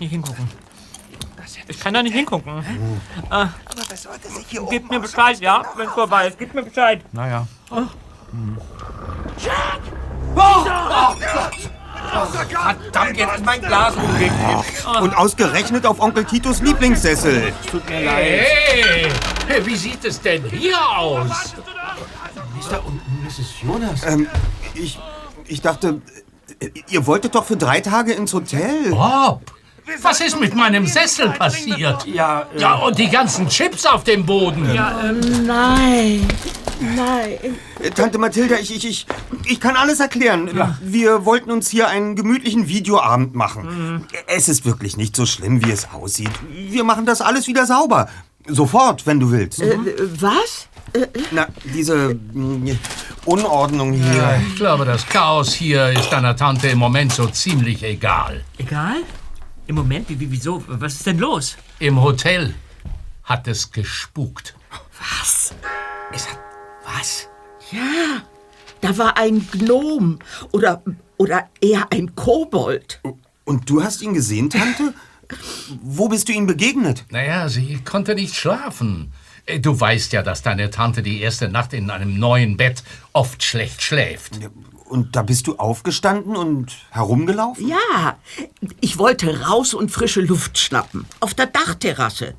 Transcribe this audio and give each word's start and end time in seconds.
nicht 0.00 0.10
hingucken. 0.10 0.48
Ich 1.68 1.80
kann 1.80 1.94
da 1.94 2.02
nicht 2.02 2.14
hingucken. 2.14 2.58
Äh, 2.58 3.34
Aber 3.34 3.50
das 3.88 4.02
sollte 4.02 4.28
sich 4.28 4.46
hier 4.46 4.66
gib 4.68 4.90
mir 4.90 5.00
Bescheid, 5.00 5.38
ja, 5.40 5.62
wenn 5.76 5.86
es 5.88 5.92
vorbei 5.94 6.28
ist. 6.28 6.38
Gib 6.38 6.54
mir 6.54 6.62
Bescheid. 6.62 7.02
Naja. 7.12 7.46
Verdammt, 12.80 13.16
jetzt 13.16 13.34
ist 13.34 13.44
mein 13.44 13.60
Glas 13.60 13.94
umgekippt. 13.96 14.86
Und 15.00 15.16
ausgerechnet 15.16 15.86
auf 15.86 16.00
Onkel 16.00 16.24
Titos 16.24 16.60
Lieblingssessel. 16.60 17.52
Tut 17.70 17.88
mir 17.88 18.04
leid. 18.04 18.46
Hey, 19.46 19.66
wie 19.66 19.76
sieht 19.76 20.04
es 20.04 20.20
denn 20.20 20.44
hier 20.44 20.78
aus? 20.96 21.54
Mr. 22.56 22.84
und 22.86 23.00
Mrs. 23.24 23.62
Jonas. 23.62 24.04
Ähm, 24.04 24.26
ich, 24.74 24.98
ich 25.46 25.60
dachte, 25.60 26.00
ihr 26.88 27.06
wolltet 27.06 27.34
doch 27.34 27.44
für 27.44 27.56
drei 27.56 27.80
Tage 27.80 28.12
ins 28.12 28.32
Hotel. 28.32 28.90
Bob, 28.90 29.42
was 30.02 30.20
ist 30.20 30.40
mit 30.40 30.54
meinem 30.54 30.86
Sessel 30.86 31.30
passiert? 31.30 32.06
Ja, 32.06 32.46
äh, 32.54 32.60
Ja, 32.60 32.74
und 32.74 32.98
die 32.98 33.08
ganzen 33.08 33.48
Chips 33.48 33.86
auf 33.86 34.04
dem 34.04 34.24
Boden. 34.24 34.62
Nein, 35.46 36.26
nein. 36.96 37.38
Äh, 37.80 37.90
Tante 37.90 38.18
Mathilda, 38.18 38.56
ich, 38.56 38.74
ich, 38.74 38.86
ich, 38.86 39.06
ich 39.46 39.60
kann 39.60 39.76
alles 39.76 40.00
erklären. 40.00 40.50
Wir 40.80 41.24
wollten 41.24 41.50
uns 41.50 41.68
hier 41.68 41.88
einen 41.88 42.16
gemütlichen 42.16 42.68
Videoabend 42.68 43.34
machen. 43.34 44.06
Es 44.26 44.48
ist 44.48 44.64
wirklich 44.64 44.96
nicht 44.96 45.16
so 45.16 45.26
schlimm, 45.26 45.64
wie 45.64 45.70
es 45.70 45.88
aussieht. 45.92 46.32
Wir 46.50 46.84
machen 46.84 47.06
das 47.06 47.20
alles 47.20 47.46
wieder 47.46 47.66
sauber. 47.66 48.08
Sofort, 48.46 49.06
wenn 49.06 49.20
du 49.20 49.30
willst. 49.30 49.60
Äh, 49.62 49.78
was? 50.20 50.68
Na, 51.32 51.48
diese 51.64 52.14
mm, 52.14 52.78
Unordnung 53.24 53.92
hier. 53.92 54.40
Ich 54.48 54.56
glaube, 54.56 54.84
das 54.84 55.06
Chaos 55.06 55.54
hier 55.54 55.88
ist 55.88 56.10
deiner 56.10 56.36
Tante 56.36 56.68
im 56.68 56.78
Moment 56.78 57.12
so 57.12 57.26
ziemlich 57.26 57.82
egal. 57.82 58.44
Egal? 58.58 58.96
Im 59.66 59.76
Moment? 59.76 60.08
Wie, 60.08 60.20
wie, 60.20 60.30
wieso? 60.30 60.62
Was 60.66 60.94
ist 60.94 61.06
denn 61.06 61.18
los? 61.18 61.56
Im 61.78 62.02
Hotel 62.02 62.54
hat 63.22 63.48
es 63.48 63.70
gespukt. 63.70 64.54
Was? 64.98 65.54
Es 66.12 66.28
hat. 66.30 66.38
Was? 66.84 67.28
Ja, 67.72 68.22
da 68.82 68.96
war 68.98 69.16
ein 69.16 69.46
Gnom 69.50 70.18
oder, 70.52 70.82
oder 71.16 71.48
eher 71.60 71.90
ein 71.90 72.14
Kobold. 72.14 73.00
Und 73.44 73.70
du 73.70 73.82
hast 73.82 74.02
ihn 74.02 74.12
gesehen, 74.12 74.50
Tante? 74.50 74.92
Wo 75.82 76.08
bist 76.08 76.28
du 76.28 76.32
ihm 76.32 76.46
begegnet? 76.46 77.06
Naja, 77.10 77.48
sie 77.48 77.78
konnte 77.84 78.14
nicht 78.14 78.34
schlafen. 78.34 79.12
Äh, 79.46 79.60
Du 79.60 79.78
weißt 79.78 80.12
ja, 80.12 80.22
dass 80.22 80.42
deine 80.42 80.68
Tante 80.70 81.02
die 81.02 81.20
erste 81.22 81.48
Nacht 81.48 81.72
in 81.72 81.88
einem 81.90 82.18
neuen 82.18 82.58
Bett 82.58 82.82
oft 83.14 83.42
schlecht 83.42 83.82
schläft. 83.82 84.38
Und 84.84 85.16
da 85.16 85.22
bist 85.22 85.46
du 85.46 85.56
aufgestanden 85.56 86.36
und 86.36 86.76
herumgelaufen? 86.90 87.66
Ja, 87.66 88.18
ich 88.80 88.98
wollte 88.98 89.46
raus 89.46 89.72
und 89.72 89.90
frische 89.90 90.20
Luft 90.20 90.58
schnappen. 90.58 91.06
Auf 91.20 91.32
der 91.34 91.46
Dachterrasse. 91.46 92.34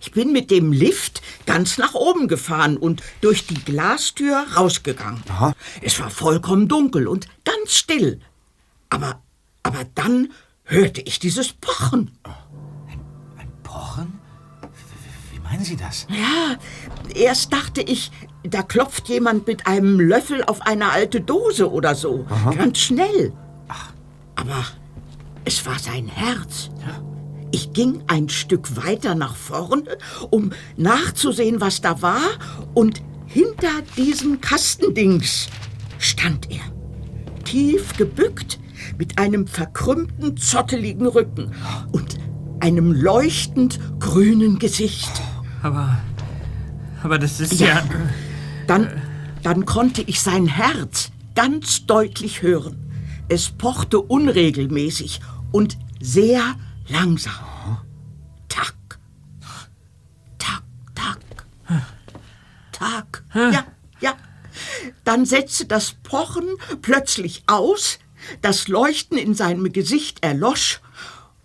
Ich 0.00 0.12
bin 0.12 0.32
mit 0.32 0.50
dem 0.50 0.72
Lift 0.72 1.22
ganz 1.44 1.76
nach 1.76 1.94
oben 1.94 2.28
gefahren 2.28 2.76
und 2.76 3.02
durch 3.20 3.46
die 3.46 3.62
Glastür 3.62 4.46
rausgegangen. 4.56 5.22
Aha. 5.28 5.54
Es 5.82 5.98
war 6.00 6.10
vollkommen 6.10 6.68
dunkel 6.68 7.08
und 7.08 7.26
ganz 7.44 7.74
still. 7.74 8.20
Aber, 8.90 9.20
aber 9.62 9.84
dann 9.94 10.30
hörte 10.64 11.00
ich 11.00 11.18
dieses 11.18 11.52
Pochen. 11.52 12.16
Ein 13.38 13.50
Pochen? 13.62 14.20
Wie, 14.62 15.36
wie 15.36 15.40
meinen 15.40 15.64
Sie 15.64 15.76
das? 15.76 16.06
Ja, 16.10 16.56
erst 17.14 17.52
dachte 17.52 17.80
ich, 17.82 18.12
da 18.44 18.62
klopft 18.62 19.08
jemand 19.08 19.46
mit 19.46 19.66
einem 19.66 20.00
Löffel 20.00 20.44
auf 20.44 20.62
eine 20.62 20.90
alte 20.90 21.20
Dose 21.20 21.70
oder 21.70 21.94
so. 21.94 22.26
Ganz 22.56 22.78
schnell. 22.78 23.32
Aber 24.36 24.64
es 25.44 25.64
war 25.66 25.78
sein 25.78 26.06
Herz. 26.06 26.70
Ich 27.50 27.72
ging 27.72 28.02
ein 28.06 28.28
Stück 28.28 28.76
weiter 28.76 29.14
nach 29.14 29.34
vorne, 29.34 29.98
um 30.30 30.52
nachzusehen, 30.76 31.60
was 31.60 31.80
da 31.80 32.02
war, 32.02 32.20
und 32.74 33.02
hinter 33.26 33.82
diesem 33.96 34.40
Kastendings 34.40 35.48
stand 35.98 36.50
er. 36.50 36.60
Tief 37.44 37.96
gebückt, 37.96 38.58
mit 38.98 39.18
einem 39.18 39.46
verkrümmten, 39.46 40.36
zotteligen 40.36 41.06
Rücken 41.06 41.52
und 41.92 42.18
einem 42.60 42.92
leuchtend 42.92 43.80
grünen 43.98 44.58
Gesicht. 44.58 45.10
Aber. 45.62 45.98
Aber 47.02 47.18
das 47.18 47.40
ist 47.40 47.58
ja. 47.60 47.68
Ja. 47.68 47.84
Dann, 48.68 49.02
dann 49.42 49.64
konnte 49.64 50.02
ich 50.02 50.20
sein 50.20 50.46
Herz 50.46 51.10
ganz 51.34 51.86
deutlich 51.86 52.42
hören. 52.42 52.76
Es 53.28 53.48
pochte 53.48 53.98
unregelmäßig 53.98 55.20
und 55.52 55.78
sehr 56.00 56.54
langsam. 56.86 57.78
Tack, 58.48 58.76
tack, 60.36 60.62
tack, 60.94 61.18
tack. 62.72 63.24
Ja, 63.34 63.64
ja. 64.00 64.14
Dann 65.02 65.24
setzte 65.24 65.64
das 65.64 65.94
Pochen 66.02 66.46
plötzlich 66.82 67.44
aus, 67.46 67.98
das 68.42 68.68
Leuchten 68.68 69.16
in 69.16 69.34
seinem 69.34 69.72
Gesicht 69.72 70.22
erlosch 70.22 70.80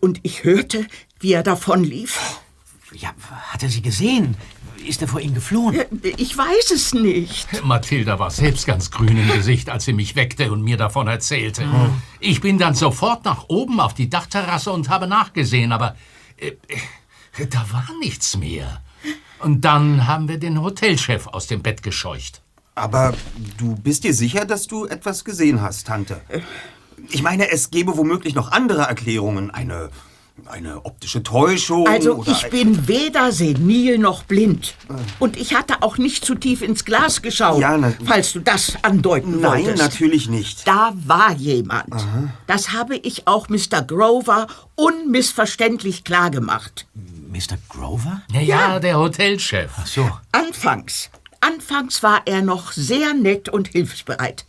und 0.01 0.19
ich 0.23 0.43
hörte, 0.43 0.85
wie 1.21 1.31
er 1.31 1.43
davonlief. 1.43 2.19
Ja, 2.91 3.13
hat 3.47 3.63
er 3.63 3.69
Sie 3.69 3.81
gesehen? 3.81 4.35
Ist 4.85 5.01
er 5.01 5.07
vor 5.07 5.19
Ihnen 5.19 5.33
geflohen? 5.33 5.81
Ich 6.17 6.37
weiß 6.37 6.71
es 6.71 6.93
nicht. 6.93 7.63
Mathilda 7.63 8.19
war 8.19 8.29
selbst 8.29 8.65
ganz 8.65 8.91
grün 8.91 9.17
im 9.17 9.31
Gesicht, 9.31 9.69
als 9.69 9.85
sie 9.85 9.93
mich 9.93 10.15
weckte 10.15 10.51
und 10.51 10.61
mir 10.61 10.77
davon 10.77 11.07
erzählte. 11.07 11.65
Ich 12.19 12.41
bin 12.41 12.57
dann 12.57 12.75
sofort 12.75 13.25
nach 13.25 13.45
oben 13.47 13.79
auf 13.79 13.93
die 13.93 14.09
Dachterrasse 14.09 14.71
und 14.71 14.89
habe 14.89 15.07
nachgesehen, 15.07 15.71
aber 15.71 15.95
äh, 16.37 16.51
äh, 17.37 17.47
da 17.47 17.65
war 17.71 17.87
nichts 17.99 18.37
mehr. 18.37 18.81
Und 19.39 19.61
dann 19.65 20.07
haben 20.07 20.27
wir 20.27 20.37
den 20.37 20.61
Hotelchef 20.61 21.27
aus 21.27 21.47
dem 21.47 21.61
Bett 21.61 21.83
gescheucht. 21.83 22.41
Aber 22.75 23.13
du 23.57 23.75
bist 23.75 24.03
dir 24.03 24.13
sicher, 24.13 24.45
dass 24.45 24.67
du 24.67 24.85
etwas 24.85 25.23
gesehen 25.23 25.61
hast, 25.61 25.87
Tante? 25.87 26.21
Ich 27.09 27.21
meine, 27.21 27.51
es 27.51 27.69
gäbe 27.69 27.97
womöglich 27.97 28.35
noch 28.35 28.51
andere 28.51 28.83
Erklärungen. 28.83 29.51
Eine, 29.51 29.89
eine 30.47 30.83
optische 30.85 31.21
Täuschung 31.23 31.87
Also 31.87 32.15
oder 32.15 32.31
ich 32.31 32.49
bin 32.49 32.87
weder 32.87 33.31
senil 33.31 33.97
noch 33.97 34.23
blind. 34.23 34.73
Und 35.19 35.37
ich 35.37 35.53
hatte 35.55 35.81
auch 35.81 35.97
nicht 35.97 36.25
zu 36.25 36.35
tief 36.35 36.61
ins 36.61 36.85
Glas 36.85 37.21
geschaut, 37.21 37.61
Ja, 37.61 37.77
na- 37.77 37.93
falls 38.03 38.33
du 38.33 38.39
das 38.39 38.73
andeuten 38.83 39.39
Nein, 39.39 39.63
wolltest. 39.65 39.77
natürlich 39.83 40.27
nicht. 40.29 40.67
Da 40.67 40.91
war 41.05 41.33
jemand. 41.33 41.93
Das 42.47 42.71
habe 42.73 42.95
ich 42.97 43.27
auch 43.27 43.47
Mr. 43.47 43.83
Grover 43.85 44.47
unmissverständlich 44.75 46.03
klargemacht. 46.03 46.87
Mr. 47.29 47.57
Grover? 47.69 48.21
Ja, 48.31 48.41
ja, 48.41 48.79
der 48.79 48.97
Hotelchef. 48.99 49.71
Ach 49.77 49.87
so. 49.87 50.09
Anfangs. 50.31 51.09
Anfangs 51.41 52.01
war 52.03 52.21
er 52.25 52.41
noch 52.41 52.71
sehr 52.71 53.13
nett 53.13 53.49
und 53.49 53.67
hilfsbereit. 53.69 54.45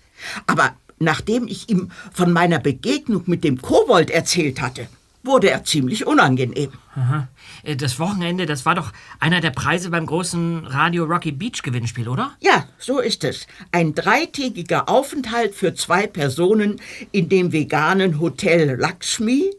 Aber 0.46 0.72
nachdem 0.98 1.46
ich 1.46 1.68
ihm 1.68 1.90
von 2.12 2.32
meiner 2.32 2.58
Begegnung 2.58 3.24
mit 3.26 3.44
dem 3.44 3.60
Kobold 3.60 4.10
erzählt 4.10 4.60
hatte, 4.62 4.86
wurde 5.24 5.50
er 5.50 5.64
ziemlich 5.64 6.06
unangenehm. 6.06 6.72
Aha. 6.94 7.28
Äh, 7.62 7.76
Das 7.76 7.98
Wochenende, 7.98 8.46
das 8.46 8.64
war 8.66 8.74
doch 8.74 8.92
einer 9.20 9.40
der 9.40 9.50
Preise 9.50 9.90
beim 9.90 10.06
großen 10.06 10.66
Radio 10.66 11.04
Rocky 11.04 11.32
Beach 11.32 11.62
Gewinnspiel, 11.62 12.08
oder? 12.08 12.36
Ja, 12.40 12.68
so 12.78 13.00
ist 13.00 13.24
es. 13.24 13.46
Ein 13.72 13.94
dreitägiger 13.94 14.88
Aufenthalt 14.88 15.54
für 15.54 15.74
zwei 15.74 16.06
Personen 16.06 16.80
in 17.10 17.28
dem 17.28 17.52
veganen 17.52 18.20
Hotel 18.20 18.76
Lakshmi, 18.78 19.50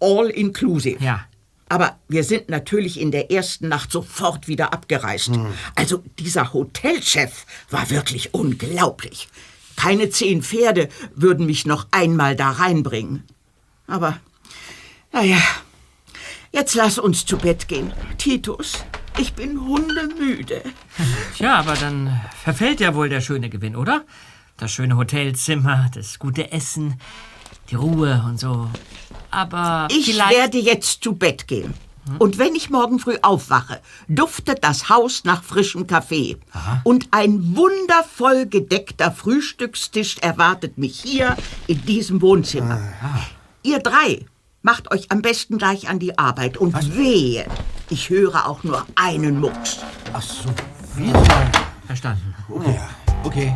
all 0.00 0.28
inclusive. 0.30 1.02
Ja. 1.04 1.26
Aber 1.68 1.98
wir 2.08 2.24
sind 2.24 2.48
natürlich 2.48 2.98
in 2.98 3.12
der 3.12 3.30
ersten 3.30 3.68
Nacht 3.68 3.92
sofort 3.92 4.48
wieder 4.48 4.72
abgereist. 4.72 5.30
Also 5.76 6.02
dieser 6.18 6.52
Hotelchef 6.52 7.46
war 7.70 7.90
wirklich 7.90 8.34
unglaublich. 8.34 9.28
Keine 9.76 10.10
zehn 10.10 10.42
Pferde 10.42 10.88
würden 11.14 11.46
mich 11.46 11.66
noch 11.66 11.86
einmal 11.92 12.34
da 12.34 12.50
reinbringen. 12.50 13.22
Aber, 13.86 14.18
naja, 15.12 15.38
jetzt 16.52 16.74
lass 16.74 16.98
uns 16.98 17.24
zu 17.26 17.36
Bett 17.36 17.68
gehen. 17.68 17.92
Titus, 18.18 18.84
ich 19.18 19.34
bin 19.34 19.60
hundemüde. 19.60 20.62
Tja, 21.36 21.56
aber 21.56 21.74
dann 21.74 22.20
verfällt 22.42 22.80
ja 22.80 22.94
wohl 22.94 23.08
der 23.08 23.20
schöne 23.20 23.50
Gewinn, 23.50 23.76
oder? 23.76 24.04
Das 24.56 24.72
schöne 24.72 24.96
Hotelzimmer, 24.96 25.90
das 25.94 26.18
gute 26.18 26.52
Essen, 26.52 27.00
die 27.70 27.76
Ruhe 27.76 28.22
und 28.26 28.38
so. 28.38 28.68
Aber 29.30 29.88
Ich 29.90 30.18
werde 30.18 30.58
jetzt 30.58 31.02
zu 31.02 31.14
Bett 31.14 31.46
gehen. 31.48 31.74
Und 32.18 32.38
wenn 32.38 32.54
ich 32.54 32.70
morgen 32.70 32.98
früh 32.98 33.16
aufwache, 33.22 33.80
duftet 34.08 34.64
das 34.64 34.88
Haus 34.88 35.24
nach 35.24 35.44
frischem 35.44 35.86
Kaffee. 35.86 36.38
Und 36.82 37.08
ein 37.12 37.54
wundervoll 37.54 38.46
gedeckter 38.46 39.12
Frühstückstisch 39.12 40.18
erwartet 40.18 40.76
mich 40.76 41.00
hier 41.00 41.36
in 41.66 41.84
diesem 41.84 42.20
Wohnzimmer. 42.20 42.80
Ihr 43.62 43.78
drei 43.78 44.26
macht 44.62 44.90
euch 44.90 45.10
am 45.10 45.22
besten 45.22 45.58
gleich 45.58 45.88
an 45.88 45.98
die 45.98 46.18
Arbeit. 46.18 46.56
Und 46.56 46.96
wehe, 46.96 47.46
ich 47.88 48.10
höre 48.10 48.46
auch 48.46 48.62
nur 48.62 48.86
einen 48.94 49.40
Mucks. 49.40 49.78
Ach 50.12 50.22
so, 50.22 50.48
wir 50.96 51.12
zwei. 51.12 51.50
Verstanden. 51.86 52.34
Okay. 53.24 53.54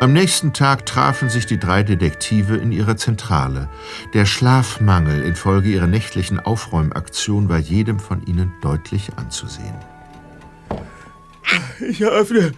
Am 0.00 0.12
nächsten 0.12 0.52
Tag 0.52 0.86
trafen 0.86 1.28
sich 1.28 1.46
die 1.46 1.58
drei 1.58 1.82
Detektive 1.82 2.56
in 2.56 2.70
ihrer 2.70 2.96
Zentrale. 2.96 3.68
Der 4.14 4.26
Schlafmangel 4.26 5.22
infolge 5.22 5.70
ihrer 5.70 5.88
nächtlichen 5.88 6.38
Aufräumaktion 6.38 7.48
war 7.48 7.58
jedem 7.58 7.98
von 7.98 8.24
ihnen 8.24 8.52
deutlich 8.62 9.10
anzusehen. 9.16 9.74
Ich 11.80 12.00
eröffne 12.00 12.52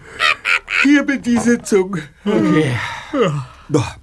hiermit 0.83 1.25
die 1.25 1.37
Sitzung. 1.37 1.97
Okay. 2.25 2.77
Boah. 3.69 3.95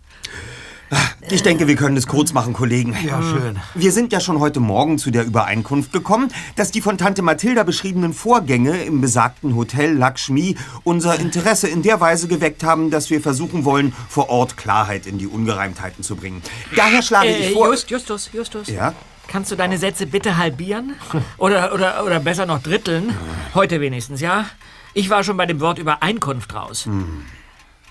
Ich 1.31 1.43
denke, 1.43 1.69
wir 1.69 1.77
können 1.77 1.97
es 1.99 2.07
kurz 2.07 2.33
machen, 2.33 2.55
Kollegen. 2.55 2.97
Ja, 3.07 3.21
schön. 3.23 3.59
Wir 3.75 3.93
sind 3.93 4.13
ja 4.13 4.21
schon 4.21 4.41
heute 4.41 4.61
Morgen 4.61 4.97
zu 4.99 5.11
der 5.11 5.25
Übereinkunft 5.27 5.93
gekommen, 5.93 6.33
dass 6.57 6.71
die 6.71 6.81
von 6.81 6.97
Tante 6.97 7.21
Mathilda 7.21 7.65
beschriebenen 7.65 8.15
Vorgänge 8.15 8.83
im 8.85 9.03
besagten 9.03 9.55
Hotel 9.55 9.93
Lakshmi 9.95 10.57
unser 10.85 11.19
Interesse 11.21 11.69
in 11.69 11.83
der 11.83 12.01
Weise 12.01 12.29
geweckt 12.29 12.65
haben, 12.65 12.91
dass 12.91 13.11
wir 13.11 13.21
versuchen 13.21 13.67
wollen, 13.67 13.93
vor 14.09 14.31
Ort 14.31 14.57
Klarheit 14.57 15.07
in 15.07 15.19
die 15.19 15.27
Ungereimtheiten 15.27 16.03
zu 16.03 16.17
bringen. 16.17 16.43
Daher 16.75 17.03
schlage 17.03 17.29
Äh, 17.29 17.49
ich 17.49 17.53
vor... 17.53 17.69
Just, 17.69 17.91
Justus, 17.91 18.31
Justus. 18.33 18.69
Ja? 18.69 18.95
Kannst 19.27 19.51
du 19.51 19.57
deine 19.57 19.77
Sätze 19.77 20.07
bitte 20.07 20.39
halbieren? 20.39 20.95
Oder, 21.37 21.75
oder, 21.75 22.05
oder 22.07 22.21
besser 22.21 22.47
noch 22.47 22.63
dritteln? 22.63 23.15
Heute 23.55 23.83
wenigstens, 23.83 24.23
ja? 24.23 24.47
Ich 24.95 25.11
war 25.11 25.23
schon 25.23 25.37
bei 25.37 25.45
dem 25.45 25.61
Wort 25.61 25.79
Übereinkunft 25.79 26.55
raus. 26.55 26.89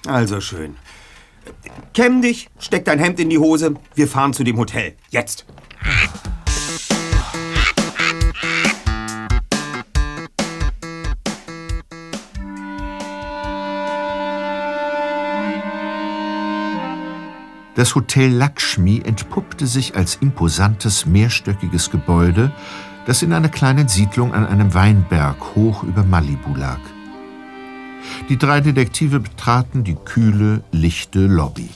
Also 0.08 0.42
schön. 0.42 0.76
Kämm 1.94 2.22
dich, 2.22 2.50
steck 2.60 2.86
dein 2.86 3.00
Hemd 3.00 3.20
in 3.20 3.30
die 3.30 3.40
Hose. 3.40 3.76
Wir 3.96 4.08
fahren 4.08 4.34
zu 4.34 4.44
dem 4.44 4.58
Hotel. 4.58 4.96
Jetzt. 5.10 5.46
Das 17.78 17.94
Hotel 17.94 18.32
Lakshmi 18.32 19.04
entpuppte 19.06 19.68
sich 19.68 19.96
als 19.96 20.16
imposantes 20.16 21.06
mehrstöckiges 21.06 21.92
Gebäude, 21.92 22.52
das 23.06 23.22
in 23.22 23.32
einer 23.34 23.50
kleinen 23.50 23.88
Siedlung 23.88 24.34
an 24.34 24.48
einem 24.48 24.74
Weinberg 24.74 25.38
hoch 25.54 25.84
über 25.84 26.04
Malibu 26.04 26.56
lag. 26.56 26.80
Die 28.30 28.38
drei 28.38 28.62
Detektive 28.62 29.20
betraten 29.20 29.84
die 29.84 29.96
kühle, 29.96 30.64
lichte 30.72 31.20
Lobby. 31.20 31.70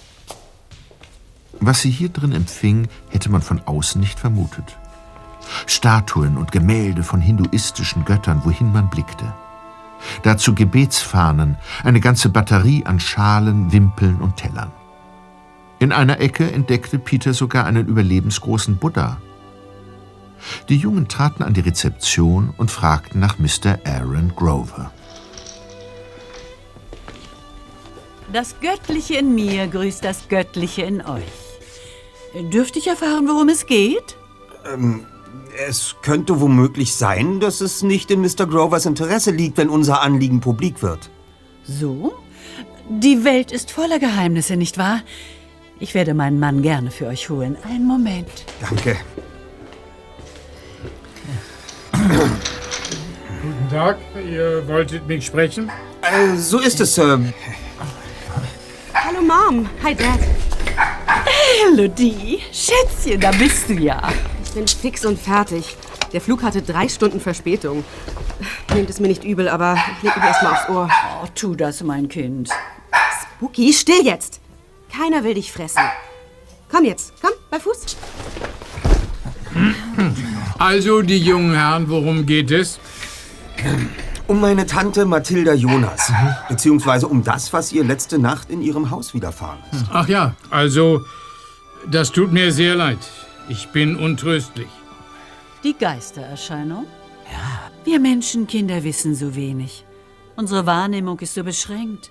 Was 1.59 1.81
sie 1.81 1.91
hier 1.91 2.09
drin 2.09 2.31
empfing, 2.31 2.87
hätte 3.09 3.29
man 3.29 3.41
von 3.41 3.61
außen 3.61 4.01
nicht 4.01 4.19
vermutet. 4.19 4.77
Statuen 5.65 6.37
und 6.37 6.51
Gemälde 6.51 7.03
von 7.03 7.21
hinduistischen 7.21 8.05
Göttern, 8.05 8.41
wohin 8.43 8.71
man 8.71 8.89
blickte. 8.89 9.33
Dazu 10.23 10.55
Gebetsfahnen, 10.55 11.57
eine 11.83 11.99
ganze 11.99 12.29
Batterie 12.29 12.85
an 12.85 12.99
Schalen, 12.99 13.71
Wimpeln 13.71 14.17
und 14.17 14.37
Tellern. 14.37 14.71
In 15.79 15.91
einer 15.91 16.19
Ecke 16.19 16.51
entdeckte 16.51 16.99
Peter 16.99 17.33
sogar 17.33 17.65
einen 17.65 17.87
überlebensgroßen 17.87 18.77
Buddha. 18.77 19.17
Die 20.69 20.77
Jungen 20.77 21.07
traten 21.07 21.43
an 21.43 21.53
die 21.53 21.61
Rezeption 21.61 22.53
und 22.57 22.71
fragten 22.71 23.19
nach 23.19 23.37
Mr. 23.37 23.79
Aaron 23.85 24.33
Grover. 24.35 24.91
Das 28.33 28.55
Göttliche 28.61 29.15
in 29.15 29.35
mir 29.35 29.67
grüßt 29.67 30.03
das 30.03 30.29
Göttliche 30.29 30.83
in 30.83 31.01
euch. 31.01 31.23
Dürfte 32.51 32.79
ich 32.79 32.87
erfahren, 32.87 33.27
worum 33.27 33.49
es 33.49 33.65
geht? 33.65 34.15
Es 35.67 35.95
könnte 36.01 36.39
womöglich 36.39 36.95
sein, 36.95 37.41
dass 37.41 37.59
es 37.59 37.83
nicht 37.83 38.09
in 38.09 38.21
Mr. 38.21 38.45
Grovers 38.47 38.85
Interesse 38.85 39.31
liegt, 39.31 39.57
wenn 39.57 39.69
unser 39.69 40.01
Anliegen 40.01 40.39
publik 40.39 40.81
wird. 40.81 41.09
So? 41.63 42.13
Die 42.89 43.25
Welt 43.25 43.51
ist 43.51 43.71
voller 43.71 43.99
Geheimnisse, 43.99 44.55
nicht 44.55 44.77
wahr? 44.77 45.01
Ich 45.79 45.93
werde 45.93 46.13
meinen 46.13 46.39
Mann 46.39 46.61
gerne 46.61 46.91
für 46.91 47.07
euch 47.07 47.29
holen. 47.29 47.57
Einen 47.63 47.85
Moment. 47.85 48.45
Danke. 48.61 48.97
Guten 51.91 53.69
Tag, 53.69 53.97
ihr 54.29 54.65
wolltet 54.67 55.07
mich 55.07 55.25
sprechen? 55.25 55.69
Äh, 56.01 56.37
so 56.37 56.59
ist 56.59 56.79
es, 56.79 56.95
Sir. 56.95 57.19
Hallo 59.11 59.25
Mom. 59.25 59.69
Hi 59.83 59.93
Dad. 59.93 60.19
Elodie, 61.65 62.39
Schätzchen, 62.51 63.19
da 63.19 63.31
bist 63.31 63.67
du 63.67 63.73
ja. 63.73 64.01
Ich 64.43 64.51
bin 64.51 64.65
fix 64.65 65.05
und 65.05 65.19
fertig. 65.19 65.75
Der 66.13 66.21
Flug 66.21 66.43
hatte 66.43 66.61
drei 66.61 66.87
Stunden 66.87 67.19
Verspätung. 67.19 67.83
Nehmt 68.73 68.89
es 68.89 69.01
mir 69.01 69.09
nicht 69.09 69.25
übel, 69.25 69.49
aber 69.49 69.75
ich 69.97 70.03
leg 70.03 70.15
mich 70.15 70.25
erstmal 70.25 70.53
aufs 70.53 70.69
Ohr. 70.69 70.89
Oh, 71.21 71.27
tu 71.35 71.55
das, 71.55 71.83
mein 71.83 72.07
Kind. 72.07 72.51
Spooky, 73.21 73.73
still 73.73 74.05
jetzt! 74.05 74.39
Keiner 74.95 75.25
will 75.25 75.33
dich 75.33 75.51
fressen. 75.51 75.83
Komm 76.71 76.85
jetzt, 76.85 77.13
komm, 77.21 77.31
bei 77.49 77.59
Fuß. 77.59 77.97
Also, 80.57 81.01
die 81.01 81.19
jungen 81.19 81.53
Herren, 81.53 81.89
worum 81.89 82.25
geht 82.25 82.51
es? 82.51 82.79
Um 84.31 84.39
meine 84.39 84.65
Tante 84.65 85.03
Mathilda 85.03 85.53
Jonas. 85.53 86.09
Beziehungsweise 86.47 87.05
um 87.05 87.21
das, 87.21 87.51
was 87.51 87.73
ihr 87.73 87.83
letzte 87.83 88.17
Nacht 88.17 88.49
in 88.49 88.61
ihrem 88.61 88.89
Haus 88.89 89.13
widerfahren 89.13 89.59
ist. 89.73 89.87
Ach 89.91 90.07
ja, 90.07 90.35
also, 90.49 91.01
das 91.91 92.13
tut 92.13 92.31
mir 92.31 92.53
sehr 92.53 92.75
leid. 92.75 92.99
Ich 93.49 93.73
bin 93.73 93.97
untröstlich. 93.97 94.69
Die 95.65 95.73
Geistererscheinung? 95.77 96.85
Ja. 97.29 97.71
Wir 97.83 97.99
Menschenkinder 97.99 98.85
wissen 98.85 99.15
so 99.15 99.35
wenig. 99.35 99.83
Unsere 100.37 100.65
Wahrnehmung 100.65 101.19
ist 101.19 101.33
so 101.33 101.43
beschränkt. 101.43 102.09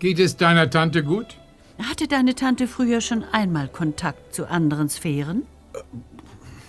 Geht 0.00 0.18
es 0.18 0.36
deiner 0.36 0.68
Tante 0.68 1.04
gut? 1.04 1.36
Hatte 1.78 2.08
deine 2.08 2.34
Tante 2.34 2.66
früher 2.66 3.00
schon 3.00 3.22
einmal 3.30 3.68
Kontakt 3.68 4.34
zu 4.34 4.50
anderen 4.50 4.88
Sphären? 4.88 5.44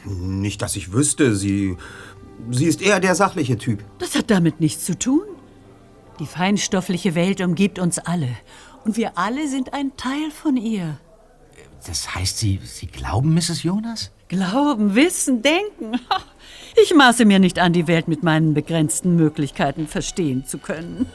Nicht, 0.04 0.62
dass 0.62 0.76
ich 0.76 0.94
wüsste. 0.94 1.36
Sie. 1.36 1.78
Sie 2.52 2.66
ist 2.66 2.82
eher 2.82 3.00
der 3.00 3.16
sachliche 3.16 3.58
Typ. 3.58 3.84
Das 4.00 4.16
hat 4.16 4.30
damit 4.30 4.60
nichts 4.60 4.86
zu 4.86 4.98
tun. 4.98 5.24
Die 6.20 6.26
feinstoffliche 6.26 7.16
Welt 7.16 7.42
umgibt 7.42 7.80
uns 7.80 8.00
alle. 8.00 8.30
Und 8.86 8.98
wir 8.98 9.18
alle 9.18 9.48
sind 9.48 9.74
ein 9.74 9.98
Teil 9.98 10.32
von 10.32 10.58
ihr. 10.58 10.98
Das 11.86 12.16
heißt, 12.16 12.38
Sie, 12.38 12.60
Sie 12.64 12.88
glauben, 12.88 13.34
Mrs. 13.34 13.64
Jonas? 13.64 14.12
Glauben, 14.28 14.96
wissen, 14.96 15.42
denken. 15.42 16.00
Ich 16.82 16.94
maße 16.94 17.26
mir 17.26 17.40
nicht 17.40 17.60
an, 17.60 17.74
die 17.74 17.88
Welt 17.88 18.08
mit 18.08 18.24
meinen 18.24 18.54
begrenzten 18.54 19.16
Möglichkeiten 19.16 19.88
verstehen 19.88 20.46
zu 20.46 20.58
können. 20.58 21.06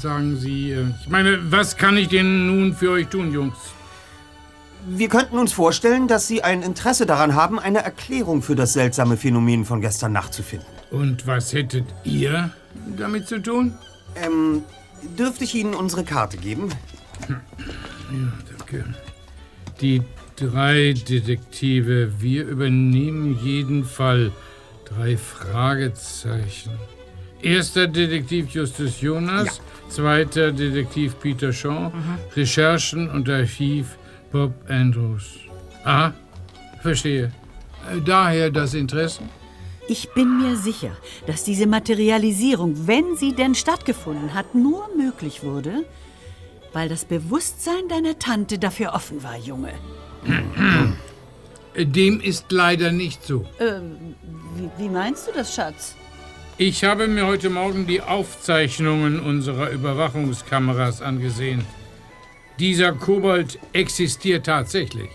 Sagen 0.00 0.36
Sie, 0.36 0.72
äh, 0.72 0.86
ich 1.02 1.08
meine, 1.08 1.38
was 1.52 1.76
kann 1.76 1.96
ich 1.96 2.08
denn 2.08 2.46
nun 2.46 2.74
für 2.74 2.90
euch 2.92 3.08
tun, 3.08 3.32
Jungs? 3.32 3.56
Wir 4.86 5.08
könnten 5.08 5.38
uns 5.38 5.52
vorstellen, 5.52 6.08
dass 6.08 6.26
Sie 6.26 6.42
ein 6.42 6.62
Interesse 6.62 7.06
daran 7.06 7.34
haben, 7.34 7.58
eine 7.58 7.82
Erklärung 7.82 8.42
für 8.42 8.54
das 8.54 8.74
seltsame 8.74 9.16
Phänomen 9.16 9.64
von 9.64 9.80
gestern 9.80 10.12
Nacht 10.12 10.34
zu 10.34 10.42
finden. 10.42 10.66
Und 10.90 11.26
was 11.26 11.52
hättet 11.52 11.86
ihr 12.04 12.50
damit 12.96 13.26
zu 13.26 13.40
tun? 13.40 13.74
Ähm, 14.22 14.62
dürfte 15.18 15.44
ich 15.44 15.54
Ihnen 15.54 15.74
unsere 15.74 16.04
Karte 16.04 16.36
geben? 16.36 16.68
Danke. 18.58 18.84
Die 19.80 20.02
drei 20.36 20.92
Detektive, 20.92 22.20
wir 22.20 22.46
übernehmen 22.46 23.38
jeden 23.42 23.84
Fall. 23.84 24.32
Drei 24.84 25.16
Fragezeichen. 25.16 26.72
Erster 27.40 27.86
Detektiv 27.86 28.50
Justus 28.50 29.00
Jonas, 29.00 29.60
zweiter 29.88 30.52
Detektiv 30.52 31.18
Peter 31.20 31.52
Shaw, 31.52 31.90
Recherchen 32.36 33.10
und 33.10 33.28
Archiv 33.28 33.98
Bob 34.34 34.52
Andrews. 34.68 35.38
Aha, 35.84 36.12
verstehe. 36.82 37.26
Äh, 37.88 38.00
Daher 38.04 38.50
das 38.50 38.74
Interesse? 38.74 39.22
Ich 39.86 40.12
bin 40.12 40.38
mir 40.42 40.56
sicher, 40.56 40.90
dass 41.28 41.44
diese 41.44 41.68
Materialisierung, 41.68 42.88
wenn 42.88 43.16
sie 43.16 43.32
denn 43.32 43.54
stattgefunden 43.54 44.34
hat, 44.34 44.56
nur 44.56 44.88
möglich 44.96 45.44
wurde, 45.44 45.84
weil 46.72 46.88
das 46.88 47.04
Bewusstsein 47.04 47.86
deiner 47.88 48.18
Tante 48.18 48.58
dafür 48.58 48.92
offen 48.94 49.22
war, 49.22 49.36
Junge. 49.38 49.72
Äh, 51.74 51.86
Dem 51.86 52.20
ist 52.20 52.50
leider 52.50 52.90
nicht 52.90 53.24
so. 53.24 53.46
Wie, 54.56 54.68
wie 54.78 54.88
meinst 54.88 55.28
du 55.28 55.32
das, 55.32 55.54
Schatz? 55.54 55.94
Ich 56.58 56.82
habe 56.82 57.06
mir 57.06 57.26
heute 57.28 57.50
Morgen 57.50 57.86
die 57.86 58.00
Aufzeichnungen 58.00 59.20
unserer 59.20 59.70
Überwachungskameras 59.70 61.02
angesehen. 61.02 61.64
Dieser 62.60 62.92
Kobold 62.92 63.58
existiert 63.72 64.46
tatsächlich. 64.46 65.10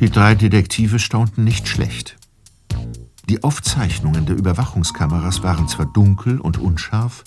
Die 0.00 0.10
drei 0.10 0.34
Detektive 0.34 0.98
staunten 0.98 1.44
nicht 1.44 1.66
schlecht. 1.66 2.16
Die 3.30 3.42
Aufzeichnungen 3.42 4.26
der 4.26 4.36
Überwachungskameras 4.36 5.42
waren 5.42 5.66
zwar 5.66 5.86
dunkel 5.86 6.40
und 6.40 6.58
unscharf, 6.58 7.24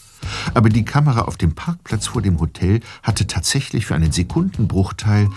aber 0.54 0.70
die 0.70 0.86
Kamera 0.86 1.22
auf 1.22 1.38
dem 1.38 1.56
Parkplatz 1.56 2.08
vor 2.08 2.22
dem 2.22 2.40
Hotel 2.40 2.82
hatte 3.02 3.25
tatsächlich 3.25 3.88
für 3.88 3.96
einen 3.96 4.12
Sekundenbruchteil 4.12 5.30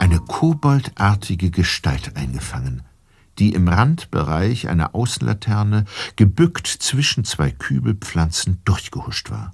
eine 0.00 0.18
koboldartige 0.18 1.50
Gestalt 1.50 2.16
eingefangen, 2.16 2.82
die 3.38 3.52
im 3.52 3.68
Randbereich 3.68 4.68
einer 4.68 4.94
Außenlaterne 4.94 5.84
gebückt 6.16 6.66
zwischen 6.66 7.24
zwei 7.24 7.50
Kübelpflanzen 7.50 8.60
durchgehuscht 8.64 9.30
war. 9.30 9.52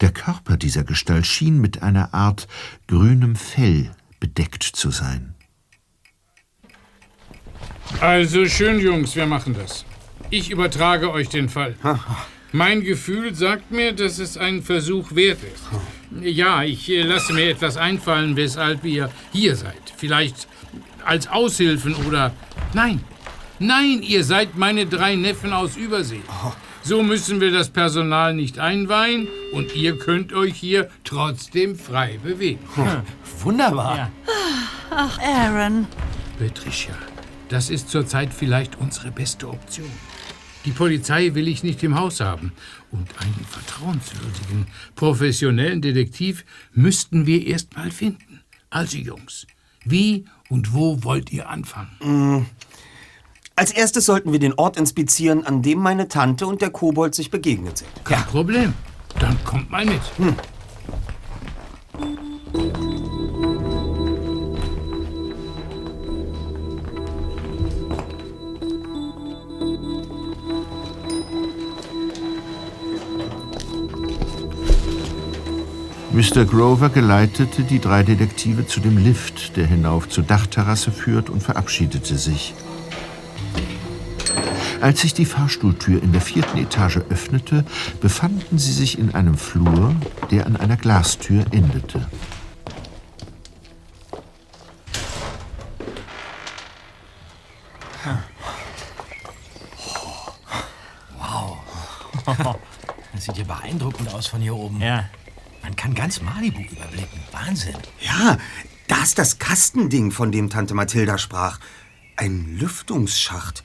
Der 0.00 0.12
Körper 0.12 0.56
dieser 0.56 0.84
Gestalt 0.84 1.26
schien 1.26 1.60
mit 1.60 1.82
einer 1.82 2.14
Art 2.14 2.46
grünem 2.86 3.36
Fell 3.36 3.90
bedeckt 4.20 4.62
zu 4.62 4.90
sein. 4.90 5.34
Also 8.00 8.46
schön, 8.46 8.80
Jungs, 8.80 9.14
wir 9.14 9.26
machen 9.26 9.54
das. 9.54 9.84
Ich 10.30 10.50
übertrage 10.50 11.10
euch 11.10 11.28
den 11.28 11.48
Fall. 11.48 11.76
Mein 12.56 12.84
Gefühl 12.84 13.34
sagt 13.34 13.72
mir, 13.72 13.92
dass 13.92 14.20
es 14.20 14.38
ein 14.38 14.62
Versuch 14.62 15.16
wert 15.16 15.40
ist. 15.42 15.64
Ja, 16.22 16.62
ich 16.62 16.88
äh, 16.88 17.02
lasse 17.02 17.32
mir 17.32 17.50
etwas 17.50 17.76
einfallen, 17.76 18.36
weshalb 18.36 18.84
ihr 18.84 19.10
hier 19.32 19.56
seid. 19.56 19.92
Vielleicht 19.96 20.46
als 21.04 21.26
Aushilfen 21.26 21.96
oder... 22.06 22.32
Nein, 22.72 23.00
nein, 23.58 24.02
ihr 24.02 24.22
seid 24.22 24.56
meine 24.56 24.86
drei 24.86 25.16
Neffen 25.16 25.52
aus 25.52 25.76
Übersee. 25.76 26.22
So 26.84 27.02
müssen 27.02 27.40
wir 27.40 27.50
das 27.50 27.70
Personal 27.70 28.34
nicht 28.34 28.60
einweihen 28.60 29.26
und 29.50 29.74
ihr 29.74 29.98
könnt 29.98 30.32
euch 30.32 30.54
hier 30.54 30.88
trotzdem 31.02 31.74
frei 31.74 32.20
bewegen. 32.22 32.60
Wunderbar. 33.42 34.12
Ach, 34.90 35.18
Aaron. 35.18 35.88
Patricia, 36.38 36.94
das 37.48 37.68
ist 37.68 37.90
zurzeit 37.90 38.32
vielleicht 38.32 38.78
unsere 38.78 39.10
beste 39.10 39.48
Option. 39.48 39.90
Die 40.64 40.70
Polizei 40.70 41.34
will 41.34 41.48
ich 41.48 41.62
nicht 41.62 41.82
im 41.82 41.98
Haus 41.98 42.20
haben. 42.20 42.52
Und 42.90 43.08
einen 43.20 43.46
vertrauenswürdigen, 43.48 44.66
professionellen 44.94 45.82
Detektiv 45.82 46.44
müssten 46.72 47.26
wir 47.26 47.46
erst 47.46 47.76
mal 47.76 47.90
finden. 47.90 48.40
Also 48.70 48.96
Jungs, 48.96 49.46
wie 49.84 50.24
und 50.48 50.72
wo 50.72 51.04
wollt 51.04 51.32
ihr 51.32 51.48
anfangen? 51.48 52.46
Als 53.56 53.70
erstes 53.70 54.06
sollten 54.06 54.32
wir 54.32 54.40
den 54.40 54.54
Ort 54.54 54.76
inspizieren, 54.76 55.46
an 55.46 55.62
dem 55.62 55.78
meine 55.78 56.08
Tante 56.08 56.46
und 56.46 56.60
der 56.60 56.70
Kobold 56.70 57.14
sich 57.14 57.30
begegnet 57.30 57.78
sind. 57.78 57.90
Kein 58.04 58.24
Problem. 58.24 58.74
Dann 59.20 59.36
kommt 59.44 59.70
mal 59.70 59.84
mit. 59.84 60.00
Mr. 76.14 76.44
Grover 76.44 76.90
geleitete 76.90 77.64
die 77.64 77.80
drei 77.80 78.04
Detektive 78.04 78.68
zu 78.68 78.78
dem 78.78 78.98
Lift, 78.98 79.56
der 79.56 79.66
hinauf 79.66 80.08
zur 80.08 80.22
Dachterrasse 80.22 80.92
führt, 80.92 81.28
und 81.28 81.42
verabschiedete 81.42 82.16
sich. 82.16 82.54
Als 84.80 85.00
sich 85.00 85.12
die 85.12 85.24
Fahrstuhltür 85.24 86.00
in 86.00 86.12
der 86.12 86.20
vierten 86.20 86.58
Etage 86.58 86.98
öffnete, 87.10 87.64
befanden 88.00 88.58
sie 88.58 88.70
sich 88.70 88.96
in 88.96 89.12
einem 89.12 89.36
Flur, 89.36 89.92
der 90.30 90.46
an 90.46 90.54
einer 90.54 90.76
Glastür 90.76 91.46
endete. 91.50 92.06
Das 103.12 103.26
sieht 103.26 103.38
ja 103.38 103.44
beeindruckend 103.44 104.12
aus 104.12 104.26
von 104.26 104.40
hier 104.40 104.56
oben. 104.56 104.80
Ja. 104.80 105.04
Man 105.64 105.76
kann 105.76 105.94
ganz 105.94 106.20
Malibu 106.20 106.60
überblicken. 106.60 107.20
Wahnsinn. 107.32 107.74
Ja, 108.02 108.36
da 108.86 109.02
ist 109.02 109.18
das 109.18 109.38
Kastending, 109.38 110.10
von 110.10 110.30
dem 110.30 110.50
Tante 110.50 110.74
Mathilda 110.74 111.16
sprach. 111.16 111.58
Ein 112.16 112.58
Lüftungsschacht. 112.58 113.64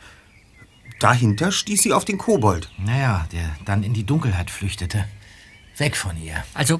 Dahinter 1.01 1.51
stieß 1.51 1.83
sie 1.83 1.91
auf 1.91 2.05
den 2.05 2.17
Kobold. 2.17 2.71
Naja, 2.77 3.27
der 3.33 3.53
dann 3.65 3.83
in 3.83 3.93
die 3.93 4.05
Dunkelheit 4.05 4.49
flüchtete. 4.49 5.05
Weg 5.75 5.97
von 5.97 6.15
ihr. 6.21 6.41
Also, 6.53 6.79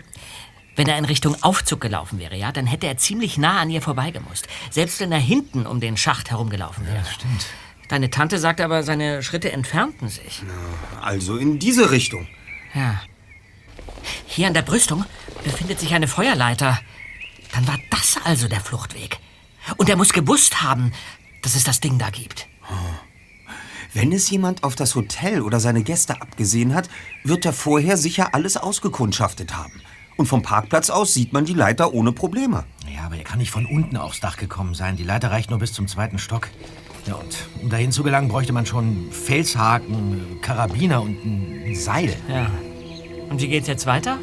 wenn 0.78 0.88
er 0.88 0.98
in 0.98 1.04
Richtung 1.04 1.36
Aufzug 1.44 1.82
gelaufen 1.82 2.18
wäre, 2.18 2.38
ja, 2.38 2.54
dann 2.54 2.66
hätte 2.66 2.88
er 2.88 2.96
ziemlich 2.96 3.38
nah 3.38 3.60
an 3.60 3.70
ihr 3.70 3.82
vorbeigemusst. 3.82 4.48
Selbst 4.72 5.02
wenn 5.02 5.12
er 5.12 5.20
hinten 5.20 5.66
um 5.66 5.82
den 5.82 5.98
Schacht 5.98 6.32
herumgelaufen 6.32 6.86
wäre. 6.88 7.00
Das 7.00 7.12
stimmt. 7.12 7.46
Deine 7.90 8.10
Tante 8.10 8.40
sagt 8.40 8.62
aber, 8.62 8.84
seine 8.84 9.22
Schritte 9.22 9.52
entfernten 9.52 10.08
sich. 10.08 10.44
Also 11.02 11.36
in 11.36 11.60
diese 11.60 11.92
Richtung. 11.92 12.26
Ja. 12.74 13.02
Hier 14.26 14.48
an 14.48 14.54
der 14.54 14.62
Brüstung 14.62 15.06
befindet 15.44 15.80
sich 15.80 15.94
eine 15.94 16.08
Feuerleiter. 16.08 16.80
Dann 17.54 17.68
war 17.68 17.78
das 17.90 18.18
also 18.24 18.48
der 18.48 18.62
Fluchtweg. 18.62 19.20
Und 19.78 19.90
er 19.90 19.98
muss 19.98 20.14
gewusst 20.14 20.62
haben, 20.62 20.92
dass 21.42 21.56
es 21.56 21.64
das 21.64 21.80
Ding 21.80 21.98
da 21.98 22.10
gibt. 22.10 22.48
Wenn 23.94 24.12
es 24.12 24.30
jemand 24.30 24.64
auf 24.64 24.76
das 24.76 24.96
Hotel 24.96 25.42
oder 25.42 25.60
seine 25.60 25.82
Gäste 25.84 26.22
abgesehen 26.22 26.76
hat, 26.76 26.90
wird 27.24 27.46
er 27.46 27.54
vorher 27.54 27.98
sicher 27.98 28.36
alles 28.36 28.56
ausgekundschaftet 28.56 29.56
haben. 29.56 29.82
Und 30.16 30.28
vom 30.28 30.42
Parkplatz 30.42 30.90
aus 30.90 31.14
sieht 31.14 31.34
man 31.34 31.46
die 31.46 31.54
Leiter 31.54 31.94
ohne 31.94 32.12
Probleme. 32.12 32.66
Ja, 32.94 33.06
aber 33.06 33.16
er 33.16 33.24
kann 33.24 33.40
nicht 33.40 33.52
von 33.52 33.66
unten 33.66 33.98
aufs 33.98 34.20
Dach 34.20 34.38
gekommen 34.38 34.76
sein. 34.76 34.96
Die 34.96 35.04
Leiter 35.04 35.32
reicht 35.32 35.50
nur 35.50 35.60
bis 35.60 35.74
zum 35.74 35.88
zweiten 35.88 36.20
Stock. 36.20 36.50
Ja, 37.08 37.16
und 37.16 37.48
um 37.62 37.70
dahin 37.70 37.92
zu 37.92 38.04
gelangen, 38.04 38.28
bräuchte 38.28 38.54
man 38.54 38.66
schon 38.66 39.12
Felshaken, 39.12 40.42
Karabiner 40.42 41.02
und 41.02 41.18
ein 41.24 41.76
Seil. 41.76 42.16
Ja. 42.28 42.52
Und 43.30 43.42
wie 43.42 43.48
geht's 43.48 43.68
jetzt 43.68 43.86
weiter? 43.86 44.18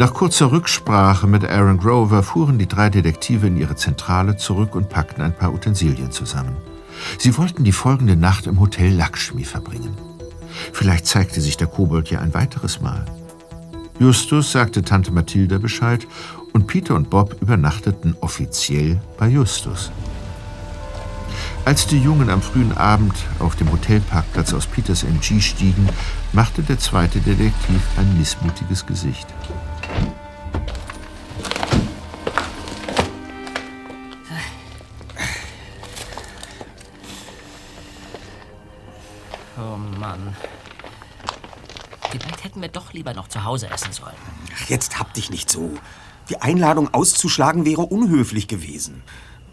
Nach 0.00 0.14
kurzer 0.14 0.50
Rücksprache 0.50 1.26
mit 1.26 1.44
Aaron 1.44 1.76
Grover 1.76 2.22
fuhren 2.22 2.58
die 2.58 2.66
drei 2.66 2.88
Detektive 2.88 3.46
in 3.46 3.58
ihre 3.58 3.76
Zentrale 3.76 4.38
zurück 4.38 4.74
und 4.74 4.88
packten 4.88 5.20
ein 5.22 5.36
paar 5.36 5.52
Utensilien 5.52 6.10
zusammen. 6.10 6.56
Sie 7.18 7.36
wollten 7.36 7.64
die 7.64 7.72
folgende 7.72 8.16
Nacht 8.16 8.46
im 8.46 8.60
Hotel 8.60 8.94
Lakshmi 8.94 9.44
verbringen. 9.44 9.94
Vielleicht 10.72 11.06
zeigte 11.06 11.42
sich 11.42 11.58
der 11.58 11.66
Kobold 11.66 12.08
ja 12.08 12.20
ein 12.20 12.32
weiteres 12.32 12.80
Mal. 12.80 13.04
Justus 14.00 14.50
sagte 14.52 14.80
Tante 14.80 15.12
Mathilda 15.12 15.58
Bescheid 15.58 16.06
und 16.54 16.66
Peter 16.66 16.94
und 16.94 17.10
Bob 17.10 17.36
übernachteten 17.42 18.16
offiziell 18.22 18.98
bei 19.18 19.28
Justus. 19.28 19.90
Als 21.66 21.86
die 21.86 21.98
Jungen 21.98 22.30
am 22.30 22.40
frühen 22.40 22.72
Abend 22.72 23.12
auf 23.40 23.56
dem 23.56 23.70
Hotelparkplatz 23.70 24.54
aus 24.54 24.66
Peters 24.66 25.04
MG 25.04 25.42
stiegen, 25.42 25.86
machte 26.32 26.62
der 26.62 26.78
zweite 26.78 27.20
Detektiv 27.20 27.82
ein 27.98 28.16
missmutiges 28.16 28.86
Gesicht. 28.86 29.26
Doch 42.90 42.94
lieber 42.94 43.14
noch 43.14 43.28
zu 43.28 43.44
Hause 43.44 43.70
essen 43.70 43.92
sollen. 43.92 44.16
Ach, 44.54 44.68
jetzt 44.68 44.98
hab 44.98 45.14
dich 45.14 45.30
nicht 45.30 45.50
so. 45.50 45.72
Die 46.28 46.40
Einladung 46.42 46.92
auszuschlagen 46.92 47.64
wäre 47.64 47.82
unhöflich 47.82 48.48
gewesen. 48.48 49.02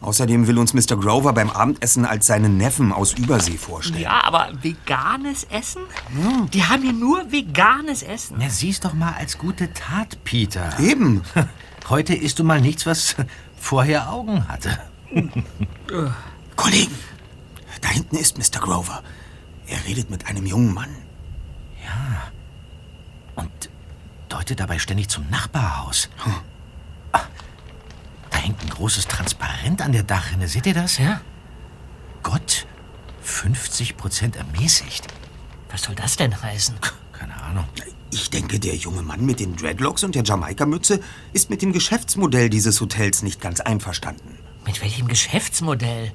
Außerdem 0.01 0.45
will 0.47 0.59
uns 0.59 0.73
Mr. 0.73 0.95
Grover 0.95 1.33
beim 1.33 1.49
Abendessen 1.49 2.05
als 2.05 2.27
seinen 2.27 2.57
Neffen 2.57 2.91
aus 2.91 3.13
Übersee 3.13 3.57
vorstellen. 3.57 4.01
Ja, 4.01 4.23
aber 4.23 4.51
veganes 4.61 5.45
Essen? 5.45 5.81
Die 6.53 6.63
haben 6.63 6.83
hier 6.83 6.93
nur 6.93 7.31
veganes 7.31 8.03
Essen. 8.03 8.37
Na, 8.39 8.49
sieh's 8.49 8.79
doch 8.79 8.93
mal 8.93 9.13
als 9.13 9.39
gute 9.39 9.73
Tat, 9.73 10.23
Peter. 10.23 10.77
Eben. 10.79 11.23
Heute 11.89 12.13
isst 12.13 12.37
du 12.37 12.43
mal 12.43 12.61
nichts, 12.61 12.85
was 12.85 13.15
vorher 13.59 14.11
Augen 14.11 14.47
hatte. 14.47 14.77
Kollegen, 16.55 16.95
da 17.81 17.89
hinten 17.89 18.17
ist 18.17 18.37
Mr. 18.37 18.59
Grover. 18.59 19.01
Er 19.67 19.83
redet 19.85 20.11
mit 20.11 20.27
einem 20.27 20.45
jungen 20.45 20.73
Mann. 20.73 20.95
Und 23.37 23.69
deutet 24.29 24.59
dabei 24.59 24.77
ständig 24.79 25.07
zum 25.07 25.29
Nachbarhaus. 25.29 26.09
Ah, 27.13 27.21
Da 28.29 28.37
hängt 28.37 28.61
ein 28.61 28.69
großes 28.69 29.07
Transparent 29.07 29.81
an 29.81 29.93
der 29.93 30.03
Dachrinne. 30.03 30.47
Seht 30.49 30.65
ihr 30.65 30.73
das? 30.73 30.97
Ja? 30.97 31.21
Gott, 32.23 32.67
50 33.21 33.95
Prozent 33.95 34.35
ermäßigt. 34.35 35.07
Was 35.71 35.83
soll 35.83 35.95
das 35.95 36.17
denn 36.17 36.39
heißen? 36.41 36.75
Keine 37.13 37.41
Ahnung. 37.41 37.65
Ich 38.11 38.29
denke, 38.29 38.59
der 38.59 38.75
junge 38.75 39.01
Mann 39.01 39.25
mit 39.25 39.39
den 39.39 39.55
Dreadlocks 39.55 40.03
und 40.03 40.15
der 40.15 40.23
Jamaika-Mütze 40.23 40.99
ist 41.33 41.49
mit 41.49 41.61
dem 41.61 41.73
Geschäftsmodell 41.73 42.49
dieses 42.49 42.79
Hotels 42.81 43.21
nicht 43.21 43.41
ganz 43.41 43.59
einverstanden. 43.59 44.37
Mit 44.65 44.81
welchem 44.81 45.07
Geschäftsmodell? 45.07 46.11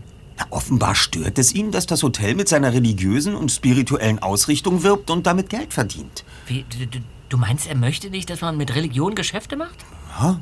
Offenbar 0.51 0.95
stört 0.95 1.39
es 1.39 1.55
ihn, 1.55 1.71
dass 1.71 1.87
das 1.87 2.03
Hotel 2.03 2.35
mit 2.35 2.49
seiner 2.49 2.73
religiösen 2.73 3.35
und 3.35 3.51
spirituellen 3.53 4.19
Ausrichtung 4.19 4.83
wirbt 4.83 5.11
und 5.11 5.27
damit 5.27 5.49
Geld 5.51 5.73
verdient. 5.73 6.25
Wie, 6.47 6.65
du, 6.91 7.01
du- 7.29 7.37
meinst, 7.39 7.67
er 7.67 7.77
möchte 7.77 8.11
nicht, 8.11 8.29
dass 8.31 8.41
man 8.43 8.57
mit 8.57 8.75
Religion 8.75 9.15
Geschäfte 9.15 9.57
macht? 9.57 9.77
Ja, 10.21 10.41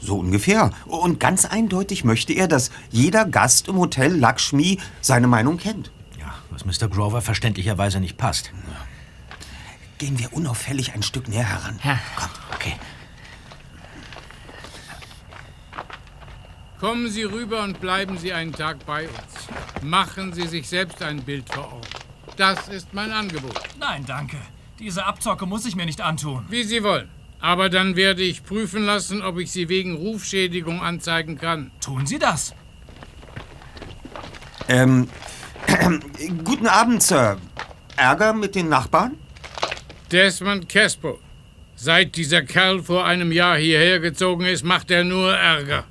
so 0.00 0.18
ungefähr. 0.18 0.72
Und 0.86 1.20
ganz 1.20 1.44
eindeutig 1.44 2.02
möchte 2.04 2.32
er, 2.32 2.48
dass 2.48 2.70
jeder 2.90 3.24
Gast 3.24 3.68
im 3.68 3.76
Hotel 3.76 4.16
Lakshmi 4.16 4.78
seine 5.00 5.28
Meinung 5.28 5.56
kennt. 5.58 5.92
Ja, 6.18 6.34
was 6.50 6.64
Mr. 6.64 6.88
Grover 6.88 7.22
verständlicherweise 7.22 8.00
nicht 8.00 8.16
passt. 8.16 8.52
Gehen 9.98 10.18
wir 10.18 10.32
unauffällig 10.32 10.94
ein 10.94 11.02
Stück 11.04 11.28
näher 11.28 11.44
heran. 11.48 11.78
Ja. 11.84 11.98
Kommt. 12.16 12.32
Okay. 12.54 12.72
Kommen 16.82 17.08
Sie 17.08 17.22
rüber 17.22 17.62
und 17.62 17.80
bleiben 17.80 18.18
Sie 18.18 18.32
einen 18.32 18.52
Tag 18.52 18.84
bei 18.86 19.04
uns. 19.04 19.84
Machen 19.84 20.32
Sie 20.32 20.48
sich 20.48 20.68
selbst 20.68 21.00
ein 21.00 21.22
Bild 21.22 21.48
vor 21.48 21.72
Ort. 21.74 21.86
Das 22.36 22.66
ist 22.66 22.92
mein 22.92 23.12
Angebot. 23.12 23.56
Nein, 23.78 24.04
danke. 24.04 24.36
Diese 24.80 25.06
Abzocke 25.06 25.46
muss 25.46 25.64
ich 25.64 25.76
mir 25.76 25.86
nicht 25.86 26.00
antun. 26.00 26.44
Wie 26.48 26.64
Sie 26.64 26.82
wollen. 26.82 27.08
Aber 27.38 27.68
dann 27.68 27.94
werde 27.94 28.22
ich 28.22 28.42
prüfen 28.42 28.84
lassen, 28.84 29.22
ob 29.22 29.38
ich 29.38 29.52
Sie 29.52 29.68
wegen 29.68 29.94
Rufschädigung 29.94 30.82
anzeigen 30.82 31.38
kann. 31.38 31.70
Tun 31.80 32.04
Sie 32.04 32.18
das. 32.18 32.52
Ähm, 34.68 35.08
guten 36.44 36.66
Abend, 36.66 37.00
Sir. 37.00 37.38
Ärger 37.94 38.32
mit 38.32 38.56
den 38.56 38.68
Nachbarn? 38.68 39.16
Desmond 40.10 40.68
Caspo. 40.68 41.20
Seit 41.76 42.16
dieser 42.16 42.42
Kerl 42.42 42.82
vor 42.82 43.04
einem 43.04 43.30
Jahr 43.30 43.56
hierher 43.56 44.00
gezogen 44.00 44.46
ist, 44.46 44.64
macht 44.64 44.90
er 44.90 45.04
nur 45.04 45.32
Ärger. 45.32 45.84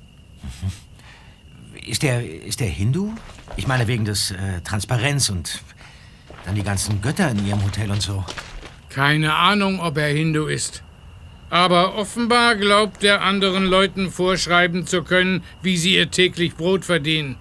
Ist 1.86 2.02
der, 2.02 2.24
ist 2.24 2.60
der 2.60 2.68
Hindu? 2.68 3.12
Ich 3.56 3.66
meine 3.66 3.86
wegen 3.86 4.04
des 4.04 4.30
äh, 4.30 4.60
Transparenz 4.62 5.28
und 5.28 5.62
dann 6.44 6.54
die 6.54 6.62
ganzen 6.62 7.00
Götter 7.02 7.30
in 7.30 7.46
Ihrem 7.46 7.64
Hotel 7.64 7.90
und 7.90 8.02
so. 8.02 8.24
Keine 8.88 9.34
Ahnung, 9.34 9.80
ob 9.80 9.96
er 9.98 10.08
Hindu 10.08 10.46
ist. 10.46 10.82
Aber 11.50 11.96
offenbar 11.96 12.56
glaubt 12.56 13.04
er 13.04 13.22
anderen 13.22 13.66
Leuten 13.66 14.10
vorschreiben 14.10 14.86
zu 14.86 15.02
können, 15.02 15.42
wie 15.60 15.76
sie 15.76 15.96
ihr 15.96 16.10
täglich 16.10 16.54
Brot 16.54 16.84
verdienen. 16.84 17.36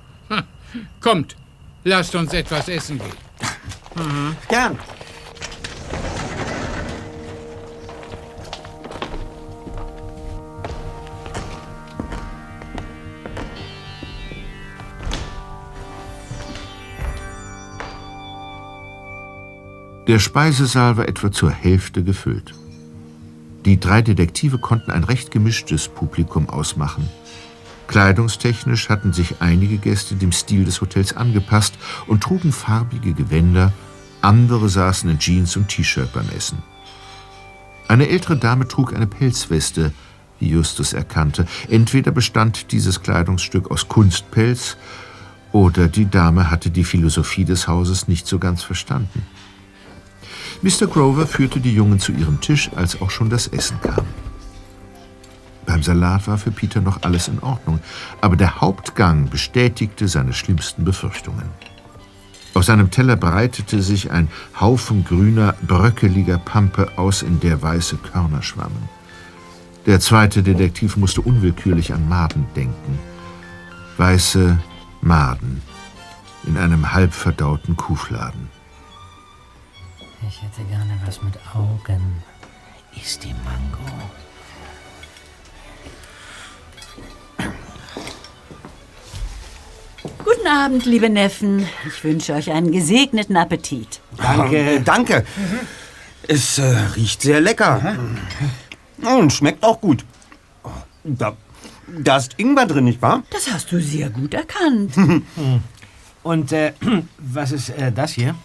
Kommt, 0.99 1.35
lasst 1.83 2.15
uns 2.15 2.33
etwas 2.33 2.67
essen 2.67 2.99
gehen. 2.99 4.35
Gern. 4.49 4.77
Der 20.07 20.17
Speisesaal 20.17 20.97
war 20.97 21.07
etwa 21.07 21.31
zur 21.31 21.51
Hälfte 21.51 22.03
gefüllt. 22.03 22.55
Die 23.65 23.79
drei 23.79 24.01
Detektive 24.01 24.57
konnten 24.57 24.89
ein 24.89 25.03
recht 25.03 25.29
gemischtes 25.29 25.87
Publikum 25.87 26.49
ausmachen. 26.49 27.07
Kleidungstechnisch 27.87 28.89
hatten 28.89 29.13
sich 29.13 29.35
einige 29.41 29.77
Gäste 29.77 30.15
dem 30.15 30.31
Stil 30.31 30.65
des 30.65 30.81
Hotels 30.81 31.15
angepasst 31.15 31.75
und 32.07 32.23
trugen 32.23 32.51
farbige 32.51 33.13
Gewänder, 33.13 33.73
andere 34.21 34.69
saßen 34.69 35.09
in 35.09 35.19
Jeans 35.19 35.55
und 35.55 35.67
T-Shirt 35.67 36.11
beim 36.13 36.29
Essen. 36.35 36.63
Eine 37.87 38.09
ältere 38.09 38.37
Dame 38.37 38.67
trug 38.67 38.95
eine 38.95 39.07
Pelzweste, 39.07 39.91
wie 40.39 40.49
Justus 40.49 40.93
erkannte. 40.93 41.45
Entweder 41.69 42.11
bestand 42.11 42.71
dieses 42.71 43.03
Kleidungsstück 43.03 43.69
aus 43.69 43.87
Kunstpelz 43.87 44.77
oder 45.51 45.87
die 45.87 46.09
Dame 46.09 46.49
hatte 46.49 46.71
die 46.71 46.85
Philosophie 46.85 47.45
des 47.45 47.67
Hauses 47.67 48.07
nicht 48.07 48.25
so 48.25 48.39
ganz 48.39 48.63
verstanden. 48.63 49.23
Mr. 50.61 50.85
Grover 50.87 51.25
führte 51.25 51.59
die 51.59 51.73
Jungen 51.73 51.99
zu 51.99 52.11
ihrem 52.11 52.39
Tisch, 52.39 52.69
als 52.75 53.01
auch 53.01 53.09
schon 53.09 53.29
das 53.29 53.47
Essen 53.47 53.79
kam. 53.81 54.05
Beim 55.65 55.81
Salat 55.81 56.27
war 56.27 56.37
für 56.37 56.51
Peter 56.51 56.81
noch 56.81 57.01
alles 57.01 57.27
in 57.27 57.39
Ordnung, 57.39 57.79
aber 58.19 58.35
der 58.35 58.61
Hauptgang 58.61 59.29
bestätigte 59.29 60.07
seine 60.07 60.33
schlimmsten 60.33 60.85
Befürchtungen. 60.85 61.49
Auf 62.53 62.65
seinem 62.65 62.91
Teller 62.91 63.15
breitete 63.15 63.81
sich 63.81 64.11
ein 64.11 64.27
Haufen 64.59 65.03
grüner, 65.03 65.55
bröckeliger 65.65 66.37
Pampe 66.37 66.91
aus, 66.97 67.23
in 67.23 67.39
der 67.39 67.61
weiße 67.61 67.97
Körner 67.97 68.43
schwammen. 68.43 68.89
Der 69.87 69.99
zweite 69.99 70.43
Detektiv 70.43 70.95
musste 70.95 71.21
unwillkürlich 71.21 71.91
an 71.91 72.07
Maden 72.07 72.45
denken. 72.55 72.99
Weiße 73.97 74.59
Maden 75.01 75.61
in 76.45 76.57
einem 76.57 76.91
halb 76.93 77.13
verdauten 77.13 77.75
Kuhfladen. 77.77 78.50
Ich 80.61 80.67
hätte 80.67 80.75
gerne 80.75 81.01
was 81.05 81.21
mit 81.23 81.33
Augen. 81.55 82.23
Ist 82.95 83.23
die 83.23 83.33
Mango. 83.33 83.79
Guten 90.23 90.47
Abend, 90.47 90.85
liebe 90.85 91.09
Neffen. 91.09 91.67
Ich 91.87 92.03
wünsche 92.03 92.33
euch 92.33 92.51
einen 92.51 92.71
gesegneten 92.71 93.37
Appetit. 93.37 94.01
Danke. 94.17 94.81
Danke. 94.85 95.25
Es 96.27 96.59
äh, 96.59 96.77
riecht 96.95 97.23
sehr 97.23 97.41
lecker. 97.41 97.97
Und 99.01 99.33
schmeckt 99.33 99.63
auch 99.63 99.81
gut. 99.81 100.05
Da, 101.03 101.37
da 101.87 102.17
ist 102.17 102.35
Ingwer 102.37 102.67
drin, 102.67 102.83
nicht 102.83 103.01
wahr? 103.01 103.23
Das 103.31 103.51
hast 103.51 103.71
du 103.71 103.81
sehr 103.81 104.11
gut 104.11 104.33
erkannt. 104.35 104.93
Und 106.23 106.51
äh, 106.51 106.73
was 107.17 107.51
ist 107.51 107.69
äh, 107.69 107.91
das 107.91 108.11
hier? 108.11 108.35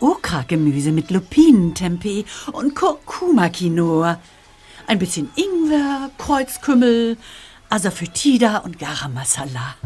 Okra-Gemüse 0.00 0.92
mit 0.92 1.10
Lupinentempeh 1.10 2.24
und 2.52 2.74
Kurkuma-Quinoa. 2.74 4.18
Ein 4.86 4.98
bisschen 4.98 5.30
Ingwer, 5.36 6.10
Kreuzkümmel, 6.18 7.16
Asafoetida 7.70 8.58
und 8.58 8.78
Garam 8.78 9.14
Masala. 9.14 9.76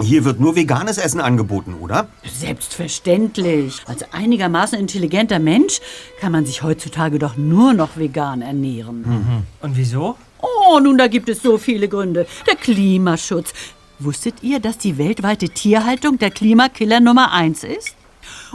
Hier 0.00 0.24
wird 0.24 0.38
nur 0.38 0.54
veganes 0.54 0.98
Essen 0.98 1.20
angeboten, 1.20 1.74
oder? 1.74 2.08
Selbstverständlich. 2.24 3.82
Als 3.86 4.12
einigermaßen 4.12 4.78
intelligenter 4.78 5.40
Mensch 5.40 5.80
kann 6.20 6.30
man 6.30 6.46
sich 6.46 6.62
heutzutage 6.62 7.18
doch 7.18 7.36
nur 7.36 7.72
noch 7.72 7.96
vegan 7.96 8.40
ernähren. 8.40 9.44
Und 9.60 9.76
wieso? 9.76 10.16
Oh, 10.40 10.78
nun, 10.78 10.96
da 10.96 11.08
gibt 11.08 11.28
es 11.28 11.42
so 11.42 11.58
viele 11.58 11.88
Gründe. 11.88 12.26
Der 12.46 12.54
Klimaschutz. 12.56 13.52
Wusstet 13.98 14.42
ihr, 14.42 14.60
dass 14.60 14.78
die 14.78 14.96
weltweite 14.96 15.48
Tierhaltung 15.48 16.18
der 16.18 16.30
Klimakiller 16.30 17.00
Nummer 17.00 17.32
eins 17.32 17.64
ist? 17.64 17.96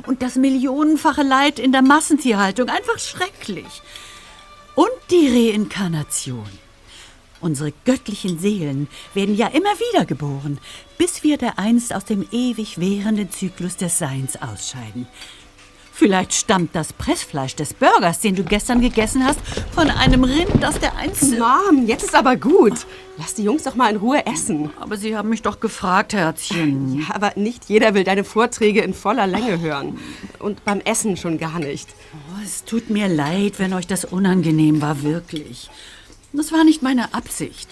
Und 0.05 0.21
das 0.21 0.35
millionenfache 0.35 1.23
Leid 1.23 1.59
in 1.59 1.71
der 1.71 1.81
Massentierhaltung 1.81 2.69
einfach 2.69 2.99
schrecklich. 2.99 3.81
Und 4.75 4.89
die 5.09 5.51
Reinkarnation. 5.51 6.49
Unsere 7.41 7.73
göttlichen 7.85 8.39
Seelen 8.39 8.87
werden 9.13 9.35
ja 9.35 9.47
immer 9.47 9.73
wieder 9.93 10.05
geboren, 10.05 10.59
bis 10.97 11.23
wir 11.23 11.37
dereinst 11.37 11.93
aus 11.93 12.05
dem 12.05 12.25
ewig 12.31 12.79
währenden 12.79 13.29
Zyklus 13.29 13.77
des 13.77 13.99
Seins 13.99 14.41
ausscheiden. 14.41 15.07
Vielleicht 15.97 16.33
stammt 16.33 16.75
das 16.75 16.91
Pressfleisch 16.91 17.55
des 17.55 17.73
Burgers, 17.73 18.19
den 18.19 18.35
du 18.35 18.43
gestern 18.43 18.81
gegessen 18.81 19.25
hast, 19.25 19.39
von 19.71 19.89
einem 19.89 20.25
Rind, 20.25 20.51
das 20.59 20.77
der 20.77 20.97
einst... 20.97 21.39
Mom, 21.39 21.87
jetzt 21.87 22.03
ist 22.03 22.15
aber 22.15 22.35
gut. 22.35 22.73
Lass 23.17 23.33
die 23.35 23.43
Jungs 23.43 23.63
doch 23.63 23.75
mal 23.75 23.91
in 23.91 23.95
Ruhe 23.95 24.25
essen. 24.25 24.71
Aber 24.77 24.97
sie 24.97 25.15
haben 25.15 25.29
mich 25.29 25.41
doch 25.41 25.61
gefragt, 25.61 26.11
Herzchen. 26.13 26.99
Ja, 26.99 27.15
aber 27.15 27.31
nicht 27.37 27.69
jeder 27.69 27.93
will 27.93 28.03
deine 28.03 28.25
Vorträge 28.25 28.81
in 28.81 28.93
voller 28.93 29.25
Länge 29.25 29.61
hören. 29.61 29.97
Und 30.39 30.65
beim 30.65 30.81
Essen 30.81 31.15
schon 31.15 31.37
gar 31.37 31.59
nicht. 31.59 31.87
Oh, 32.13 32.43
es 32.43 32.65
tut 32.65 32.89
mir 32.89 33.07
leid, 33.07 33.53
wenn 33.59 33.73
euch 33.73 33.87
das 33.87 34.03
unangenehm 34.03 34.81
war, 34.81 35.01
wirklich. 35.01 35.69
Das 36.33 36.51
war 36.51 36.65
nicht 36.65 36.83
meine 36.83 37.13
Absicht. 37.13 37.69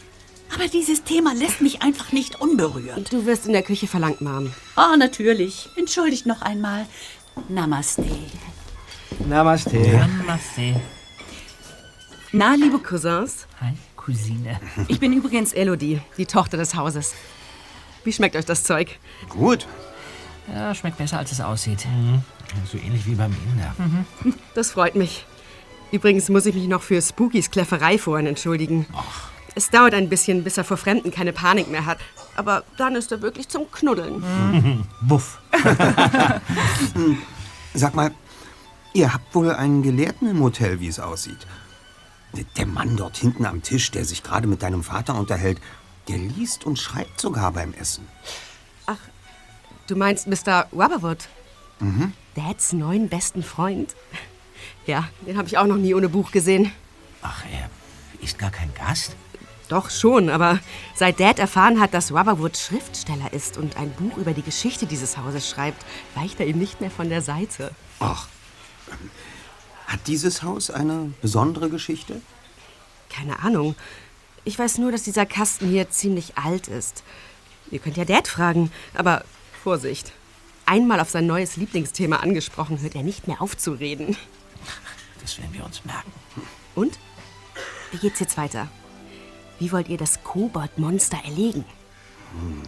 Aber 0.55 0.69
dieses 0.69 1.03
Thema 1.03 1.33
lässt 1.33 1.59
mich 1.59 1.81
einfach 1.81 2.13
nicht 2.13 2.39
unberührt. 2.39 3.11
Du 3.11 3.25
wirst 3.25 3.47
in 3.47 3.53
der 3.53 3.63
Küche 3.63 3.87
verlangt, 3.87 4.21
Mom. 4.21 4.53
Ah, 4.75 4.95
natürlich. 4.95 5.67
Entschuldigt 5.75 6.25
noch 6.25 6.41
einmal. 6.41 6.85
Namaste. 7.49 8.05
Namaste. 9.27 9.77
Namaste. 9.79 10.81
Na, 12.31 12.55
liebe 12.55 12.79
Cousins, 12.79 13.47
Hi, 13.61 13.73
Cousine. 13.95 14.59
ich 14.87 14.99
bin 14.99 15.13
übrigens 15.13 15.53
Elodie, 15.53 16.01
die 16.17 16.25
Tochter 16.25 16.57
des 16.57 16.75
Hauses. 16.75 17.13
Wie 18.03 18.11
schmeckt 18.11 18.35
euch 18.35 18.45
das 18.45 18.63
Zeug? 18.63 18.99
Gut. 19.29 19.67
Ja, 20.53 20.73
schmeckt 20.75 20.97
besser, 20.97 21.19
als 21.19 21.31
es 21.31 21.39
aussieht. 21.41 21.85
So 22.69 22.77
ähnlich 22.77 23.05
wie 23.05 23.15
beim 23.15 23.33
Inder. 23.51 23.73
Das 24.55 24.71
freut 24.71 24.95
mich. 24.95 25.25
Übrigens 25.91 26.27
muss 26.29 26.45
ich 26.47 26.55
mich 26.55 26.67
noch 26.67 26.81
für 26.81 27.01
Spookys 27.01 27.51
Kläfferei 27.51 27.97
vorhin 27.97 28.25
entschuldigen. 28.27 28.85
Es 29.55 29.69
dauert 29.69 29.93
ein 29.93 30.09
bisschen, 30.09 30.43
bis 30.43 30.57
er 30.57 30.63
vor 30.63 30.77
Fremden 30.77 31.11
keine 31.11 31.31
Panik 31.33 31.69
mehr 31.69 31.85
hat. 31.85 31.99
Aber 32.35 32.63
dann 32.77 32.95
ist 32.95 33.11
er 33.11 33.21
wirklich 33.21 33.47
zum 33.49 33.69
Knuddeln. 33.71 34.23
Wuff. 35.01 35.39
Sag 37.73 37.95
mal, 37.95 38.11
ihr 38.93 39.13
habt 39.13 39.33
wohl 39.35 39.51
einen 39.51 39.83
Gelehrten 39.83 40.29
im 40.29 40.41
Hotel, 40.41 40.79
wie 40.79 40.87
es 40.87 40.99
aussieht. 40.99 41.45
Der- 42.35 42.45
Der 42.57 42.65
Mann 42.65 42.97
dort 42.97 43.17
hinten 43.17 43.45
am 43.45 43.61
Tisch, 43.61 43.91
der 43.91 44.05
sich 44.05 44.23
gerade 44.23 44.47
mit 44.47 44.63
deinem 44.63 44.83
Vater 44.83 45.15
unterhält, 45.15 45.59
der 46.07 46.17
liest 46.17 46.65
und 46.65 46.77
schreibt 46.79 47.19
sogar 47.21 47.51
beim 47.51 47.73
Essen. 47.73 48.07
Ach, 48.85 48.97
Du 49.87 49.97
meinst 49.97 50.27
Mr. 50.27 50.67
Rubberwood? 50.71 51.27
Mhm. 51.81 52.13
Dads 52.35 52.71
neuen 52.71 53.09
besten 53.09 53.43
Freund? 53.43 53.93
Ja, 54.87 55.09
den 55.27 55.37
habe 55.37 55.47
ich 55.49 55.57
auch 55.57 55.65
noch 55.67 55.75
nie 55.75 55.93
ohne 55.93 56.07
Buch 56.07 56.31
gesehen. 56.31 56.71
Ach, 57.21 57.43
er 57.51 57.69
ist 58.21 58.39
gar 58.39 58.49
kein 58.49 58.73
Gast? 58.75 59.15
Doch 59.69 59.89
schon, 59.89 60.29
aber 60.29 60.59
seit 60.95 61.19
Dad 61.19 61.39
erfahren 61.39 61.79
hat, 61.79 61.93
dass 61.93 62.11
Rubberwood 62.11 62.57
Schriftsteller 62.57 63.31
ist 63.31 63.57
und 63.57 63.77
ein 63.77 63.91
Buch 63.91 64.17
über 64.17 64.33
die 64.33 64.41
Geschichte 64.41 64.85
dieses 64.85 65.17
Hauses 65.17 65.49
schreibt, 65.49 65.85
weicht 66.15 66.39
er 66.39 66.47
ihm 66.47 66.57
nicht 66.57 66.81
mehr 66.81 66.91
von 66.91 67.09
der 67.09 67.21
Seite. 67.21 67.71
Ach, 67.99 68.27
ähm, 68.91 69.09
hat 69.87 70.07
dieses 70.07 70.43
Haus 70.43 70.69
eine 70.69 71.13
besondere 71.21 71.69
Geschichte? 71.69 72.21
Keine 73.09 73.39
Ahnung. 73.39 73.75
Ich 74.43 74.59
weiß 74.59 74.79
nur, 74.79 74.91
dass 74.91 75.03
dieser 75.03 75.25
Kasten 75.25 75.69
hier 75.69 75.89
ziemlich 75.89 76.37
alt 76.37 76.67
ist. 76.67 77.03
Ihr 77.71 77.79
könnt 77.79 77.97
ja 77.97 78.05
Dad 78.05 78.27
fragen, 78.27 78.71
aber 78.93 79.23
Vorsicht. 79.63 80.11
Einmal 80.65 80.99
auf 80.99 81.09
sein 81.09 81.25
neues 81.25 81.55
Lieblingsthema 81.55 82.17
angesprochen, 82.17 82.81
hört 82.81 82.95
er 82.95 83.03
nicht 83.03 83.27
mehr 83.27 83.41
auf 83.41 83.57
zu 83.57 83.71
reden. 83.71 84.17
Das 85.21 85.37
werden 85.37 85.53
wir 85.53 85.63
uns 85.63 85.85
merken. 85.85 86.11
Und? 86.75 86.99
Wie 87.91 87.97
geht's 87.97 88.19
jetzt 88.19 88.37
weiter? 88.37 88.67
Wie 89.59 89.71
wollt 89.71 89.87
ihr 89.89 89.97
das 89.97 90.23
Kobold-Monster 90.23 91.17
erlegen? 91.23 91.65
Hm. 92.31 92.63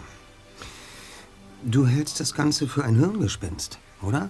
Du 1.63 1.87
hältst 1.87 2.19
das 2.19 2.33
Ganze 2.33 2.67
für 2.67 2.83
ein 2.83 2.95
Hirngespinst, 2.95 3.79
oder? 4.01 4.29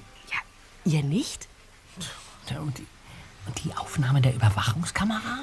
Ihr 0.86 1.02
nicht? 1.02 1.48
Ja, 2.50 2.60
Und 2.60 2.78
die, 2.78 2.86
und 3.48 3.64
die 3.64 3.76
Aufnahme 3.76 4.22
der 4.22 4.36
Überwachungskamera? 4.36 5.40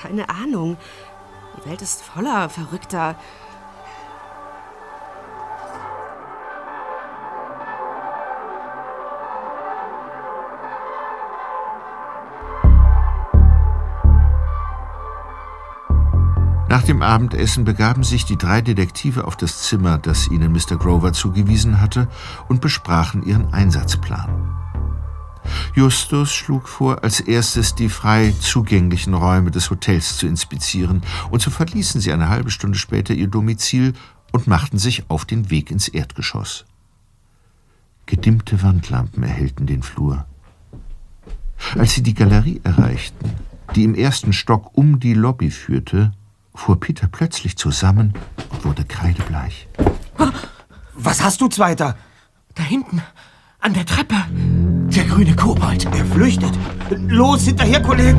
Keine 0.00 0.28
Ahnung. 0.28 0.76
Die 1.56 1.68
Welt 1.68 1.82
ist 1.82 2.02
voller 2.02 2.48
verrückter. 2.48 3.18
Nach 16.76 16.82
dem 16.82 17.00
Abendessen 17.00 17.64
begaben 17.64 18.04
sich 18.04 18.26
die 18.26 18.36
drei 18.36 18.60
Detektive 18.60 19.24
auf 19.24 19.34
das 19.34 19.62
Zimmer, 19.62 19.96
das 19.96 20.28
ihnen 20.28 20.52
Mr. 20.52 20.76
Grover 20.76 21.14
zugewiesen 21.14 21.80
hatte, 21.80 22.06
und 22.48 22.60
besprachen 22.60 23.22
ihren 23.22 23.50
Einsatzplan. 23.54 24.28
Justus 25.74 26.34
schlug 26.34 26.68
vor, 26.68 27.02
als 27.02 27.20
erstes 27.20 27.76
die 27.76 27.88
frei 27.88 28.34
zugänglichen 28.38 29.14
Räume 29.14 29.50
des 29.50 29.70
Hotels 29.70 30.18
zu 30.18 30.26
inspizieren, 30.26 31.00
und 31.30 31.40
so 31.40 31.50
verließen 31.50 32.02
sie 32.02 32.12
eine 32.12 32.28
halbe 32.28 32.50
Stunde 32.50 32.76
später 32.76 33.14
ihr 33.14 33.28
Domizil 33.28 33.94
und 34.32 34.46
machten 34.46 34.76
sich 34.76 35.08
auf 35.08 35.24
den 35.24 35.48
Weg 35.48 35.70
ins 35.70 35.88
Erdgeschoss. 35.88 36.66
Gedimmte 38.04 38.62
Wandlampen 38.62 39.22
erhellten 39.22 39.64
den 39.64 39.82
Flur. 39.82 40.26
Als 41.78 41.94
sie 41.94 42.02
die 42.02 42.12
Galerie 42.12 42.60
erreichten, 42.64 43.30
die 43.74 43.84
im 43.84 43.94
ersten 43.94 44.34
Stock 44.34 44.76
um 44.76 45.00
die 45.00 45.14
Lobby 45.14 45.50
führte, 45.50 46.12
fuhr 46.56 46.80
Peter 46.80 47.08
plötzlich 47.10 47.56
zusammen 47.56 48.14
und 48.50 48.64
wurde 48.64 48.84
kreidebleich. 48.84 49.68
Was 50.94 51.22
hast 51.22 51.40
du, 51.40 51.48
Zweiter? 51.48 51.96
Da 52.54 52.62
hinten, 52.62 53.02
an 53.60 53.74
der 53.74 53.84
Treppe. 53.84 54.16
Der 54.30 55.04
grüne 55.04 55.36
Kobold. 55.36 55.84
Er 55.84 56.04
flüchtet. 56.06 56.52
Los, 57.08 57.44
hinterher, 57.44 57.82
Kollegen! 57.82 58.18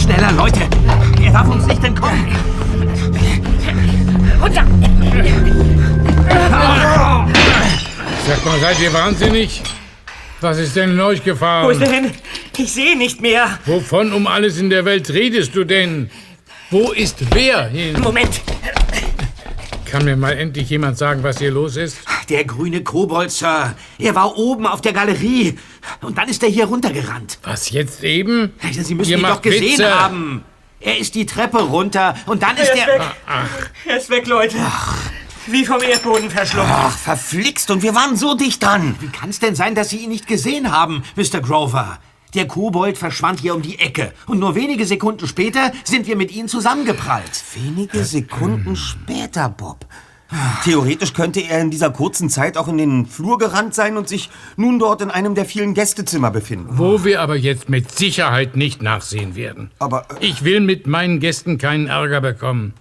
Schneller, 0.00 0.32
Leute! 0.32 0.60
Er 1.22 1.32
darf 1.32 1.48
uns 1.48 1.66
nicht 1.66 1.84
entkommen! 1.84 2.26
Runter! 4.40 4.64
Sag 8.26 8.44
mal, 8.44 8.60
seid 8.60 8.80
ihr 8.80 8.92
wahnsinnig? 8.92 9.62
Was 10.40 10.58
ist 10.58 10.76
denn 10.76 10.90
in 10.90 11.00
euch 11.00 11.22
gefahren? 11.22 11.66
Wo 11.66 11.70
ist 11.70 11.82
er 11.82 11.90
hin? 11.90 12.10
Ich 12.56 12.72
sehe 12.72 12.96
nicht 12.96 13.20
mehr. 13.20 13.58
Wovon 13.66 14.12
um 14.12 14.26
alles 14.26 14.58
in 14.58 14.70
der 14.70 14.84
Welt 14.84 15.10
redest 15.10 15.54
du 15.54 15.64
denn? 15.64 16.10
Wo 16.70 16.92
ist 16.92 17.16
wer 17.34 17.66
hin? 17.68 17.98
Moment. 18.00 18.40
Kann 19.86 20.04
mir 20.04 20.16
mal 20.16 20.32
endlich 20.36 20.68
jemand 20.68 20.98
sagen, 20.98 21.22
was 21.22 21.38
hier 21.38 21.50
los 21.50 21.76
ist? 21.76 21.96
Der 22.28 22.44
grüne 22.44 22.82
Kobold, 22.82 23.30
Sir. 23.30 23.74
Er 23.98 24.14
war 24.14 24.36
oben 24.36 24.66
auf 24.66 24.82
der 24.82 24.92
Galerie. 24.92 25.58
Und 26.02 26.18
dann 26.18 26.28
ist 26.28 26.42
er 26.42 26.50
hier 26.50 26.66
runtergerannt. 26.66 27.38
Was, 27.42 27.70
jetzt 27.70 28.04
eben? 28.04 28.52
Sie 28.70 28.94
müssen 28.94 29.10
Ihr 29.12 29.16
ihn 29.16 29.22
doch 29.22 29.40
gesehen 29.40 29.78
Witze. 29.78 29.98
haben. 29.98 30.44
Er 30.80 30.98
ist 30.98 31.14
die 31.14 31.24
Treppe 31.24 31.58
runter 31.62 32.14
und 32.26 32.42
dann 32.42 32.56
ist 32.58 32.68
Er 32.68 32.74
ist 32.74 32.80
er... 32.86 32.98
weg. 33.00 33.02
Er 33.86 33.96
ist 33.96 34.10
weg, 34.10 34.26
Leute. 34.26 34.58
Wie 35.46 35.64
vom 35.64 35.80
Erdboden 35.82 36.30
verschluckt. 36.30 36.68
Ach, 36.70 36.96
verflixt. 36.98 37.70
Und 37.70 37.82
wir 37.82 37.94
waren 37.94 38.14
so 38.16 38.34
dicht 38.34 38.62
dran. 38.62 38.94
Wie 39.00 39.08
kann 39.08 39.30
es 39.30 39.38
denn 39.40 39.54
sein, 39.54 39.74
dass 39.74 39.88
Sie 39.88 39.96
ihn 40.04 40.10
nicht 40.10 40.26
gesehen 40.26 40.70
haben, 40.70 41.02
Mr. 41.16 41.40
Grover? 41.40 41.98
Der 42.34 42.46
Kobold 42.46 42.98
verschwand 42.98 43.40
hier 43.40 43.54
um 43.54 43.62
die 43.62 43.78
Ecke. 43.78 44.12
Und 44.26 44.38
nur 44.38 44.54
wenige 44.54 44.84
Sekunden 44.84 45.26
später 45.26 45.72
sind 45.84 46.06
wir 46.06 46.16
mit 46.16 46.30
Ihnen 46.30 46.48
zusammengeprallt. 46.48 47.42
Wenige 47.54 48.04
Sekunden 48.04 48.76
später, 48.76 49.48
Bob. 49.48 49.86
Theoretisch 50.62 51.14
könnte 51.14 51.40
er 51.40 51.60
in 51.60 51.70
dieser 51.70 51.90
kurzen 51.90 52.28
Zeit 52.28 52.58
auch 52.58 52.68
in 52.68 52.76
den 52.76 53.06
Flur 53.06 53.38
gerannt 53.38 53.74
sein 53.74 53.96
und 53.96 54.08
sich 54.10 54.28
nun 54.56 54.78
dort 54.78 55.00
in 55.00 55.10
einem 55.10 55.34
der 55.34 55.46
vielen 55.46 55.72
Gästezimmer 55.72 56.30
befinden. 56.30 56.68
Wo 56.72 57.02
wir 57.02 57.22
aber 57.22 57.36
jetzt 57.36 57.70
mit 57.70 57.90
Sicherheit 57.90 58.54
nicht 58.54 58.82
nachsehen 58.82 59.36
werden. 59.36 59.70
Aber 59.78 60.06
Ich 60.20 60.44
will 60.44 60.60
mit 60.60 60.86
meinen 60.86 61.18
Gästen 61.20 61.56
keinen 61.56 61.86
Ärger 61.86 62.20
bekommen. 62.20 62.74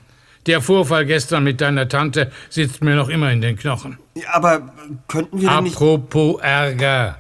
Der 0.46 0.62
Vorfall 0.62 1.06
gestern 1.06 1.46
mit 1.46 1.62
deiner 1.62 1.88
Tante 1.88 2.32
sitzt 2.50 2.84
mir 2.84 2.96
noch 2.96 3.08
immer 3.08 3.32
in 3.32 3.40
den 3.40 3.58
Knochen. 3.58 3.98
Aber 4.34 4.74
könnten 5.08 5.40
wir 5.40 5.50
denn 5.50 5.64
nicht... 5.64 5.76
Apropos 5.76 6.42
Ärger. 6.42 7.18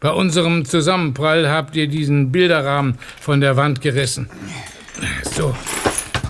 Bei 0.00 0.10
unserem 0.12 0.64
Zusammenprall 0.64 1.50
habt 1.50 1.76
ihr 1.76 1.86
diesen 1.86 2.32
Bilderrahmen 2.32 2.98
von 3.20 3.42
der 3.42 3.56
Wand 3.56 3.82
gerissen. 3.82 4.30
So, 5.36 5.54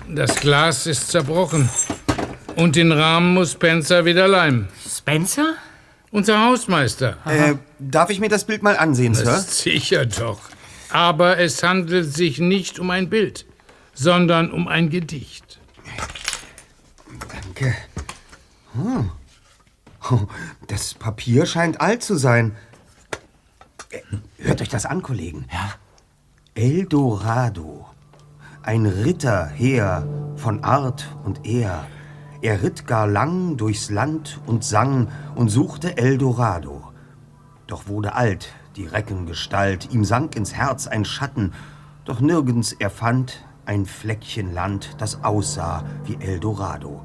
das 0.09 0.35
Glas 0.37 0.89
ist 0.89 1.09
zerbrochen. 1.09 1.69
Und 2.57 2.75
den 2.75 2.91
Rahmen 2.91 3.33
muss 3.33 3.53
Spencer 3.53 4.05
wieder 4.05 4.27
leimen. 4.27 4.69
Spencer? 4.85 5.55
Unser 6.11 6.45
Hausmeister. 6.45 7.19
Äh, 7.25 7.55
darf 7.79 8.11
ich 8.11 8.19
mir 8.19 8.29
das 8.29 8.45
Bild 8.45 8.65
mal 8.65 8.77
ansehen, 8.77 9.15
Sir? 9.15 9.25
Das 9.27 9.61
sicher 9.61 10.05
doch. 10.05 10.41
Aber 10.91 11.39
es 11.39 11.63
handelt 11.63 12.13
sich 12.13 12.41
nicht 12.41 12.81
um 12.81 12.91
ein 12.91 13.09
Bild, 13.09 13.47
sondern 13.95 14.51
um 14.51 14.67
ein 14.67 14.91
Gedicht. 14.91 15.61
Danke. 17.33 17.77
Hm. 18.73 19.11
Oh, 20.11 20.19
Das 20.67 20.95
Papier 20.95 21.47
scheint 21.47 21.81
alt 21.81 22.03
zu 22.03 22.17
sein. 22.17 22.57
Hört 24.39 24.61
euch 24.63 24.69
das 24.69 24.87
an, 24.87 25.03
Kollegen. 25.03 25.47
Ja. 25.53 25.71
Eldorado. 26.55 27.87
Ein 28.63 28.87
Ritterheer 28.87 30.07
von 30.37 30.65
Art 30.65 31.17
und 31.25 31.47
Ehr. 31.47 31.87
Er 32.43 32.63
ritt 32.63 32.87
gar 32.87 33.07
lang 33.07 33.57
durchs 33.57 33.91
Land 33.91 34.41
und 34.47 34.65
sang 34.65 35.09
und 35.35 35.49
suchte 35.49 35.97
Eldorado. 35.97 36.93
Doch 37.67 37.87
wurde 37.89 38.15
alt 38.15 38.53
die 38.77 38.87
Reckengestalt, 38.87 39.93
ihm 39.93 40.05
sank 40.05 40.37
ins 40.37 40.55
Herz 40.55 40.87
ein 40.87 41.05
Schatten, 41.05 41.53
doch 42.05 42.21
nirgends 42.21 42.73
er 42.73 42.91
fand 42.91 43.45
ein 43.67 43.87
Fleckchen 43.87 44.55
Land, 44.55 44.97
das 44.99 45.23
aussah 45.23 45.85
wie 46.05 46.17
Eldorado. 46.17 47.05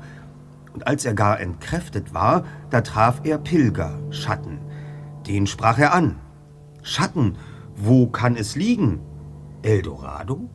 Und 0.74 0.88
als 0.88 1.06
er 1.06 1.14
gar 1.14 1.40
entkräftet 1.40 2.14
war, 2.14 2.46
da 2.70 2.82
traf 2.82 3.22
er 3.24 3.38
Pilger, 3.38 4.00
Schatten. 4.12 4.60
Den 5.28 5.48
sprach 5.48 5.78
er 5.80 5.94
an. 5.94 6.16
Schatten, 6.86 7.38
wo 7.76 8.06
kann 8.08 8.36
es 8.36 8.56
liegen? 8.56 9.00
Eldorado? 9.64 10.52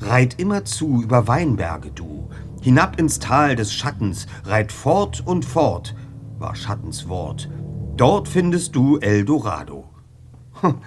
Reit 0.00 0.40
immer 0.40 0.64
zu 0.64 1.00
über 1.02 1.28
Weinberge 1.28 1.92
du, 1.92 2.28
hinab 2.60 2.98
ins 2.98 3.20
Tal 3.20 3.54
des 3.54 3.72
Schattens, 3.72 4.26
reit 4.44 4.72
fort 4.72 5.22
und 5.24 5.44
fort, 5.44 5.94
war 6.40 6.56
Schattens 6.56 7.08
Wort. 7.08 7.48
Dort 7.96 8.26
findest 8.28 8.74
du 8.74 8.98
Eldorado. 8.98 9.88
Hm, 10.60 10.78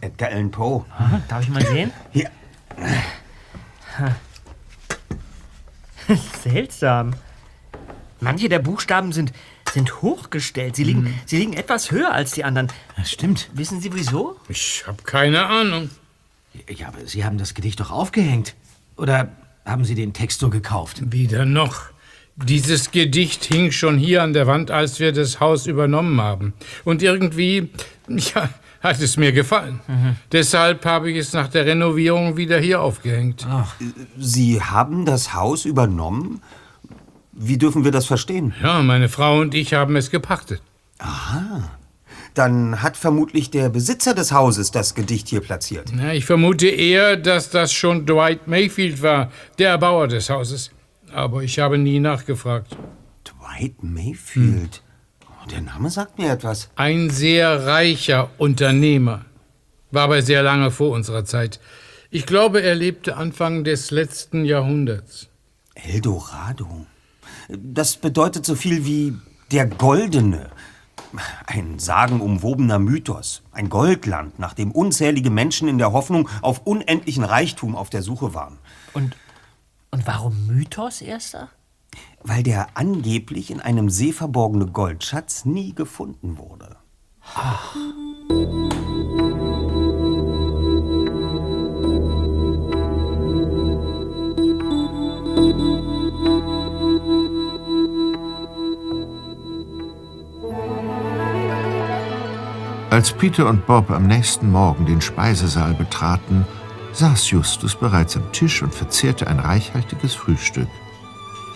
Edgar 0.00 0.30
Allan 0.30 0.50
Poe. 0.50 0.84
Darf 1.28 1.44
ich 1.44 1.50
mal 1.50 1.64
sehen? 1.64 1.92
Hier. 2.10 2.28
Seltsam. 6.42 7.12
Manche 8.20 8.48
der 8.48 8.58
Buchstaben 8.58 9.12
sind, 9.12 9.32
sind 9.72 10.02
hochgestellt. 10.02 10.76
Sie 10.76 10.84
liegen, 10.84 11.14
sie 11.26 11.38
liegen 11.38 11.52
etwas 11.52 11.90
höher 11.90 12.12
als 12.12 12.32
die 12.32 12.44
anderen. 12.44 12.68
Das 12.96 13.10
stimmt. 13.10 13.50
Wissen 13.52 13.80
Sie 13.80 13.92
wieso? 13.94 14.36
Ich 14.48 14.84
habe 14.86 15.02
keine 15.02 15.46
Ahnung. 15.46 15.90
Ja, 16.68 16.88
aber 16.88 17.06
Sie 17.06 17.24
haben 17.24 17.38
das 17.38 17.54
Gedicht 17.54 17.80
doch 17.80 17.90
aufgehängt. 17.90 18.54
Oder 18.96 19.28
haben 19.64 19.84
Sie 19.84 19.94
den 19.94 20.12
Text 20.12 20.40
so 20.40 20.50
gekauft? 20.50 21.12
Wieder 21.12 21.44
noch. 21.44 21.84
Dieses 22.36 22.90
Gedicht 22.90 23.44
hing 23.44 23.72
schon 23.72 23.98
hier 23.98 24.22
an 24.22 24.32
der 24.32 24.46
Wand, 24.46 24.70
als 24.70 25.00
wir 25.00 25.12
das 25.12 25.40
Haus 25.40 25.66
übernommen 25.66 26.20
haben. 26.20 26.54
Und 26.84 27.02
irgendwie, 27.02 27.70
ja, 28.08 28.48
hat 28.80 29.00
es 29.00 29.16
mir 29.16 29.32
gefallen. 29.32 29.80
Deshalb 30.30 30.84
habe 30.84 31.10
ich 31.10 31.18
es 31.18 31.32
nach 31.32 31.48
der 31.48 31.66
Renovierung 31.66 32.36
wieder 32.36 32.58
hier 32.60 32.80
aufgehängt. 32.80 33.46
Sie 34.16 34.62
haben 34.62 35.04
das 35.04 35.34
Haus 35.34 35.64
übernommen? 35.64 36.40
Wie 37.40 37.56
dürfen 37.56 37.84
wir 37.84 37.92
das 37.92 38.06
verstehen? 38.06 38.52
Ja, 38.60 38.82
meine 38.82 39.08
Frau 39.08 39.38
und 39.38 39.54
ich 39.54 39.72
haben 39.72 39.94
es 39.94 40.10
gepachtet. 40.10 40.60
Dann 42.34 42.82
hat 42.82 42.96
vermutlich 42.96 43.50
der 43.50 43.68
Besitzer 43.68 44.12
des 44.12 44.32
Hauses 44.32 44.72
das 44.72 44.96
Gedicht 44.96 45.28
hier 45.28 45.40
platziert. 45.40 45.92
Ja, 45.96 46.12
ich 46.12 46.24
vermute 46.24 46.66
eher, 46.66 47.16
dass 47.16 47.50
das 47.50 47.72
schon 47.72 48.06
Dwight 48.06 48.48
Mayfield 48.48 49.02
war, 49.02 49.30
der 49.58 49.70
Erbauer 49.70 50.08
des 50.08 50.30
Hauses. 50.30 50.72
Aber 51.12 51.44
ich 51.44 51.60
habe 51.60 51.78
nie 51.78 52.00
nachgefragt. 52.00 52.76
Dwight 53.24 53.84
Mayfield. 53.84 54.82
Oh, 55.24 55.48
der 55.48 55.60
Name 55.60 55.90
sagt 55.90 56.18
mir 56.18 56.32
etwas. 56.32 56.70
Ein 56.74 57.08
sehr 57.08 57.66
reicher 57.66 58.30
Unternehmer. 58.38 59.24
War 59.92 60.04
aber 60.04 60.22
sehr 60.22 60.42
lange 60.42 60.72
vor 60.72 60.90
unserer 60.90 61.24
Zeit. 61.24 61.60
Ich 62.10 62.26
glaube, 62.26 62.62
er 62.62 62.74
lebte 62.74 63.16
Anfang 63.16 63.62
des 63.62 63.92
letzten 63.92 64.44
Jahrhunderts. 64.44 65.28
Eldorado. 65.74 66.86
Das 67.48 67.96
bedeutet 67.96 68.44
so 68.44 68.54
viel 68.54 68.84
wie 68.84 69.16
der 69.50 69.66
Goldene. 69.66 70.50
Ein 71.46 71.78
sagenumwobener 71.78 72.78
Mythos. 72.78 73.42
Ein 73.52 73.70
Goldland, 73.70 74.38
nach 74.38 74.52
dem 74.52 74.70
unzählige 74.70 75.30
Menschen 75.30 75.66
in 75.68 75.78
der 75.78 75.92
Hoffnung 75.92 76.28
auf 76.42 76.66
unendlichen 76.66 77.24
Reichtum 77.24 77.74
auf 77.74 77.88
der 77.88 78.02
Suche 78.02 78.34
waren. 78.34 78.58
Und, 78.92 79.16
und 79.90 80.06
warum 80.06 80.46
Mythos, 80.46 81.00
Erster? 81.00 81.48
Weil 82.22 82.42
der 82.42 82.68
angeblich 82.74 83.50
in 83.50 83.60
einem 83.60 83.88
See 83.88 84.12
verborgene 84.12 84.66
Goldschatz 84.66 85.46
nie 85.46 85.74
gefunden 85.74 86.36
wurde. 86.36 86.76
Als 102.98 103.12
Peter 103.12 103.48
und 103.48 103.64
Bob 103.64 103.92
am 103.92 104.08
nächsten 104.08 104.50
Morgen 104.50 104.84
den 104.84 105.00
Speisesaal 105.00 105.72
betraten, 105.72 106.44
saß 106.94 107.30
Justus 107.30 107.76
bereits 107.76 108.16
am 108.16 108.32
Tisch 108.32 108.60
und 108.60 108.74
verzehrte 108.74 109.28
ein 109.28 109.38
reichhaltiges 109.38 110.16
Frühstück. 110.16 110.66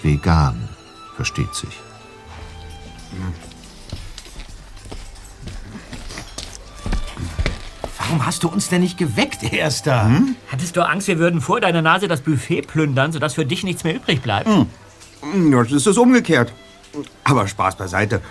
Vegan, 0.03 0.69
versteht 1.17 1.53
sich. 1.53 1.81
Warum 7.99 8.25
hast 8.25 8.45
du 8.45 8.49
uns 8.49 8.69
denn 8.69 8.83
nicht 8.83 8.97
geweckt, 8.97 9.43
Erster? 9.43 10.13
Hattest 10.47 10.77
du 10.77 10.89
Angst, 10.89 11.09
wir 11.09 11.19
würden 11.19 11.41
vor 11.41 11.61
deiner 11.61 11.83
Nase 11.83 12.07
das 12.07 12.21
Buffet 12.21 12.63
plündern, 12.69 13.11
sodass 13.11 13.35
für 13.35 13.45
dich 13.45 13.65
nichts 13.65 13.83
mehr 13.83 13.97
übrig 13.97 14.23
bleibt? 14.23 14.49
Jetzt 15.51 15.73
ist 15.73 15.89
es 15.89 15.99
umgekehrt. 15.99 16.53
Aber 17.25 17.49
Spaß 17.49 17.75
beiseite. 17.75 18.23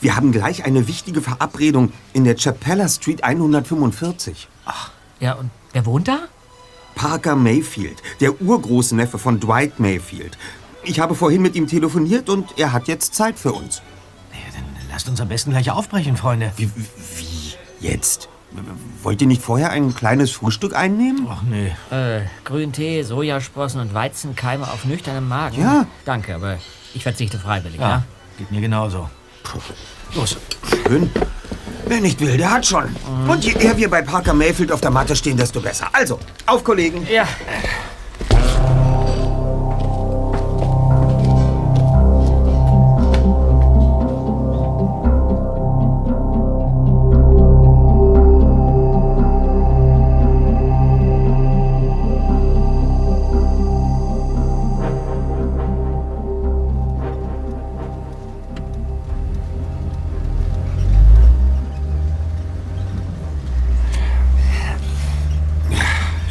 Wir 0.00 0.16
haben 0.16 0.32
gleich 0.32 0.64
eine 0.64 0.88
wichtige 0.88 1.20
Verabredung 1.20 1.92
in 2.14 2.24
der 2.24 2.36
Chapella 2.36 2.88
Street 2.88 3.22
145. 3.22 4.48
Ja, 5.20 5.34
und 5.34 5.50
wer 5.72 5.84
wohnt 5.84 6.08
da? 6.08 6.20
Parker 6.94 7.36
Mayfield, 7.36 8.02
der 8.20 8.40
Urgroßneffe 8.40 9.18
von 9.18 9.40
Dwight 9.40 9.78
Mayfield. 9.78 10.38
Ich 10.82 11.00
habe 11.00 11.14
vorhin 11.14 11.42
mit 11.42 11.54
ihm 11.54 11.66
telefoniert 11.66 12.30
und 12.30 12.58
er 12.58 12.72
hat 12.72 12.88
jetzt 12.88 13.14
Zeit 13.14 13.38
für 13.38 13.52
uns. 13.52 13.82
Lasst 14.90 15.08
uns 15.08 15.20
am 15.20 15.28
besten 15.28 15.50
gleich 15.50 15.70
aufbrechen, 15.70 16.16
Freunde. 16.16 16.52
Wie, 16.56 16.70
wie 16.74 17.54
jetzt? 17.86 18.28
Wollt 19.02 19.20
ihr 19.20 19.28
nicht 19.28 19.42
vorher 19.42 19.70
ein 19.70 19.94
kleines 19.94 20.32
Frühstück 20.32 20.74
einnehmen? 20.74 21.28
Ach 21.30 21.42
nee. 21.42 21.72
Äh, 21.90 22.22
Grüntee, 22.44 23.02
Sojasprossen 23.02 23.80
und 23.80 23.94
Weizenkeime 23.94 24.64
auf 24.64 24.84
nüchternem 24.84 25.28
Magen. 25.28 25.60
Ja. 25.60 25.86
Danke, 26.04 26.34
aber 26.34 26.58
ich 26.92 27.02
verzichte 27.04 27.38
freiwillig, 27.38 27.78
ja? 27.78 27.88
Ja, 27.88 28.04
geht 28.38 28.50
mir 28.50 28.60
genauso. 28.60 29.08
Los. 30.14 30.36
Schön. 30.86 31.10
Wer 31.86 32.00
nicht 32.00 32.20
will, 32.20 32.36
der 32.36 32.52
hat 32.52 32.66
schon. 32.66 32.94
Und 33.28 33.44
je 33.44 33.52
eher 33.52 33.76
wir 33.76 33.90
bei 33.90 34.02
Parker 34.02 34.32
Mayfield 34.32 34.70
auf 34.70 34.80
der 34.80 34.90
Matte 34.90 35.16
stehen, 35.16 35.36
desto 35.36 35.60
besser. 35.60 35.88
Also, 35.92 36.18
auf, 36.46 36.62
Kollegen. 36.62 37.06
Ja. 37.10 37.26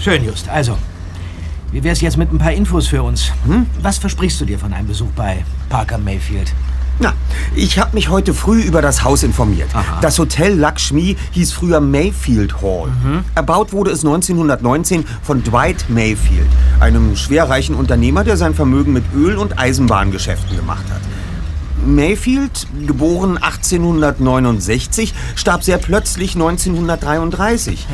Schön, 0.10 0.26
Just. 0.26 0.50
Also, 0.50 0.76
wie 1.72 1.84
wär's 1.84 2.02
jetzt 2.02 2.18
mit 2.18 2.34
ein 2.34 2.40
paar 2.40 2.52
Infos 2.52 2.88
für 2.88 3.04
uns? 3.04 3.32
Hm? 3.46 3.68
Was 3.80 4.00
versprichst 4.00 4.42
du 4.42 4.46
dir 4.46 4.58
von 4.58 4.74
einem 4.74 4.88
Besuch 4.88 5.12
bei 5.16 5.46
Parker 5.70 6.00
Mayfield? 6.00 6.52
Na, 6.98 7.14
ich 7.56 7.78
habe 7.78 7.94
mich 7.94 8.10
heute 8.10 8.34
früh 8.34 8.60
über 8.62 8.82
das 8.82 9.04
Haus 9.04 9.22
informiert. 9.22 9.70
Aha. 9.72 10.00
Das 10.02 10.18
Hotel 10.18 10.56
Lakshmi 10.56 11.16
hieß 11.30 11.52
früher 11.52 11.80
Mayfield 11.80 12.60
Hall. 12.60 12.90
Erbaut 13.36 13.72
wurde 13.72 13.92
es 13.92 14.04
1919 14.04 15.06
von 15.22 15.44
Dwight 15.44 15.86
Mayfield, 15.90 16.50
einem 16.80 17.16
schwerreichen 17.16 17.76
Unternehmer, 17.76 18.24
der 18.24 18.36
sein 18.36 18.56
Vermögen 18.56 18.94
mit 18.94 19.04
Öl- 19.14 19.38
und 19.38 19.60
Eisenbahngeschäften 19.60 20.56
gemacht 20.56 20.86
hat. 20.90 21.02
Mayfield, 21.86 22.68
geboren 22.86 23.38
1869, 23.38 25.14
starb 25.36 25.64
sehr 25.64 25.78
plötzlich 25.78 26.36
1933. 26.36 27.88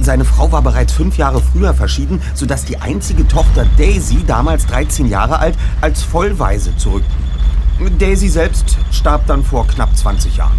Seine 0.00 0.24
Frau 0.24 0.52
war 0.52 0.62
bereits 0.62 0.92
fünf 0.92 1.16
Jahre 1.16 1.40
früher 1.40 1.74
verschieden, 1.74 2.20
sodass 2.34 2.64
die 2.64 2.78
einzige 2.78 3.26
Tochter 3.26 3.66
Daisy, 3.76 4.24
damals 4.26 4.66
13 4.66 5.06
Jahre 5.06 5.38
alt, 5.38 5.56
als 5.80 6.02
Vollwaise 6.02 6.76
zurückblieb. 6.76 7.98
Daisy 7.98 8.28
selbst 8.28 8.76
starb 8.90 9.26
dann 9.26 9.44
vor 9.44 9.66
knapp 9.66 9.96
20 9.96 10.36
Jahren. 10.36 10.58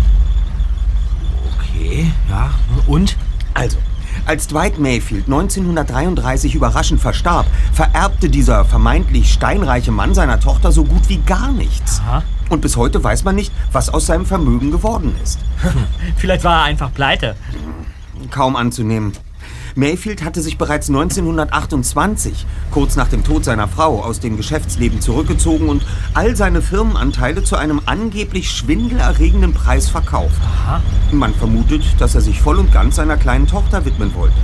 Okay, 1.57 2.11
ja. 2.29 2.51
Und? 2.87 3.17
Also, 3.53 3.77
als 4.25 4.47
Dwight 4.47 4.79
Mayfield 4.79 5.25
1933 5.25 6.55
überraschend 6.55 7.01
verstarb, 7.01 7.45
vererbte 7.73 8.29
dieser 8.29 8.63
vermeintlich 8.63 9.31
steinreiche 9.31 9.91
Mann 9.91 10.13
seiner 10.13 10.39
Tochter 10.39 10.71
so 10.71 10.83
gut 10.83 11.09
wie 11.09 11.17
gar 11.17 11.51
nichts. 11.51 12.01
Aha. 12.05 12.23
Und 12.49 12.61
bis 12.61 12.75
heute 12.75 13.03
weiß 13.03 13.23
man 13.23 13.35
nicht, 13.35 13.53
was 13.71 13.89
aus 13.89 14.07
seinem 14.07 14.25
Vermögen 14.25 14.71
geworden 14.71 15.15
ist. 15.23 15.39
Vielleicht 16.17 16.43
war 16.43 16.61
er 16.61 16.63
einfach 16.63 16.93
pleite. 16.93 17.35
Kaum 18.31 18.55
anzunehmen. 18.55 19.13
Mayfield 19.75 20.23
hatte 20.23 20.41
sich 20.41 20.57
bereits 20.57 20.89
1928, 20.89 22.45
kurz 22.71 22.95
nach 22.95 23.07
dem 23.07 23.23
Tod 23.23 23.45
seiner 23.45 23.67
Frau, 23.67 24.03
aus 24.03 24.19
dem 24.19 24.35
Geschäftsleben 24.35 24.99
zurückgezogen 24.99 25.69
und 25.69 25.85
all 26.13 26.35
seine 26.35 26.61
Firmenanteile 26.61 27.43
zu 27.43 27.55
einem 27.55 27.81
angeblich 27.85 28.51
schwindelerregenden 28.51 29.53
Preis 29.53 29.87
verkauft. 29.87 30.41
Man 31.11 31.33
vermutet, 31.33 31.83
dass 31.99 32.15
er 32.15 32.21
sich 32.21 32.41
voll 32.41 32.57
und 32.57 32.73
ganz 32.73 32.95
seiner 32.95 33.17
kleinen 33.17 33.47
Tochter 33.47 33.85
widmen 33.85 34.13
wollte. 34.15 34.35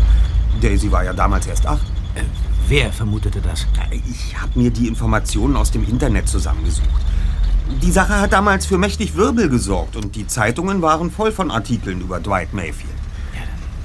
Daisy 0.61 0.91
war 0.91 1.03
ja 1.03 1.13
damals 1.13 1.47
erst 1.47 1.65
acht. 1.67 1.85
Wer 2.67 2.91
vermutete 2.91 3.41
das? 3.41 3.67
Ich 3.91 4.41
habe 4.41 4.51
mir 4.55 4.71
die 4.71 4.87
Informationen 4.87 5.55
aus 5.55 5.69
dem 5.69 5.87
Internet 5.87 6.27
zusammengesucht. 6.27 6.89
Die 7.81 7.91
Sache 7.91 8.19
hat 8.19 8.33
damals 8.33 8.65
für 8.65 8.77
mächtig 8.77 9.15
Wirbel 9.15 9.49
gesorgt 9.49 9.95
und 9.95 10.15
die 10.15 10.27
Zeitungen 10.27 10.81
waren 10.81 11.09
voll 11.11 11.31
von 11.31 11.51
Artikeln 11.51 12.01
über 12.01 12.19
Dwight 12.19 12.53
Mayfield. 12.53 12.93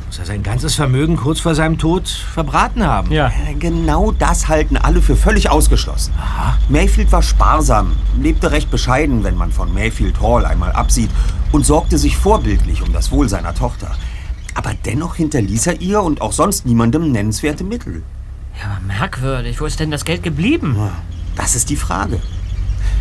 Muss 0.07 0.19
er 0.19 0.27
sein 0.27 0.43
ganzes 0.43 0.75
Vermögen 0.75 1.17
kurz 1.17 1.39
vor 1.39 1.55
seinem 1.55 1.79
Tod 1.79 2.09
verbraten 2.09 2.85
haben? 2.85 3.13
Ja. 3.13 3.29
Äh, 3.29 3.55
Genau 3.55 4.11
das 4.11 4.49
halten 4.49 4.77
alle 4.77 5.01
für 5.03 5.15
völlig 5.17 5.51
ausgeschlossen. 5.51 6.13
Mayfield 6.69 7.13
war 7.13 7.23
sparsam, 7.23 7.93
lebte 8.21 8.51
recht 8.51 8.71
bescheiden, 8.73 9.23
wenn 9.23 9.37
man 9.37 9.53
von 9.53 9.73
Mayfield 9.73 10.21
Hall 10.21 10.45
einmal 10.47 10.73
absieht, 10.73 11.11
und 11.53 11.65
sorgte 11.65 11.97
sich 11.97 12.17
vorbildlich 12.17 12.83
um 12.83 12.93
das 12.93 13.13
Wohl 13.13 13.29
seiner 13.29 13.55
Tochter. 13.55 13.93
Aber 14.55 14.73
dennoch 14.85 15.15
hinterließ 15.15 15.69
er 15.69 15.81
ihr 15.81 16.03
und 16.03 16.21
auch 16.21 16.33
sonst 16.33 16.67
niemandem 16.67 17.13
nennenswerte 17.13 17.63
Mittel. 17.63 18.03
Ja, 18.61 18.73
aber 18.77 18.81
merkwürdig. 18.87 19.61
Wo 19.61 19.65
ist 19.67 19.79
denn 19.79 19.93
das 19.93 20.05
Geld 20.05 20.25
geblieben? 20.25 20.77
Das 21.37 21.55
ist 21.55 21.71
die 21.71 21.77
Frage. 21.77 22.21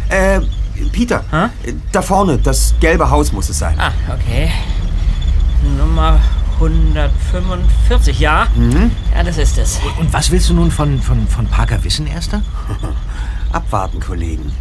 Äh, 0.09 0.41
Peter, 0.91 1.23
äh, 1.31 1.73
da 1.91 2.01
vorne, 2.01 2.37
das 2.37 2.73
gelbe 2.79 3.09
Haus 3.09 3.31
muss 3.31 3.49
es 3.49 3.59
sein. 3.59 3.75
Ah, 3.79 3.91
okay. 4.13 4.49
Nummer 5.77 6.19
145, 6.55 8.19
ja? 8.19 8.47
Ja, 9.15 9.23
das 9.23 9.37
ist 9.37 9.57
es. 9.57 9.79
Und 9.99 10.11
was 10.11 10.31
willst 10.31 10.49
du 10.49 10.53
nun 10.53 10.71
von, 10.71 11.01
von, 11.01 11.27
von 11.27 11.47
Parker 11.47 11.83
wissen, 11.83 12.07
Erster? 12.07 12.41
Abwarten, 13.51 13.99
Kollegen. 13.99 14.51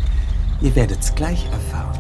Ihr 0.61 0.74
werdet's 0.74 1.14
gleich 1.14 1.44
erfahren. 1.46 1.98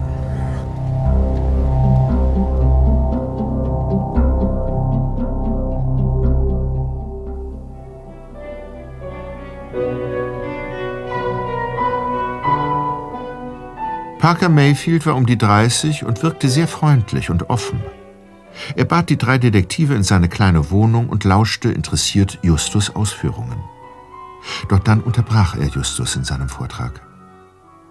Parker 14.28 14.50
Mayfield 14.50 15.06
war 15.06 15.16
um 15.16 15.24
die 15.24 15.38
30 15.38 16.04
und 16.04 16.22
wirkte 16.22 16.50
sehr 16.50 16.68
freundlich 16.68 17.30
und 17.30 17.48
offen. 17.48 17.80
Er 18.76 18.84
bat 18.84 19.08
die 19.08 19.16
drei 19.16 19.38
Detektive 19.38 19.94
in 19.94 20.02
seine 20.02 20.28
kleine 20.28 20.70
Wohnung 20.70 21.08
und 21.08 21.24
lauschte 21.24 21.70
interessiert 21.70 22.38
Justus 22.42 22.94
Ausführungen. 22.94 23.56
Doch 24.68 24.80
dann 24.80 25.00
unterbrach 25.00 25.56
er 25.56 25.68
Justus 25.68 26.14
in 26.14 26.24
seinem 26.24 26.50
Vortrag. 26.50 27.00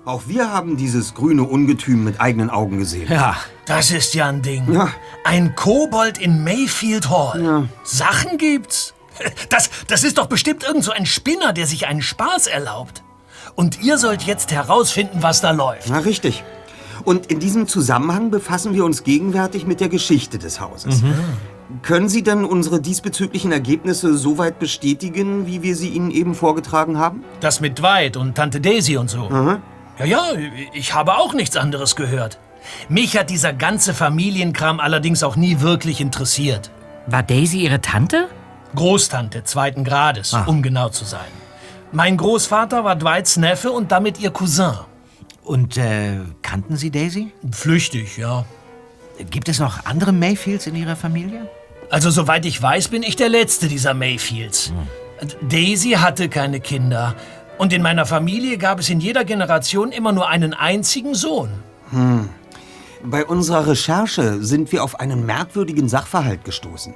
Auch 0.06 0.28
wir 0.28 0.54
haben 0.54 0.78
dieses 0.78 1.16
grüne 1.16 1.42
Ungetüm 1.42 2.04
mit 2.04 2.22
eigenen 2.22 2.52
Augen 2.52 2.78
gesehen. 2.78 3.12
Ja, 3.12 3.36
das 3.66 3.90
ist 3.90 4.14
ja 4.14 4.28
ein 4.28 4.44
Ding. 4.44 4.72
Ja. 4.72 4.90
Ein 5.24 5.56
Kobold 5.56 6.20
in 6.20 6.44
Mayfield 6.44 7.10
Hall. 7.10 7.44
Ja. 7.44 7.64
Sachen 7.84 8.38
gibt's. 8.38 8.94
Das, 9.50 9.72
das 9.88 10.04
ist 10.04 10.20
doch 10.20 10.28
bestimmt 10.28 10.64
irgend 10.64 10.84
so 10.84 10.92
ein 10.92 11.08
Spinner, 11.08 11.52
der 11.52 11.66
sich 11.66 11.88
einen 11.88 12.04
Spaß 12.04 12.46
erlaubt. 12.46 13.02
Und 13.58 13.82
ihr 13.84 13.98
sollt 13.98 14.22
jetzt 14.22 14.52
herausfinden, 14.52 15.18
was 15.24 15.42
da 15.42 15.50
läuft. 15.50 15.90
Na, 15.90 15.98
richtig. 15.98 16.44
Und 17.04 17.26
in 17.26 17.40
diesem 17.40 17.68
Zusammenhang 17.68 18.30
befassen 18.30 18.76
wir 18.76 18.86
uns 18.86 19.04
gegenwärtig 19.04 19.66
mit 19.66 19.80
der 19.80 19.90
Geschichte 19.90 20.38
des 20.38 20.62
Hauses. 20.62 21.02
Können 21.82 22.08
Sie 22.08 22.22
denn 22.22 22.46
unsere 22.46 22.80
diesbezüglichen 22.80 23.52
Ergebnisse 23.52 24.16
soweit 24.16 24.60
bestätigen, 24.60 25.48
wie 25.48 25.64
wir 25.64 25.76
sie 25.76 25.90
Ihnen 25.90 26.12
eben 26.12 26.36
vorgetragen 26.36 27.00
haben? 27.00 27.24
Das 27.40 27.60
mit 27.60 27.80
Dwight 27.80 28.16
und 28.16 28.36
Tante 28.36 28.62
Daisy 28.62 28.96
und 28.98 29.10
so. 29.10 29.28
Ja, 29.98 30.06
ja, 30.06 30.24
ich 30.74 30.94
habe 30.94 31.18
auch 31.18 31.34
nichts 31.34 31.58
anderes 31.58 31.96
gehört. 31.96 32.38
Mich 32.90 33.18
hat 33.18 33.32
dieser 33.32 33.54
ganze 33.54 33.96
Familienkram 33.96 34.80
allerdings 34.80 35.24
auch 35.24 35.36
nie 35.36 35.62
wirklich 35.62 36.00
interessiert. 36.00 36.70
War 37.08 37.24
Daisy 37.24 37.62
ihre 37.62 37.82
Tante? 37.82 38.28
Großtante 38.76 39.44
zweiten 39.46 39.84
Grades, 39.84 40.36
um 40.46 40.62
genau 40.62 40.90
zu 40.90 41.06
sein. 41.06 41.47
Mein 41.92 42.18
Großvater 42.18 42.84
war 42.84 42.96
Dwights 42.96 43.38
Neffe 43.38 43.72
und 43.72 43.92
damit 43.92 44.20
ihr 44.20 44.32
Cousin. 44.32 44.74
Und 45.44 45.78
äh, 45.78 46.20
kannten 46.42 46.76
Sie 46.76 46.92
Daisy? 46.92 47.32
Flüchtig, 47.52 48.18
ja. 48.18 48.46
Gibt 49.30 49.48
es 49.48 49.60
noch 49.60 49.86
andere 49.86 50.12
Mayfields 50.12 50.68
in 50.68 50.76
Ihrer 50.76 50.96
Familie? 50.96 51.50
Also 51.90 52.10
soweit 52.10 52.46
ich 52.46 52.62
weiß, 52.62 52.90
bin 52.90 53.04
ich 53.04 53.16
der 53.16 53.30
letzte 53.30 53.68
dieser 53.68 53.94
Mayfields. 53.94 54.74
Daisy 55.42 55.92
hatte 55.92 56.28
keine 56.28 56.60
Kinder. 56.60 57.16
Und 57.58 57.74
in 57.74 57.82
meiner 57.82 58.06
Familie 58.06 58.58
gab 58.58 58.80
es 58.80 58.90
in 58.90 59.00
jeder 59.00 59.24
Generation 59.24 59.92
immer 59.92 60.12
nur 60.12 60.28
einen 60.28 60.54
einzigen 60.54 61.16
Sohn. 61.16 61.50
Bei 63.04 63.26
unserer 63.26 63.68
Recherche 63.68 64.44
sind 64.44 64.72
wir 64.72 64.84
auf 64.84 65.00
einen 65.00 65.26
merkwürdigen 65.26 65.88
Sachverhalt 65.88 66.44
gestoßen. 66.44 66.94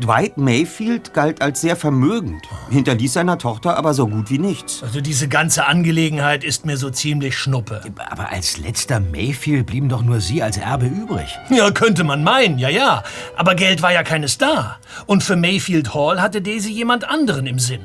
Dwight 0.00 0.38
Mayfield 0.38 1.14
galt 1.14 1.40
als 1.40 1.60
sehr 1.60 1.76
vermögend, 1.76 2.42
hinterließ 2.68 3.12
seiner 3.12 3.38
Tochter 3.38 3.76
aber 3.76 3.94
so 3.94 4.08
gut 4.08 4.28
wie 4.28 4.38
nichts. 4.38 4.82
Also 4.82 5.00
diese 5.00 5.28
ganze 5.28 5.66
Angelegenheit 5.66 6.42
ist 6.42 6.66
mir 6.66 6.76
so 6.76 6.90
ziemlich 6.90 7.38
schnuppe. 7.38 7.80
Aber 8.10 8.30
als 8.30 8.58
letzter 8.58 8.98
Mayfield 8.98 9.66
blieben 9.66 9.88
doch 9.88 10.02
nur 10.02 10.20
Sie 10.20 10.42
als 10.42 10.56
Erbe 10.56 10.86
übrig. 10.86 11.38
Ja, 11.48 11.70
könnte 11.70 12.02
man 12.02 12.24
meinen, 12.24 12.58
ja, 12.58 12.68
ja. 12.68 13.04
Aber 13.36 13.54
Geld 13.54 13.82
war 13.82 13.92
ja 13.92 14.02
keines 14.02 14.36
da. 14.36 14.78
Und 15.06 15.22
für 15.22 15.36
Mayfield 15.36 15.94
Hall 15.94 16.20
hatte 16.20 16.42
Daisy 16.42 16.72
jemand 16.72 17.08
anderen 17.08 17.46
im 17.46 17.60
Sinn. 17.60 17.82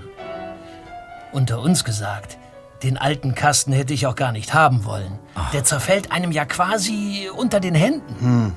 Unter 1.31 1.61
uns 1.61 1.83
gesagt, 1.83 2.39
den 2.81 2.97
alten 2.97 3.35
Kasten 3.35 3.71
hätte 3.71 3.93
ich 3.93 4.07
auch 4.07 4.15
gar 4.15 4.31
nicht 4.31 4.55
haben 4.55 4.83
wollen. 4.83 5.19
Der 5.53 5.63
zerfällt 5.63 6.11
einem 6.11 6.31
ja 6.31 6.45
quasi 6.45 7.29
unter 7.35 7.59
den 7.59 7.75
Händen. 7.75 8.53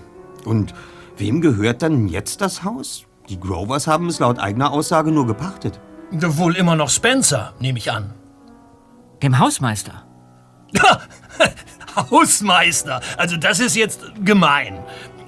Und 0.47 0.73
wem 1.19 1.43
gehört 1.43 1.83
dann 1.83 2.09
jetzt 2.09 2.41
das 2.41 2.65
Haus? 2.65 3.05
Die 3.29 3.39
Grovers 3.39 3.87
haben 3.87 4.09
es 4.09 4.19
laut 4.19 4.39
eigener 4.39 4.73
Aussage 4.73 5.11
nur 5.11 5.27
gepachtet. 5.27 5.81
Wohl 6.11 6.57
immer 6.57 6.77
noch 6.77 6.91
Spencer, 6.91 7.55
nehme 7.59 7.79
ich 7.79 7.91
an. 7.91 8.13
Dem 9.23 9.39
Hausmeister. 9.39 10.05
Hausmeister. 11.97 13.01
Also 13.17 13.37
das 13.37 13.61
ist 13.61 13.77
jetzt 13.77 14.01
gemein. 14.25 14.79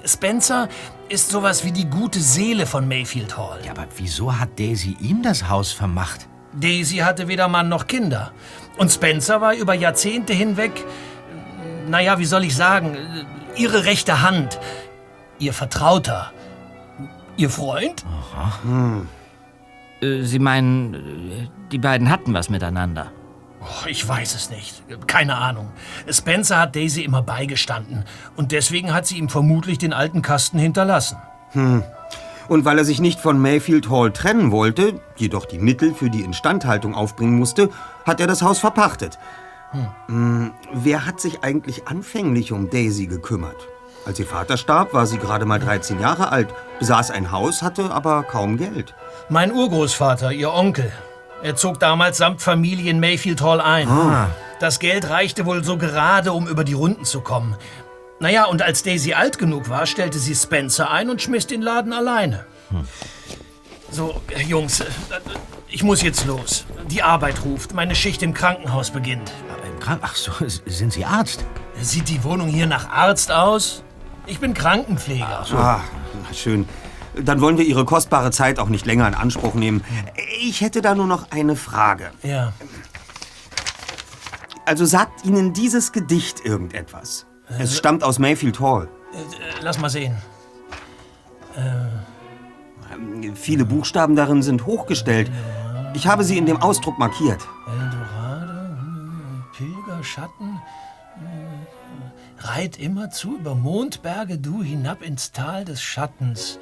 Spencer 0.05 0.67
ist 1.09 1.29
sowas 1.29 1.63
wie 1.63 1.71
die 1.71 1.89
gute 1.89 2.19
Seele 2.19 2.65
von 2.65 2.87
Mayfield 2.87 3.37
Hall. 3.37 3.59
Ja, 3.63 3.71
aber 3.71 3.87
wieso 3.95 4.37
hat 4.37 4.59
Daisy 4.59 4.97
ihm 4.99 5.23
das 5.23 5.49
Haus 5.49 5.71
vermacht? 5.71 6.27
Daisy 6.53 6.97
hatte 6.97 7.27
weder 7.27 7.47
Mann 7.47 7.69
noch 7.69 7.87
Kinder. 7.87 8.31
Und 8.77 8.91
Spencer 8.91 9.41
war 9.41 9.53
über 9.55 9.73
Jahrzehnte 9.73 10.33
hinweg, 10.33 10.83
naja, 11.87 12.19
wie 12.19 12.25
soll 12.25 12.43
ich 12.43 12.55
sagen, 12.55 12.97
ihre 13.55 13.85
rechte 13.85 14.21
Hand, 14.21 14.59
ihr 15.39 15.53
Vertrauter, 15.53 16.31
ihr 17.37 17.49
Freund. 17.49 18.05
Äh, 20.01 20.21
Sie 20.23 20.39
meinen, 20.39 20.93
äh, 20.93 21.47
die 21.71 21.77
beiden 21.77 22.09
hatten 22.09 22.33
was 22.33 22.49
miteinander. 22.49 23.11
Oh, 23.61 23.87
ich 23.87 24.07
weiß 24.07 24.35
es 24.35 24.49
nicht. 24.51 24.83
Keine 25.07 25.37
Ahnung. 25.37 25.71
Spencer 26.09 26.59
hat 26.59 26.75
Daisy 26.75 27.01
immer 27.01 27.23
beigestanden. 27.23 28.03
Und 28.35 28.51
deswegen 28.51 28.93
hat 28.93 29.07
sie 29.07 29.17
ihm 29.17 29.29
vermutlich 29.29 29.77
den 29.79 29.91
alten 29.93 30.21
Kasten 30.21 30.59
hinterlassen. 30.59 31.17
Und 32.47 32.65
weil 32.65 32.77
er 32.77 32.85
sich 32.85 32.99
nicht 32.99 33.19
von 33.19 33.39
Mayfield 33.39 33.89
Hall 33.89 34.11
trennen 34.11 34.51
wollte, 34.51 35.01
jedoch 35.15 35.45
die 35.45 35.57
Mittel 35.57 35.95
für 35.95 36.11
die 36.11 36.21
Instandhaltung 36.21 36.93
aufbringen 36.93 37.37
musste, 37.39 37.69
hat 38.05 38.19
er 38.19 38.27
das 38.27 38.43
Haus 38.43 38.59
verpachtet. 38.59 39.17
Hm, 40.07 40.51
Wer 40.73 41.05
hat 41.07 41.19
sich 41.19 41.43
eigentlich 41.43 41.87
anfänglich 41.87 42.51
um 42.51 42.69
Daisy 42.69 43.07
gekümmert? 43.07 43.67
Als 44.05 44.19
ihr 44.19 44.27
Vater 44.27 44.57
starb, 44.57 44.93
war 44.93 45.07
sie 45.07 45.17
gerade 45.17 45.45
mal 45.45 45.59
13 45.59 45.99
Jahre 45.99 46.31
alt, 46.31 46.49
besaß 46.79 47.09
ein 47.11 47.31
Haus, 47.31 47.63
hatte 47.63 47.91
aber 47.91 48.23
kaum 48.23 48.57
Geld. 48.57 48.93
Mein 49.29 49.51
Urgroßvater, 49.51 50.31
ihr 50.31 50.53
Onkel. 50.53 50.91
Er 51.41 51.55
zog 51.55 51.79
damals 51.79 52.17
samt 52.17 52.41
Familie 52.41 52.91
in 52.91 52.99
Mayfield 52.99 53.41
Hall 53.41 53.59
ein. 53.59 53.87
Das 54.59 54.79
Geld 54.79 55.09
reichte 55.09 55.45
wohl 55.45 55.63
so 55.63 55.77
gerade, 55.77 56.33
um 56.33 56.47
über 56.47 56.63
die 56.63 56.73
Runden 56.73 57.03
zu 57.03 57.21
kommen. 57.21 57.55
Naja, 58.19 58.45
und 58.45 58.61
als 58.61 58.83
Daisy 58.83 59.13
alt 59.13 59.37
genug 59.37 59.69
war, 59.69 59.85
stellte 59.85 60.19
sie 60.19 60.35
Spencer 60.35 60.89
ein 60.89 61.09
und 61.09 61.21
schmiss 61.21 61.47
den 61.47 61.61
Laden 61.61 61.91
alleine. 61.91 62.45
So, 63.91 64.21
äh, 64.35 64.41
Jungs, 64.43 64.83
ich 65.69 65.83
muss 65.83 66.01
jetzt 66.01 66.25
los. 66.25 66.65
Die 66.89 67.03
Arbeit 67.03 67.43
ruft. 67.45 67.73
Meine 67.73 67.95
Schicht 67.95 68.23
im 68.23 68.33
Krankenhaus 68.33 68.91
beginnt. 68.91 69.31
Aber 69.51 69.65
im 69.67 69.79
Krank 69.79 70.01
Ach 70.03 70.15
so, 70.15 70.31
sind 70.65 70.93
Sie 70.93 71.05
Arzt? 71.05 71.45
Sieht 71.79 72.09
die 72.09 72.23
Wohnung 72.23 72.47
hier 72.47 72.67
nach 72.67 72.89
Arzt 72.89 73.31
aus? 73.31 73.84
Ich 74.27 74.39
bin 74.39 74.53
Krankenpfleger. 74.53 75.45
Ah, 75.53 75.81
na 76.27 76.33
schön. 76.33 76.67
Dann 77.15 77.39
wollen 77.41 77.57
wir 77.57 77.65
Ihre 77.65 77.85
kostbare 77.85 78.31
Zeit 78.31 78.59
auch 78.59 78.67
nicht 78.69 78.85
länger 78.85 79.07
in 79.07 79.13
Anspruch 79.13 79.53
nehmen. 79.53 79.83
Ich 80.41 80.61
hätte 80.61 80.81
da 80.81 80.95
nur 80.95 81.07
noch 81.07 81.31
eine 81.31 81.55
Frage. 81.55 82.11
Ja. 82.23 82.53
Also 84.65 84.85
sagt 84.85 85.23
Ihnen 85.25 85.53
dieses 85.53 85.91
Gedicht 85.91 86.43
irgendetwas? 86.43 87.25
Es 87.59 87.77
stammt 87.77 88.03
aus 88.03 88.19
Mayfield 88.19 88.59
Hall. 88.59 88.89
Äh, 89.13 89.17
Lass 89.61 89.79
mal 89.79 89.89
sehen. 89.89 90.15
Viele 93.35 93.63
Buchstaben 93.65 94.15
darin 94.15 94.41
sind 94.41 94.65
hochgestellt. 94.65 95.31
Ich 95.93 96.07
habe 96.07 96.23
sie 96.25 96.37
in 96.37 96.45
dem 96.45 96.61
Ausdruck 96.61 96.99
markiert. 96.99 97.47
Eldorado, 97.67 98.77
hm, 98.81 99.43
Pilgerschatten. 99.55 100.59
Reit 102.47 102.77
immerzu 102.77 103.37
über 103.37 103.55
Mondberge 103.55 104.37
du 104.37 104.61
hinab 104.61 105.01
ins 105.01 105.31
Tal 105.31 105.65
des 105.65 105.81
Schattens. 105.81 106.59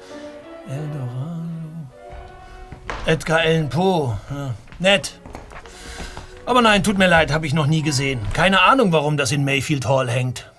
Eldorado. 0.66 1.44
Edgar 3.04 3.40
Allan 3.40 3.68
Poe. 3.68 4.16
Ja, 4.30 4.54
nett. 4.78 5.20
Aber 6.46 6.62
nein, 6.62 6.82
tut 6.82 6.96
mir 6.96 7.06
leid, 7.06 7.32
habe 7.32 7.46
ich 7.46 7.52
noch 7.52 7.66
nie 7.66 7.82
gesehen. 7.82 8.20
Keine 8.32 8.62
Ahnung, 8.62 8.92
warum 8.92 9.18
das 9.18 9.30
in 9.30 9.44
Mayfield 9.44 9.86
Hall 9.86 10.08
hängt. 10.10 10.50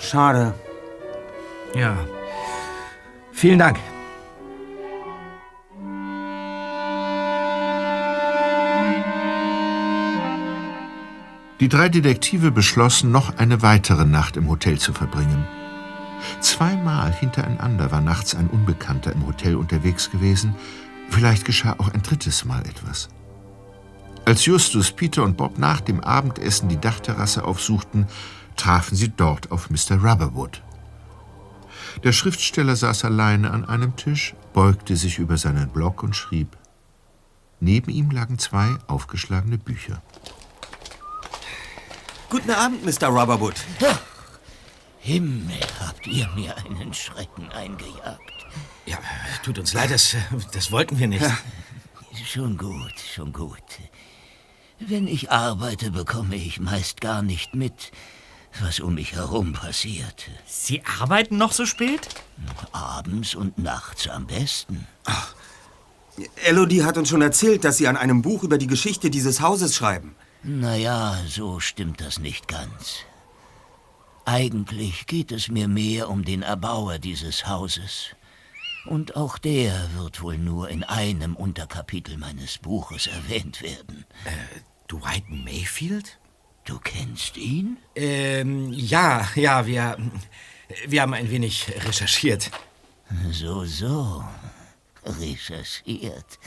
Schade. 0.00 0.54
Ja. 1.74 1.96
Vielen 3.32 3.60
Dank. 3.60 3.78
Die 11.62 11.68
drei 11.68 11.88
Detektive 11.88 12.50
beschlossen, 12.50 13.12
noch 13.12 13.38
eine 13.38 13.62
weitere 13.62 14.04
Nacht 14.04 14.36
im 14.36 14.48
Hotel 14.48 14.80
zu 14.80 14.92
verbringen. 14.92 15.46
Zweimal 16.40 17.12
hintereinander 17.12 17.92
war 17.92 18.00
nachts 18.00 18.34
ein 18.34 18.48
Unbekannter 18.48 19.12
im 19.12 19.24
Hotel 19.28 19.54
unterwegs 19.54 20.10
gewesen. 20.10 20.56
Vielleicht 21.08 21.44
geschah 21.44 21.76
auch 21.78 21.88
ein 21.94 22.02
drittes 22.02 22.44
Mal 22.44 22.62
etwas. 22.66 23.10
Als 24.24 24.44
Justus, 24.44 24.90
Peter 24.90 25.22
und 25.22 25.36
Bob 25.36 25.56
nach 25.56 25.80
dem 25.80 26.00
Abendessen 26.00 26.68
die 26.68 26.80
Dachterrasse 26.80 27.44
aufsuchten, 27.44 28.08
trafen 28.56 28.96
sie 28.96 29.10
dort 29.10 29.52
auf 29.52 29.70
Mr. 29.70 30.02
Rubberwood. 30.02 30.64
Der 32.02 32.10
Schriftsteller 32.10 32.74
saß 32.74 33.04
alleine 33.04 33.52
an 33.52 33.64
einem 33.64 33.94
Tisch, 33.94 34.34
beugte 34.52 34.96
sich 34.96 35.20
über 35.20 35.36
seinen 35.36 35.68
Block 35.68 36.02
und 36.02 36.16
schrieb. 36.16 36.56
Neben 37.60 37.92
ihm 37.92 38.10
lagen 38.10 38.40
zwei 38.40 38.74
aufgeschlagene 38.88 39.58
Bücher. 39.58 40.02
Guten 42.32 42.50
Abend, 42.50 42.82
Mr. 42.82 43.08
Rubberwood. 43.08 43.56
Himmel, 45.00 45.60
habt 45.86 46.06
ihr 46.06 46.26
mir 46.34 46.56
einen 46.56 46.94
Schrecken 46.94 47.52
eingejagt. 47.52 48.46
Ja, 48.86 48.96
tut 49.44 49.58
uns 49.58 49.74
leid, 49.74 49.90
das, 49.90 50.16
das 50.54 50.72
wollten 50.72 50.98
wir 50.98 51.08
nicht. 51.08 51.26
Schon 52.24 52.56
gut, 52.56 52.94
schon 53.14 53.34
gut. 53.34 53.62
Wenn 54.78 55.08
ich 55.08 55.30
arbeite, 55.30 55.90
bekomme 55.90 56.36
ich 56.36 56.58
meist 56.58 57.02
gar 57.02 57.20
nicht 57.20 57.54
mit, 57.54 57.92
was 58.62 58.80
um 58.80 58.94
mich 58.94 59.12
herum 59.12 59.52
passiert. 59.52 60.30
Sie 60.46 60.82
arbeiten 61.00 61.36
noch 61.36 61.52
so 61.52 61.66
spät? 61.66 62.08
Abends 62.72 63.34
und 63.34 63.58
nachts 63.58 64.08
am 64.08 64.26
besten. 64.26 64.86
Elodie 66.46 66.82
hat 66.82 66.96
uns 66.96 67.10
schon 67.10 67.20
erzählt, 67.20 67.62
dass 67.62 67.76
Sie 67.76 67.88
an 67.88 67.98
einem 67.98 68.22
Buch 68.22 68.42
über 68.42 68.56
die 68.56 68.68
Geschichte 68.68 69.10
dieses 69.10 69.42
Hauses 69.42 69.76
schreiben. 69.76 70.16
Naja, 70.44 71.22
so 71.28 71.60
stimmt 71.60 72.00
das 72.00 72.18
nicht 72.18 72.48
ganz. 72.48 73.04
Eigentlich 74.24 75.06
geht 75.06 75.30
es 75.30 75.48
mir 75.48 75.68
mehr 75.68 76.08
um 76.08 76.24
den 76.24 76.42
Erbauer 76.42 76.98
dieses 76.98 77.46
Hauses. 77.46 78.08
Und 78.86 79.14
auch 79.14 79.38
der 79.38 79.88
wird 79.94 80.20
wohl 80.20 80.38
nur 80.38 80.68
in 80.68 80.82
einem 80.82 81.36
Unterkapitel 81.36 82.18
meines 82.18 82.58
Buches 82.58 83.06
erwähnt 83.06 83.62
werden. 83.62 84.04
Äh, 84.24 84.60
Dwight 84.88 85.28
Mayfield? 85.28 86.18
Du 86.64 86.78
kennst 86.78 87.36
ihn? 87.36 87.76
Ähm, 87.94 88.72
ja, 88.72 89.28
ja, 89.36 89.66
wir, 89.66 89.96
wir 90.88 91.02
haben 91.02 91.14
ein 91.14 91.30
wenig 91.30 91.72
recherchiert. 91.84 92.50
So, 93.30 93.64
so. 93.64 94.24
Recherchiert. 95.04 96.38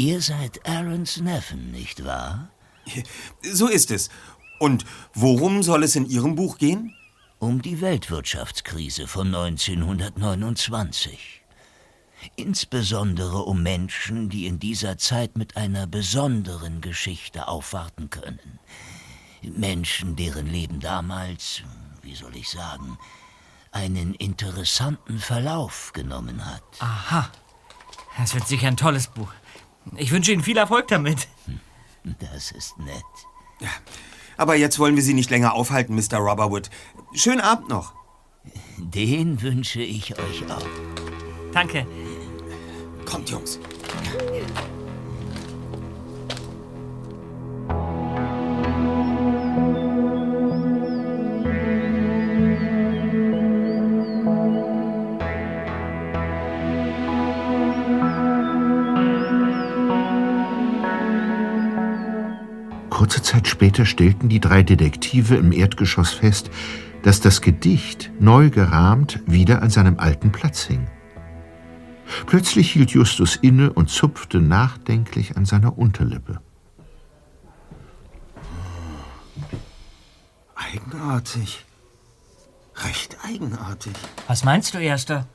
Ihr 0.00 0.20
seid 0.22 0.66
Aarons 0.66 1.18
Neffen, 1.18 1.70
nicht 1.72 2.06
wahr? 2.06 2.48
So 3.42 3.68
ist 3.68 3.90
es. 3.90 4.08
Und 4.58 4.86
worum 5.12 5.62
soll 5.62 5.82
es 5.82 5.94
in 5.94 6.08
Ihrem 6.08 6.36
Buch 6.36 6.56
gehen? 6.56 6.94
Um 7.38 7.60
die 7.60 7.82
Weltwirtschaftskrise 7.82 9.06
von 9.06 9.26
1929. 9.26 11.42
Insbesondere 12.34 13.42
um 13.42 13.62
Menschen, 13.62 14.30
die 14.30 14.46
in 14.46 14.58
dieser 14.58 14.96
Zeit 14.96 15.36
mit 15.36 15.58
einer 15.58 15.86
besonderen 15.86 16.80
Geschichte 16.80 17.46
aufwarten 17.46 18.08
können. 18.08 18.58
Menschen, 19.42 20.16
deren 20.16 20.46
Leben 20.46 20.80
damals, 20.80 21.60
wie 22.00 22.14
soll 22.14 22.34
ich 22.36 22.48
sagen, 22.48 22.96
einen 23.70 24.14
interessanten 24.14 25.18
Verlauf 25.18 25.92
genommen 25.92 26.46
hat. 26.46 26.62
Aha. 26.78 27.30
Das 28.16 28.34
wird 28.34 28.48
sicher 28.48 28.68
ein 28.68 28.78
tolles 28.78 29.06
Buch. 29.06 29.30
Ich 29.96 30.12
wünsche 30.12 30.32
Ihnen 30.32 30.42
viel 30.42 30.56
Erfolg 30.56 30.88
damit. 30.88 31.28
Das 32.18 32.52
ist 32.52 32.78
nett. 32.78 33.04
Ja, 33.60 33.68
aber 34.36 34.54
jetzt 34.56 34.78
wollen 34.78 34.96
wir 34.96 35.02
Sie 35.02 35.14
nicht 35.14 35.30
länger 35.30 35.54
aufhalten, 35.54 35.94
Mr. 35.94 36.18
Rubberwood. 36.18 36.70
Schönen 37.14 37.40
Abend 37.40 37.68
noch. 37.68 37.92
Den 38.78 39.42
wünsche 39.42 39.82
ich 39.82 40.18
euch 40.18 40.50
auch. 40.50 40.66
Danke. 41.52 41.86
Kommt, 43.04 43.28
Jungs. 43.30 43.58
Kurze 63.00 63.22
Zeit 63.22 63.48
später 63.48 63.86
stellten 63.86 64.28
die 64.28 64.40
drei 64.40 64.62
Detektive 64.62 65.34
im 65.36 65.52
Erdgeschoss 65.52 66.12
fest, 66.12 66.50
dass 67.02 67.22
das 67.22 67.40
Gedicht, 67.40 68.10
neu 68.20 68.50
gerahmt, 68.50 69.20
wieder 69.24 69.62
an 69.62 69.70
seinem 69.70 69.98
alten 69.98 70.32
Platz 70.32 70.64
hing. 70.64 70.86
Plötzlich 72.26 72.70
hielt 72.72 72.90
Justus 72.90 73.36
inne 73.36 73.72
und 73.72 73.88
zupfte 73.88 74.38
nachdenklich 74.38 75.38
an 75.38 75.46
seiner 75.46 75.78
Unterlippe. 75.78 76.42
Eigenartig. 80.54 81.64
Recht 82.84 83.16
eigenartig. 83.24 83.94
Was 84.26 84.44
meinst 84.44 84.74
du, 84.74 84.78
Erster? 84.78 85.26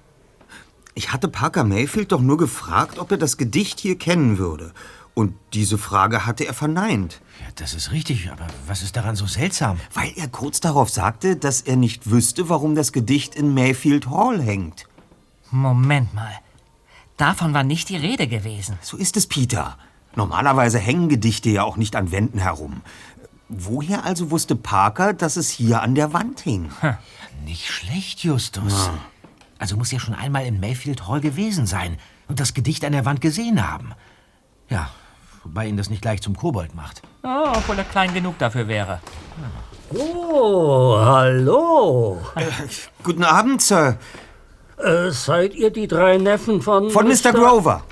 Ich 0.93 1.11
hatte 1.11 1.29
Parker 1.29 1.63
Mayfield 1.63 2.11
doch 2.11 2.21
nur 2.21 2.37
gefragt, 2.37 2.99
ob 2.99 3.09
er 3.09 3.17
das 3.17 3.37
Gedicht 3.37 3.79
hier 3.79 3.97
kennen 3.97 4.37
würde. 4.37 4.71
Und 5.15 5.33
diese 5.53 5.77
Frage 5.77 6.25
hatte 6.25 6.45
er 6.45 6.53
verneint. 6.53 7.21
Ja, 7.39 7.47
das 7.55 7.73
ist 7.73 7.93
richtig, 7.93 8.29
aber 8.29 8.47
was 8.67 8.83
ist 8.83 8.97
daran 8.97 9.15
so 9.15 9.25
seltsam? 9.25 9.79
Weil 9.93 10.11
er 10.17 10.27
kurz 10.27 10.59
darauf 10.59 10.89
sagte, 10.89 11.37
dass 11.37 11.61
er 11.61 11.77
nicht 11.77 12.11
wüsste, 12.11 12.49
warum 12.49 12.75
das 12.75 12.91
Gedicht 12.91 13.33
in 13.33 13.53
Mayfield 13.53 14.09
Hall 14.09 14.41
hängt. 14.41 14.87
Moment 15.51 16.13
mal. 16.13 16.33
Davon 17.15 17.53
war 17.53 17.63
nicht 17.63 17.87
die 17.87 17.95
Rede 17.95 18.27
gewesen. 18.27 18.77
So 18.81 18.97
ist 18.97 19.15
es, 19.15 19.25
Peter. 19.25 19.77
Normalerweise 20.15 20.79
hängen 20.79 21.07
Gedichte 21.07 21.49
ja 21.49 21.63
auch 21.63 21.77
nicht 21.77 21.95
an 21.95 22.11
Wänden 22.11 22.39
herum. 22.39 22.81
Woher 23.47 24.03
also 24.03 24.31
wusste 24.31 24.57
Parker, 24.57 25.13
dass 25.13 25.37
es 25.37 25.49
hier 25.49 25.81
an 25.81 25.95
der 25.95 26.11
Wand 26.11 26.41
hing? 26.41 26.71
Hm. 26.81 26.95
Nicht 27.45 27.67
schlecht, 27.67 28.19
Justus. 28.21 28.87
Ja. 28.87 28.97
Also 29.59 29.77
muss 29.77 29.93
er 29.93 30.01
schon 30.01 30.15
einmal 30.15 30.45
in 30.45 30.59
Mayfield 30.59 31.07
Hall 31.07 31.21
gewesen 31.21 31.67
sein 31.67 31.97
und 32.27 32.41
das 32.41 32.53
Gedicht 32.53 32.83
an 32.83 32.91
der 32.91 33.05
Wand 33.05 33.21
gesehen 33.21 33.65
haben. 33.65 33.93
Ja, 34.69 34.89
wobei 35.45 35.67
ihn 35.67 35.77
das 35.77 35.89
nicht 35.89 36.01
gleich 36.01 36.21
zum 36.21 36.35
Kobold 36.35 36.75
macht. 36.75 37.01
Oh, 37.23 37.47
obwohl 37.55 37.77
er 37.77 37.85
klein 37.85 38.13
genug 38.13 38.37
dafür 38.39 38.67
wäre. 38.67 38.99
Oh, 39.93 40.97
hallo. 40.97 42.17
Äh, 42.35 42.43
guten 43.03 43.23
Abend, 43.23 43.61
Sir. 43.61 43.97
Äh, 44.77 45.11
seid 45.11 45.55
ihr 45.55 45.69
die 45.69 45.87
drei 45.87 46.17
Neffen 46.17 46.61
von... 46.61 46.89
Von 46.89 47.07
Mr. 47.07 47.31
Grover. 47.31 47.83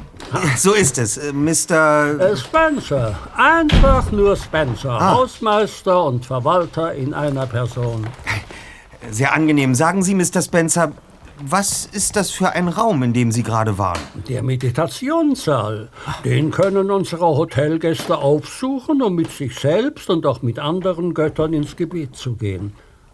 So 0.58 0.74
ist 0.74 0.97
es, 0.97 1.18
äh, 1.18 1.32
Mr. 1.32 2.20
Äh, 2.20 2.36
Spencer. 2.36 3.16
Einfach 3.38 4.12
nur 4.12 4.36
Spencer. 4.36 4.91
Ah. 4.91 5.12
Hausmeister 5.12 6.04
und 6.04 6.26
Verwalter 6.26 6.93
in 6.93 7.14
einer 7.14 7.45
Person. 7.45 8.08
Sehr 9.12 9.34
angenehm. 9.34 9.76
Sagen 9.76 10.01
Sie, 10.01 10.16
Mr. 10.16 10.41
Spencer, 10.41 10.91
was 11.46 11.86
ist 11.86 12.16
das 12.16 12.32
für 12.32 12.52
ein 12.52 12.68
Raum, 12.68 13.04
in 13.04 13.14
dem 13.14 13.32
Sie 13.32 13.44
gerade 13.44 13.78
waren? 13.78 14.00
Der 14.30 14.44
Meditationssaal. 14.44 15.89
Den 16.24 16.52
können 16.52 16.89
unsere 16.91 17.26
Hotelgäste 17.26 18.18
aufsuchen, 18.18 19.02
um 19.02 19.16
mit 19.16 19.32
sich 19.32 19.60
selbst 19.60 20.10
und 20.10 20.26
auch 20.26 20.41
mit 20.41 20.60
anderen 20.60 21.14
Göttern 21.14 21.54
ins 21.54 21.76
Gebet 21.76 22.16
zu 22.16 22.36
gehen. 22.36 22.74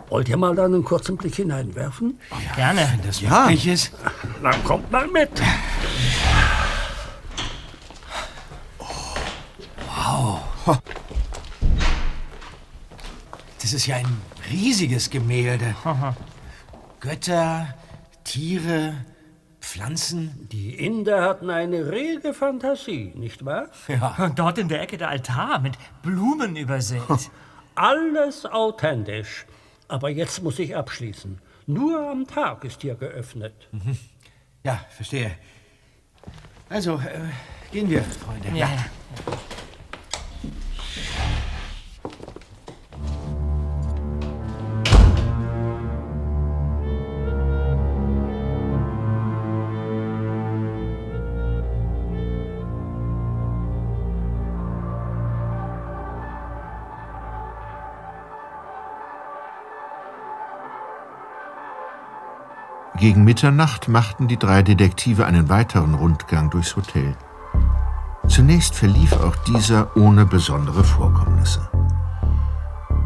Wollt 0.10 0.28
ihr 0.30 0.38
mal 0.38 0.60
einen 0.60 0.84
kurzen 0.84 1.18
Blick 1.18 1.36
hineinwerfen? 1.36 2.20
Gerne. 2.56 2.88
Wenn 2.92 3.06
das 3.08 3.22
Ja. 3.22 3.44
wirklich 3.44 3.68
ist. 3.68 3.92
Dann 4.42 4.64
kommt 4.64 4.92
mal 4.92 5.08
mit. 5.08 5.30
Wow. 9.88 10.40
Das 13.62 13.74
ist 13.74 13.86
ja 13.86 13.98
ein 13.98 14.22
riesiges 14.52 15.10
Gemälde. 15.10 15.76
Götter, 17.00 17.68
Tiere, 18.30 18.94
Pflanzen. 19.60 20.48
Die 20.52 20.76
Inder 20.76 21.24
hatten 21.24 21.50
eine 21.50 21.90
rege 21.92 22.36
Fantasie, 22.36 23.12
nicht 23.16 23.44
wahr? 23.44 23.70
Ja. 23.88 24.16
Und 24.20 24.38
dort 24.38 24.60
in 24.60 24.68
der 24.68 24.84
Ecke 24.84 25.00
der 25.00 25.10
Altar 25.10 25.58
mit 25.58 25.74
Blumen 26.04 26.56
übersät. 26.56 27.02
Alles 27.76 28.46
authentisch. 28.46 29.48
Aber 29.88 30.12
jetzt 30.12 30.44
muss 30.44 30.60
ich 30.60 30.76
abschließen. 30.76 31.40
Nur 31.66 32.08
am 32.08 32.28
Tag 32.28 32.64
ist 32.66 32.84
hier 32.84 32.94
geöffnet. 32.94 33.68
Ja, 34.64 34.80
verstehe. 34.92 35.32
Also, 36.70 36.98
äh, 36.98 37.32
gehen 37.72 37.90
wir, 37.90 38.04
Freunde. 38.04 38.56
Ja. 38.56 38.70
Gegen 63.00 63.24
Mitternacht 63.24 63.88
machten 63.88 64.28
die 64.28 64.38
drei 64.38 64.62
Detektive 64.62 65.26
einen 65.26 65.48
weiteren 65.48 65.94
Rundgang 65.94 66.50
durchs 66.50 66.76
Hotel. 66.76 67.16
Zunächst 68.28 68.76
verlief 68.76 69.14
auch 69.14 69.38
dieser 69.38 69.96
ohne 69.96 70.26
besondere 70.26 70.84
Vorkommnisse. 70.84 71.70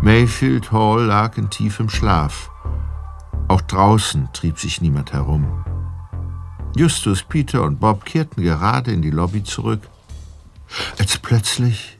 Mayfield 0.01 0.71
Hall 0.71 1.03
lag 1.05 1.37
in 1.37 1.51
tiefem 1.51 1.89
Schlaf. 1.89 2.49
Auch 3.47 3.61
draußen 3.61 4.29
trieb 4.33 4.57
sich 4.57 4.81
niemand 4.81 5.13
herum. 5.13 5.63
Justus, 6.75 7.21
Peter 7.21 7.61
und 7.61 7.79
Bob 7.79 8.03
kehrten 8.03 8.41
gerade 8.41 8.91
in 8.91 9.03
die 9.03 9.11
Lobby 9.11 9.43
zurück, 9.43 9.81
als 10.97 11.19
plötzlich 11.19 11.99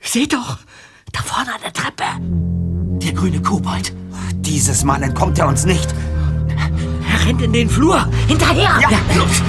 Seht 0.00 0.32
doch! 0.32 0.58
Da 1.12 1.20
vorne 1.20 1.54
an 1.54 1.60
der 1.62 1.72
Treppe! 1.74 2.04
Der 3.04 3.12
grüne 3.12 3.42
Kobold. 3.42 3.92
Dieses 4.36 4.84
Mal 4.84 5.02
entkommt 5.02 5.38
er 5.38 5.48
uns 5.48 5.66
nicht. 5.66 5.94
Rennt 7.26 7.42
in 7.42 7.52
den 7.52 7.68
Flur! 7.68 8.08
Hinterher! 8.28 8.78
Ja, 8.80 8.88
los. 9.16 9.42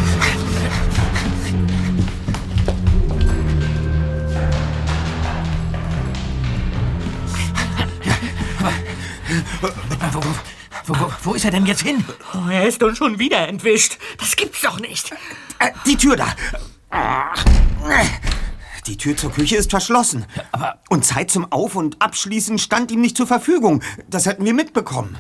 Wo, 9.62 9.68
wo, 10.88 11.00
wo, 11.00 11.12
wo 11.22 11.34
ist 11.36 11.46
er 11.46 11.52
denn 11.52 11.68
jetzt 11.68 11.84
hin? 11.84 12.04
Oh, 12.34 12.50
er 12.50 12.68
ist 12.68 12.82
uns 12.82 12.98
schon 12.98 13.20
wieder 13.20 13.48
entwischt. 13.48 14.00
Das 14.18 14.36
gibt's 14.36 14.62
doch 14.62 14.80
nicht. 14.80 15.12
Äh, 15.60 15.70
die 15.86 15.98
Tür 15.98 16.16
da. 16.16 16.34
Die 18.88 18.98
Tür 18.98 19.16
zur 19.16 19.32
Küche 19.32 19.56
ist 19.56 19.70
verschlossen. 19.70 20.26
Und 20.90 21.06
Zeit 21.06 21.30
zum 21.30 21.52
Auf- 21.52 21.76
und 21.76 22.02
Abschließen 22.02 22.58
stand 22.58 22.90
ihm 22.90 23.02
nicht 23.02 23.18
zur 23.18 23.28
Verfügung. 23.28 23.84
Das 24.10 24.26
hätten 24.26 24.46
wir 24.46 24.56
mitbekommen. 24.56 25.20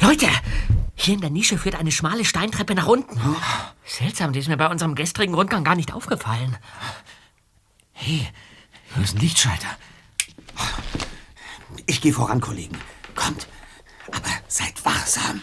Leute, 0.00 0.28
hier 0.94 1.14
in 1.14 1.20
der 1.20 1.30
Nische 1.30 1.58
führt 1.58 1.74
eine 1.74 1.92
schmale 1.92 2.24
Steintreppe 2.24 2.74
nach 2.74 2.86
unten. 2.86 3.18
Seltsam, 3.84 4.32
die 4.32 4.40
ist 4.40 4.48
mir 4.48 4.56
bei 4.56 4.68
unserem 4.68 4.94
gestrigen 4.94 5.34
Rundgang 5.34 5.64
gar 5.64 5.76
nicht 5.76 5.92
aufgefallen. 5.92 6.56
Hey, 7.92 8.28
hier 8.94 9.04
ist 9.04 9.14
ein 9.14 9.20
Lichtschalter. 9.20 9.68
Ich 11.86 12.00
gehe 12.00 12.12
voran, 12.12 12.40
Kollegen. 12.40 12.78
Kommt. 13.14 13.46
Aber 14.08 14.30
seid 14.48 14.84
wachsam. 14.84 15.42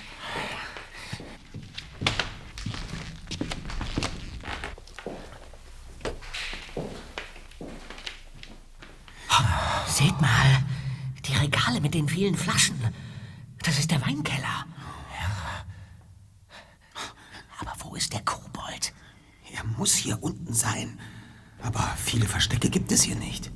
Seht 9.87 10.19
mal, 10.21 10.63
die 11.25 11.35
Regale 11.35 11.81
mit 11.81 11.93
den 11.93 12.07
vielen 12.07 12.35
Flaschen. 12.35 12.79
Das 13.63 13.77
ist 13.77 13.91
der 13.91 14.01
Weinkeller. 14.01 14.65
Aber 17.59 17.73
wo 17.79 17.95
ist 17.95 18.13
der 18.13 18.21
Kobold? 18.21 18.93
Er 19.53 19.63
muss 19.63 19.93
hier 19.95 20.21
unten 20.23 20.53
sein. 20.53 20.99
Aber 21.61 21.95
viele 21.97 22.25
Verstecke 22.25 22.69
gibt 22.69 22.91
es 22.91 23.03
hier 23.03 23.15
nicht. 23.15 23.51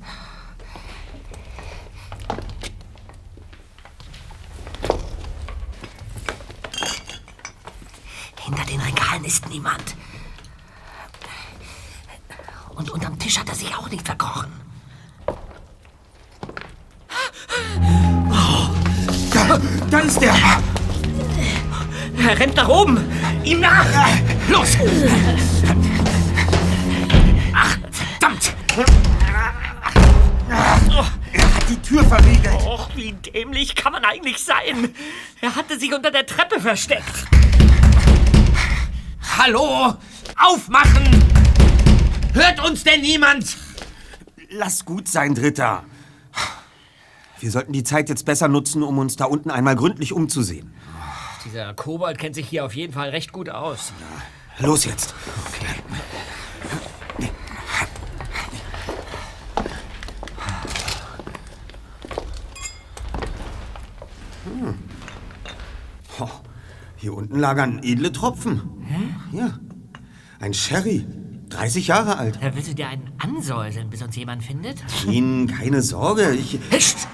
Hinter 8.40 8.64
den 8.64 8.80
Regalen 8.80 9.24
ist 9.24 9.48
niemand. 9.48 9.96
Und 12.76 12.90
unterm 12.90 13.18
Tisch 13.18 13.38
hat 13.38 13.48
er 13.48 13.54
sich 13.56 13.74
auch 13.74 13.90
nicht 13.90 14.06
verkrochen. 14.06 14.52
Da, 19.90 19.98
ist 20.00 20.20
der. 20.20 20.34
Er 22.18 22.38
rennt 22.38 22.56
nach 22.56 22.68
oben. 22.68 22.98
Ihm 23.44 23.60
nach. 23.60 23.86
Los. 24.48 24.76
Ach, 27.54 27.76
verdammt. 27.90 28.54
Er 31.32 31.54
hat 31.54 31.68
die 31.68 31.80
Tür 31.82 32.04
verriegelt. 32.04 32.54
Och, 32.66 32.88
wie 32.94 33.12
dämlich 33.12 33.74
kann 33.74 33.92
man 33.92 34.04
eigentlich 34.04 34.38
sein? 34.38 34.94
Er 35.40 35.54
hatte 35.54 35.78
sich 35.78 35.94
unter 35.94 36.10
der 36.10 36.26
Treppe 36.26 36.60
versteckt. 36.60 37.26
Hallo? 39.38 39.94
Aufmachen! 40.36 41.24
Hört 42.32 42.62
uns 42.68 42.84
denn 42.84 43.00
niemand? 43.00 43.56
Lass 44.50 44.84
gut 44.84 45.08
sein, 45.08 45.34
Dritter. 45.34 45.84
Wir 47.38 47.50
sollten 47.50 47.72
die 47.72 47.84
Zeit 47.84 48.08
jetzt 48.08 48.24
besser 48.24 48.48
nutzen, 48.48 48.82
um 48.82 48.98
uns 48.98 49.16
da 49.16 49.26
unten 49.26 49.50
einmal 49.50 49.76
gründlich 49.76 50.12
umzusehen. 50.12 50.72
Dieser 51.44 51.74
Kobold 51.74 52.18
kennt 52.18 52.34
sich 52.34 52.48
hier 52.48 52.64
auf 52.64 52.74
jeden 52.74 52.92
Fall 52.92 53.10
recht 53.10 53.32
gut 53.32 53.50
aus. 53.50 53.92
Los 54.58 54.84
jetzt. 54.84 55.14
Hm. 64.44 64.78
Oh, 66.18 66.28
hier 66.96 67.12
unten 67.14 67.38
lagern 67.38 67.80
edle 67.82 68.12
Tropfen. 68.12 68.62
Hier. 69.30 69.58
Ein 70.40 70.54
Sherry. 70.54 71.06
30 71.50 71.86
Jahre 71.86 72.18
alt. 72.18 72.38
Da 72.42 72.54
willst 72.54 72.70
du 72.70 72.74
dir 72.74 72.88
einen 72.88 73.12
ansäuseln, 73.18 73.88
bis 73.88 74.02
uns 74.02 74.16
jemand 74.16 74.42
findet? 74.42 74.78
Ihnen 75.06 75.46
keine 75.46 75.80
Sorge. 75.80 76.32
Ich. 76.32 76.58
Psst. 76.70 77.06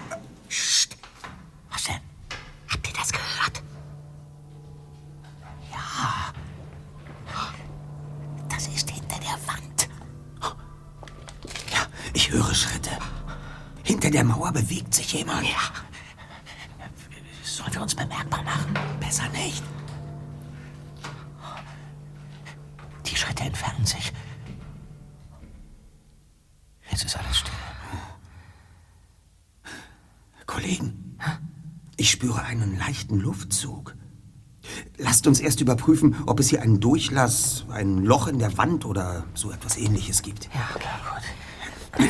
Erst 35.42 35.60
überprüfen, 35.60 36.16
ob 36.26 36.40
es 36.40 36.48
hier 36.48 36.62
einen 36.62 36.80
Durchlass, 36.80 37.66
ein 37.70 37.98
Loch 37.98 38.26
in 38.26 38.38
der 38.38 38.56
Wand 38.56 38.84
oder 38.84 39.24
so 39.34 39.50
etwas 39.50 39.76
ähnliches 39.76 40.22
gibt. 40.22 40.48
Ja, 40.54 40.78
klar, 40.78 41.00
gut. 41.14 42.08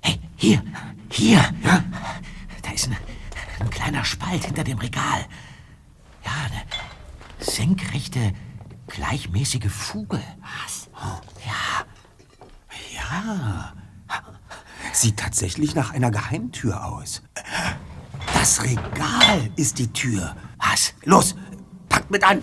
Hey, 0.00 0.20
hier, 0.36 0.62
hier. 1.10 1.38
Ja? 1.62 1.84
Da 2.62 2.70
ist 2.72 2.88
ein, 2.88 2.96
ein 3.60 3.70
kleiner 3.70 4.04
Spalt 4.04 4.44
hinter 4.44 4.64
dem 4.64 4.78
Regal. 4.78 5.26
Ja, 6.24 6.32
eine 6.46 6.62
senkrechte, 7.38 8.32
gleichmäßige 8.88 9.70
Fuge. 9.70 10.20
Was? 10.40 10.88
Ja. 11.44 11.84
Ja. 12.94 13.72
Sieht 14.92 15.18
tatsächlich 15.18 15.74
nach 15.74 15.92
einer 15.92 16.10
Geheimtür 16.10 16.84
aus. 16.86 17.22
Das 18.46 18.62
Regal 18.62 19.50
ist 19.56 19.76
die 19.76 19.92
Tür. 19.92 20.36
Was? 20.58 20.94
Los, 21.02 21.34
packt 21.88 22.08
mit 22.12 22.22
an. 22.22 22.40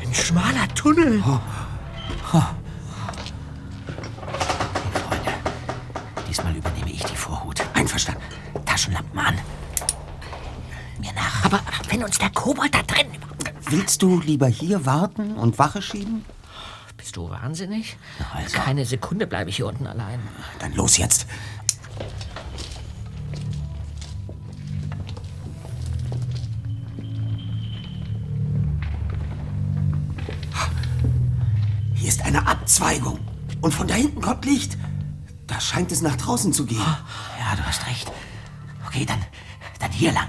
Ein 0.00 0.14
schmaler 0.14 0.68
Tunnel. 0.74 1.22
Diesmal 6.26 6.56
übernehme 6.56 6.90
ich 6.90 7.04
die 7.04 7.14
Vorhut. 7.14 7.60
Einverstanden. 7.74 8.22
Taschenlampen 8.64 9.18
an. 9.18 9.34
Mir 10.98 11.12
nach. 11.12 11.44
Aber 11.44 11.60
wenn 11.90 12.02
uns 12.02 12.16
der 12.16 12.30
Kobold 12.30 12.74
da 12.74 12.82
drin... 12.84 13.08
Willst 13.68 14.00
du 14.00 14.18
lieber 14.18 14.46
hier 14.46 14.86
warten 14.86 15.36
und 15.36 15.58
Wache 15.58 15.82
schieben? 15.82 16.24
Du 17.18 17.28
wahnsinnig? 17.28 17.96
Keine 18.52 18.86
Sekunde 18.86 19.26
bleibe 19.26 19.50
ich 19.50 19.56
hier 19.56 19.66
unten 19.66 19.88
allein. 19.88 20.20
Dann 20.60 20.72
los 20.74 20.98
jetzt. 20.98 21.26
Hier 31.96 32.08
ist 32.08 32.22
eine 32.22 32.46
Abzweigung. 32.46 33.18
Und 33.62 33.74
von 33.74 33.88
da 33.88 33.96
hinten 33.96 34.20
kommt 34.20 34.44
Licht. 34.44 34.78
Da 35.48 35.60
scheint 35.60 35.90
es 35.90 36.02
nach 36.02 36.14
draußen 36.14 36.52
zu 36.52 36.66
gehen. 36.66 36.78
Ja, 36.78 37.56
du 37.56 37.66
hast 37.66 37.84
recht. 37.88 38.12
Okay, 38.86 39.04
dann, 39.04 39.18
dann 39.80 39.90
hier 39.90 40.12
lang. 40.12 40.28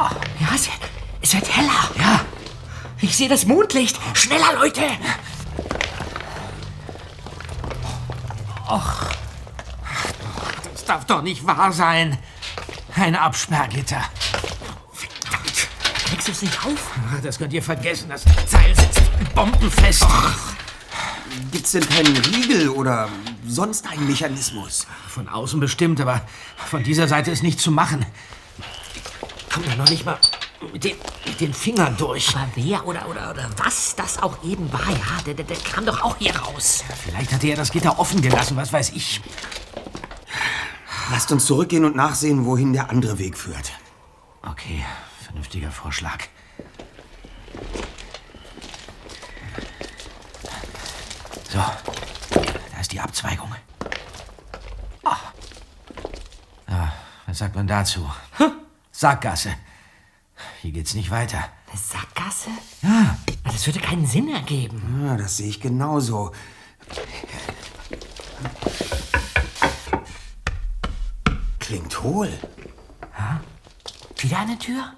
Oh, 0.00 0.10
ja, 0.40 0.48
es 0.56 0.66
wird, 0.66 0.90
es 1.22 1.34
wird 1.34 1.56
heller. 1.56 1.90
Ja. 2.00 2.20
Ich 3.00 3.16
sehe 3.16 3.28
das 3.28 3.46
Mondlicht. 3.46 3.98
Schneller, 4.14 4.54
Leute. 4.54 4.82
Och. 8.68 9.10
Das 10.72 10.84
darf 10.84 11.04
doch 11.06 11.22
nicht 11.22 11.46
wahr 11.46 11.72
sein. 11.72 12.18
Ein 12.94 13.16
Absperrgitter. 13.16 14.02
Verdammt. 14.92 15.68
Kriegst 16.06 16.28
du 16.28 16.32
es 16.32 16.42
nicht 16.42 16.64
auf? 16.64 16.92
Das 17.22 17.38
könnt 17.38 17.52
ihr 17.52 17.62
vergessen. 17.62 18.08
Das 18.08 18.24
Seil 18.46 18.74
sitzt 18.74 19.00
bombenfest. 19.34 20.06
Gibt's 21.50 21.72
denn 21.72 21.88
keinen 21.88 22.16
Riegel 22.16 22.68
oder 22.68 23.08
sonst 23.46 23.86
einen 23.88 24.06
Mechanismus? 24.06 24.86
Von 25.08 25.28
außen 25.28 25.58
bestimmt, 25.60 26.00
aber 26.00 26.20
von 26.56 26.82
dieser 26.82 27.08
Seite 27.08 27.30
ist 27.30 27.42
nichts 27.42 27.62
zu 27.62 27.70
machen. 27.70 28.06
Komm 29.52 29.64
ja 29.64 29.76
noch 29.76 29.88
nicht 29.88 30.04
mal 30.04 30.18
mit 30.72 30.84
den, 30.84 30.96
mit 31.34 31.40
den 31.40 31.54
Fingern 31.54 31.96
durch. 31.96 32.36
Aber 32.36 32.48
wer 32.54 32.86
oder, 32.86 33.08
oder, 33.08 33.30
oder 33.30 33.50
was 33.56 33.96
das 33.96 34.22
auch 34.22 34.44
eben 34.44 34.72
war, 34.72 34.88
ja, 34.88 35.22
der, 35.26 35.34
der, 35.34 35.44
der 35.44 35.56
kam 35.56 35.84
doch 35.84 36.00
auch 36.02 36.16
hier 36.18 36.34
raus. 36.36 36.84
Vielleicht 37.02 37.32
hat 37.32 37.42
er 37.42 37.56
das 37.56 37.72
Gitter 37.72 37.98
offen 37.98 38.22
gelassen, 38.22 38.56
was 38.56 38.72
weiß 38.72 38.90
ich. 38.90 39.20
Lasst 41.10 41.32
uns 41.32 41.44
zurückgehen 41.46 41.84
und 41.84 41.96
nachsehen, 41.96 42.46
wohin 42.46 42.72
der 42.72 42.88
andere 42.88 43.18
Weg 43.18 43.36
führt. 43.36 43.72
Okay, 44.48 44.84
Vernünftiger 45.24 45.72
Vorschlag. 45.72 46.18
So, 51.50 51.58
da 52.30 52.80
ist 52.80 52.92
die 52.92 53.00
Abzweigung. 53.00 53.52
Ah. 55.02 55.16
Ja, 56.68 56.92
was 57.26 57.38
sagt 57.38 57.56
man 57.56 57.66
dazu? 57.66 58.08
Sackgasse. 58.92 59.54
Hier 60.62 60.72
geht's 60.72 60.94
nicht 60.94 61.10
weiter. 61.10 61.38
Eine 61.70 61.78
Sackgasse? 61.80 62.50
Ja. 62.82 63.16
Das 63.44 63.66
würde 63.66 63.80
keinen 63.80 64.06
Sinn 64.06 64.28
ergeben. 64.28 65.04
Ja, 65.06 65.16
das 65.16 65.36
sehe 65.36 65.48
ich 65.48 65.60
genauso. 65.60 66.32
Klingt 71.58 72.02
hohl. 72.02 72.30
Wieder 74.24 74.38
eine 74.38 74.58
Tür? 74.58 74.94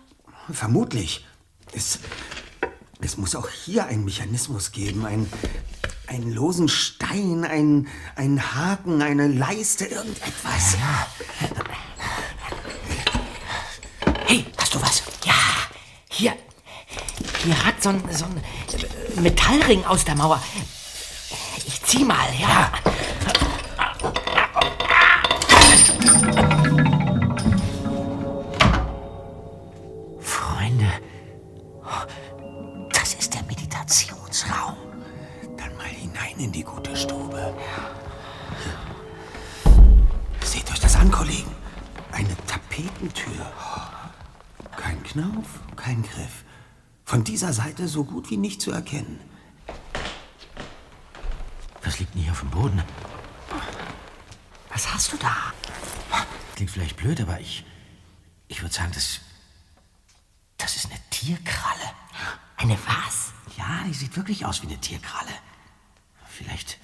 Vermutlich. 0.50 1.26
Es, 1.72 1.98
es 3.00 3.16
muss 3.16 3.34
auch 3.34 3.48
hier 3.48 3.86
einen 3.86 4.04
Mechanismus 4.04 4.70
geben. 4.70 5.04
Ein, 5.04 5.28
einen 6.06 6.32
losen 6.32 6.68
Stein, 6.68 7.44
ein, 7.44 7.88
ein 8.14 8.54
Haken, 8.54 9.02
eine 9.02 9.26
Leiste, 9.26 9.86
irgendetwas. 9.86 10.76
Hey, 10.76 11.48
hast 11.48 11.75
du 14.76 14.82
was? 14.82 15.02
Ja, 15.24 15.34
hier. 16.08 16.34
Hier 17.42 17.64
hat 17.64 17.82
so 17.82 17.90
ein, 17.90 18.02
so 18.10 18.24
ein 18.24 18.42
äh, 19.16 19.20
Metallring 19.20 19.84
aus 19.84 20.04
der 20.04 20.14
Mauer. 20.14 20.42
Ich 21.66 21.82
zieh 21.82 22.04
mal, 22.04 22.28
ja. 22.38 22.70
Freunde, 30.20 30.90
das 32.92 33.14
ist 33.14 33.34
der 33.34 33.42
Meditationsraum. 33.44 34.76
Dann 35.56 35.76
mal 35.76 35.86
hinein 35.86 36.38
in 36.38 36.52
die 36.52 36.62
gute 36.64 36.96
Stube. 36.96 37.54
Seht 40.44 40.70
euch 40.70 40.80
das 40.80 40.96
an, 40.96 41.10
Kollegen. 41.10 41.54
Eine 42.12 42.36
Tapetentür. 42.46 43.46
Kein 45.06 45.22
Knauf, 45.22 45.60
kein 45.76 46.02
Griff. 46.02 46.44
Von 47.04 47.22
dieser 47.22 47.52
Seite 47.52 47.86
so 47.86 48.04
gut 48.04 48.30
wie 48.30 48.36
nicht 48.36 48.60
zu 48.60 48.72
erkennen. 48.72 49.20
Was 51.82 52.00
liegt 52.00 52.14
denn 52.14 52.22
hier 52.22 52.32
auf 52.32 52.40
dem 52.40 52.50
Boden? 52.50 52.82
Was 54.70 54.92
hast 54.92 55.12
du 55.12 55.16
da? 55.18 55.52
Klingt 56.56 56.70
vielleicht 56.70 56.96
blöd, 56.96 57.20
aber 57.20 57.38
ich. 57.40 57.64
Ich 58.48 58.62
würde 58.62 58.74
sagen, 58.74 58.90
das. 58.94 59.20
Das 60.58 60.74
ist 60.74 60.86
eine 60.86 61.00
Tierkralle. 61.10 61.92
Eine 62.56 62.76
was? 62.86 63.32
Ja, 63.56 63.84
die 63.86 63.94
sieht 63.94 64.16
wirklich 64.16 64.44
aus 64.44 64.62
wie 64.62 64.66
eine 64.66 64.80
Tierkralle. 64.80 65.32
Vielleicht. 66.28 66.78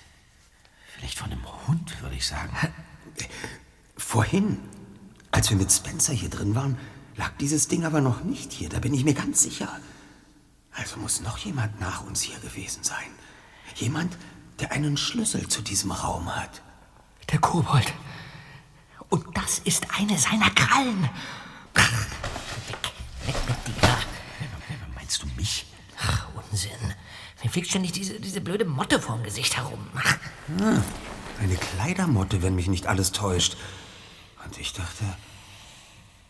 Vielleicht 0.95 1.19
von 1.19 1.33
einem 1.33 1.45
Hund, 1.67 2.01
würde 2.03 2.15
ich 2.15 2.27
sagen. 2.27 2.57
Vorhin, 3.97 4.61
als 5.33 5.51
wir 5.51 5.57
mit 5.57 5.73
Spencer 5.73 6.13
hier 6.13 6.31
drin 6.31 6.55
waren, 6.55 6.79
lag 7.17 7.33
dieses 7.41 7.69
Ding 7.69 7.85
aber 7.85 8.01
noch 8.01 8.25
nicht 8.25 8.53
hier. 8.53 8.69
Da 8.69 8.79
bin 8.79 8.95
ich 8.95 9.05
mir 9.05 9.15
ganz 9.15 9.43
sicher. 9.43 9.69
Also 10.73 10.97
muss 10.99 11.21
noch 11.21 11.39
jemand 11.39 11.81
nach 11.81 12.05
uns 12.05 12.23
hier 12.23 12.39
gewesen 12.39 12.83
sein. 12.83 13.11
Jemand, 13.77 14.17
der 14.61 14.73
einen 14.73 14.97
Schlüssel 14.97 15.49
zu 15.49 15.63
diesem 15.63 15.93
Raum 15.93 16.35
hat. 16.35 16.63
Der 17.31 17.39
Kobold. 17.39 17.93
Und 19.09 19.37
das 19.37 19.59
ist 19.61 19.87
eine 19.99 20.17
seiner 20.17 20.51
Krallen. 20.51 21.03
Weg, 21.75 22.77
weg 23.27 23.37
mit 23.47 23.77
dir. 23.77 23.97
Meinst 24.95 25.23
du 25.23 25.27
mich? 25.37 25.67
Ach, 25.99 26.27
Unsinn. 26.51 26.95
Mir 27.43 27.51
fliegt 27.51 27.69
ständig 27.69 27.93
diese, 27.93 28.21
diese 28.21 28.41
blöde 28.41 28.65
Motte 28.65 29.01
vorm 29.01 29.23
Gesicht 29.23 29.57
herum. 29.57 29.81
Ah, 30.61 30.81
eine 31.41 31.57
Kleidermotte, 31.57 32.43
wenn 32.43 32.55
mich 32.55 32.69
nicht 32.69 32.87
alles 32.87 33.13
täuscht. 33.13 33.57
Und 34.45 34.59
ich 34.59 34.73
dachte. 34.73 35.05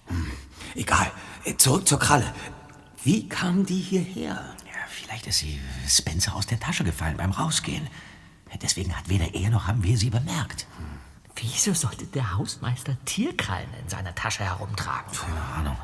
Hm, 0.07 0.33
egal. 0.75 1.11
Äh, 1.45 1.57
Zurück 1.57 1.87
zur 1.87 1.99
Kralle. 1.99 2.33
Wie 3.05 3.29
kam 3.29 3.67
die 3.67 3.81
hierher? 3.81 4.35
Ja, 4.67 4.81
vielleicht 4.89 5.27
ist 5.27 5.39
sie 5.39 5.61
Spencer 5.89 6.35
aus 6.35 6.47
der 6.47 6.61
Tasche 6.61 6.85
gefallen 6.85 7.17
beim 7.17 7.33
Rausgehen. 7.33 7.89
Deswegen 8.61 8.95
hat 8.97 9.09
weder 9.09 9.35
er 9.35 9.51
noch 9.51 9.67
haben 9.67 9.83
wir 9.83 9.97
sie 9.97 10.11
bemerkt. 10.11 10.67
Wieso 11.37 11.73
sollte 11.73 12.05
der 12.05 12.37
Hausmeister 12.37 12.97
Tierkrallen 13.07 13.73
in 13.83 13.89
seiner 13.89 14.15
Tasche 14.15 14.45
herumtragen? 14.45 15.11
Keine 15.13 15.43
Ahnung. 15.57 15.77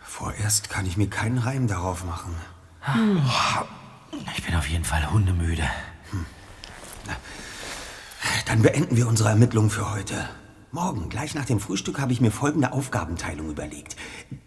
Vorerst 0.00 0.68
kann 0.70 0.86
ich 0.86 0.96
mir 0.96 1.08
keinen 1.08 1.38
Reim 1.38 1.66
darauf 1.66 2.04
machen. 2.04 2.34
Ich 4.36 4.44
bin 4.44 4.54
auf 4.54 4.68
jeden 4.68 4.84
Fall 4.84 5.10
hundemüde. 5.10 5.68
Dann 8.46 8.62
beenden 8.62 8.96
wir 8.96 9.08
unsere 9.08 9.30
Ermittlungen 9.30 9.70
für 9.70 9.90
heute. 9.90 10.28
Morgen, 10.72 11.08
gleich 11.08 11.34
nach 11.34 11.44
dem 11.44 11.60
Frühstück, 11.60 12.00
habe 12.00 12.12
ich 12.12 12.20
mir 12.20 12.32
folgende 12.32 12.72
Aufgabenteilung 12.72 13.50
überlegt. 13.50 13.96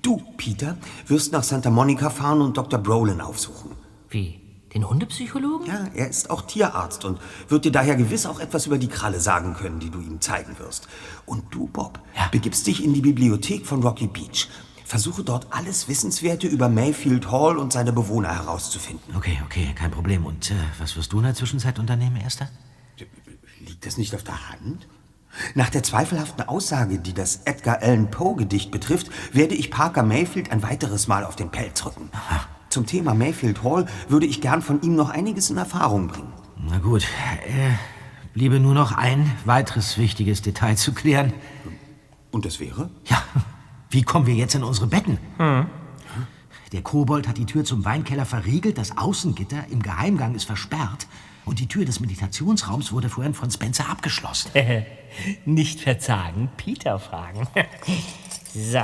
Du, 0.01 0.17
Peter, 0.37 0.77
wirst 1.07 1.31
nach 1.31 1.43
Santa 1.43 1.69
Monica 1.69 2.09
fahren 2.09 2.41
und 2.41 2.57
Dr. 2.57 2.79
Brolin 2.79 3.21
aufsuchen. 3.21 3.71
Wie? 4.09 4.41
Den 4.73 4.87
Hundepsychologen? 4.87 5.65
Ja, 5.65 5.87
er 5.95 6.09
ist 6.09 6.29
auch 6.29 6.43
Tierarzt 6.43 7.03
und 7.05 7.19
wird 7.47 7.65
dir 7.65 7.71
daher 7.71 7.95
gewiss 7.95 8.25
auch 8.25 8.39
etwas 8.39 8.67
über 8.67 8.77
die 8.77 8.89
Kralle 8.89 9.19
sagen 9.19 9.55
können, 9.55 9.79
die 9.79 9.89
du 9.89 9.99
ihm 9.99 10.21
zeigen 10.21 10.59
wirst. 10.59 10.87
Und 11.25 11.45
du, 11.51 11.67
Bob, 11.67 11.99
begibst 12.31 12.67
dich 12.67 12.83
in 12.83 12.93
die 12.93 13.01
Bibliothek 13.01 13.65
von 13.65 13.81
Rocky 13.81 14.07
Beach. 14.07 14.47
Versuche 14.85 15.23
dort 15.23 15.47
alles 15.51 15.87
Wissenswerte 15.87 16.47
über 16.47 16.67
Mayfield 16.67 17.31
Hall 17.31 17.57
und 17.57 17.73
seine 17.73 17.93
Bewohner 17.93 18.33
herauszufinden. 18.35 19.15
Okay, 19.15 19.39
okay, 19.45 19.73
kein 19.73 19.91
Problem. 19.91 20.25
Und 20.25 20.51
äh, 20.51 20.55
was 20.79 20.95
wirst 20.95 21.13
du 21.13 21.17
in 21.17 21.23
der 21.23 21.35
Zwischenzeit 21.35 21.79
unternehmen, 21.79 22.17
Erster? 22.17 22.49
Liegt 23.59 23.85
das 23.85 23.97
nicht 23.97 24.13
auf 24.13 24.23
der 24.23 24.49
Hand? 24.49 24.87
Nach 25.55 25.69
der 25.69 25.83
zweifelhaften 25.83 26.47
Aussage, 26.47 26.99
die 26.99 27.13
das 27.13 27.41
Edgar 27.45 27.81
Allan 27.81 28.09
Poe 28.09 28.35
Gedicht 28.35 28.71
betrifft, 28.71 29.09
werde 29.33 29.55
ich 29.55 29.71
Parker 29.71 30.03
Mayfield 30.03 30.51
ein 30.51 30.63
weiteres 30.63 31.07
Mal 31.07 31.23
auf 31.23 31.35
den 31.35 31.49
Pelz 31.49 31.85
rücken. 31.85 32.09
Zum 32.69 32.85
Thema 32.85 33.13
Mayfield 33.13 33.63
Hall 33.63 33.85
würde 34.07 34.25
ich 34.25 34.41
gern 34.41 34.61
von 34.61 34.81
ihm 34.81 34.95
noch 34.95 35.09
einiges 35.09 35.49
in 35.49 35.57
Erfahrung 35.57 36.07
bringen. 36.07 36.33
Na 36.67 36.77
gut, 36.79 37.03
äh, 37.47 37.71
bliebe 38.33 38.59
nur 38.59 38.73
noch 38.73 38.91
ein 38.91 39.31
weiteres 39.45 39.97
wichtiges 39.97 40.41
Detail 40.41 40.75
zu 40.75 40.93
klären. 40.93 41.33
Und 42.31 42.45
das 42.45 42.59
wäre? 42.59 42.89
Ja, 43.05 43.23
wie 43.89 44.03
kommen 44.03 44.27
wir 44.27 44.35
jetzt 44.35 44.55
in 44.55 44.63
unsere 44.63 44.87
Betten? 44.87 45.17
Der 46.71 46.83
Kobold 46.83 47.27
hat 47.27 47.37
die 47.37 47.45
Tür 47.45 47.65
zum 47.65 47.83
Weinkeller 47.83 48.25
verriegelt, 48.25 48.77
das 48.77 48.97
Außengitter 48.97 49.65
im 49.71 49.81
Geheimgang 49.81 50.35
ist 50.35 50.45
versperrt 50.45 51.07
und 51.45 51.59
die 51.59 51.67
Tür 51.67 51.83
des 51.83 51.99
Meditationsraums 51.99 52.91
wurde 52.91 53.09
vorhin 53.09 53.33
von 53.33 53.49
Spencer 53.49 53.89
abgeschlossen. 53.89 54.51
Nicht 55.45 55.81
verzagen, 55.81 56.49
Peter 56.57 56.99
fragen. 56.99 57.47
so, 58.53 58.83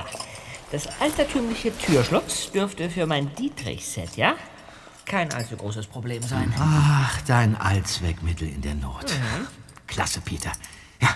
das 0.72 0.88
altertümliche 1.00 1.78
Türschloss 1.78 2.52
dürfte 2.52 2.90
für 2.90 3.06
mein 3.06 3.34
Dietrich-Set, 3.36 4.18
ja? 4.18 4.34
Kein 5.06 5.32
allzu 5.32 5.56
großes 5.56 5.86
Problem 5.86 6.24
sein. 6.24 6.52
Ach, 6.58 7.22
dein 7.28 7.56
Allzweckmittel 7.56 8.48
in 8.48 8.62
der 8.62 8.74
Not. 8.74 9.12
Mhm. 9.12 9.48
Klasse, 9.86 10.22
Peter. 10.22 10.52
Ja, 11.00 11.10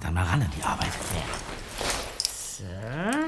dann 0.00 0.14
mal 0.14 0.24
ran 0.24 0.42
an 0.42 0.50
die 0.56 0.62
Arbeit. 0.62 0.92
So. 2.28 2.62
Ja, 2.62 3.24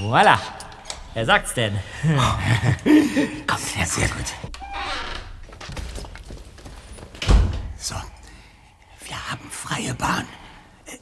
voilà. 0.00 0.38
Wer 1.14 1.26
sagt's 1.26 1.54
denn? 1.54 1.78
Komm, 3.46 3.58
sehr, 3.58 3.86
sehr 3.86 4.08
gut. 4.08 4.26
So, 7.76 7.94
wir 9.06 9.30
haben 9.30 9.50
freie 9.50 9.94
Bahn. 9.94 10.26
Äh, 10.86 10.98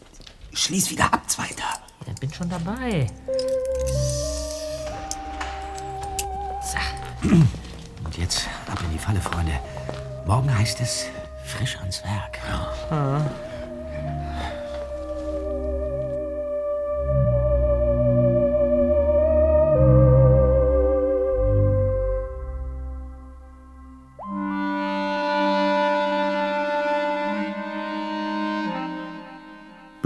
Schließ 0.55 0.91
wieder 0.91 1.13
ab, 1.13 1.29
Zweiter. 1.29 1.65
Ich 2.07 2.21
bin 2.21 2.33
schon 2.33 2.49
dabei. 2.49 3.07
So. 6.63 6.79
Und 8.05 8.17
jetzt 8.17 8.47
ab 8.71 8.81
in 8.85 8.93
die 8.93 8.99
Falle, 8.99 9.21
Freunde. 9.21 9.59
Morgen 10.27 10.57
heißt 10.57 10.81
es 10.81 11.07
frisch 11.45 11.77
ans 11.79 12.03
Werk. 12.05 12.39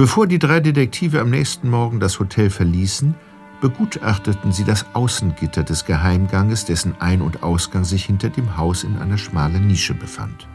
Bevor 0.00 0.26
die 0.26 0.38
drei 0.38 0.60
Detektive 0.60 1.20
am 1.20 1.28
nächsten 1.28 1.68
Morgen 1.68 2.00
das 2.00 2.20
Hotel 2.20 2.48
verließen, 2.48 3.14
begutachteten 3.60 4.50
sie 4.50 4.64
das 4.64 4.86
Außengitter 4.94 5.62
des 5.62 5.84
Geheimganges, 5.84 6.64
dessen 6.64 6.98
Ein- 7.02 7.20
und 7.20 7.42
Ausgang 7.42 7.84
sich 7.84 8.06
hinter 8.06 8.30
dem 8.30 8.56
Haus 8.56 8.82
in 8.82 8.96
einer 8.96 9.18
schmalen 9.18 9.66
Nische 9.66 9.92
befand. 9.92 10.48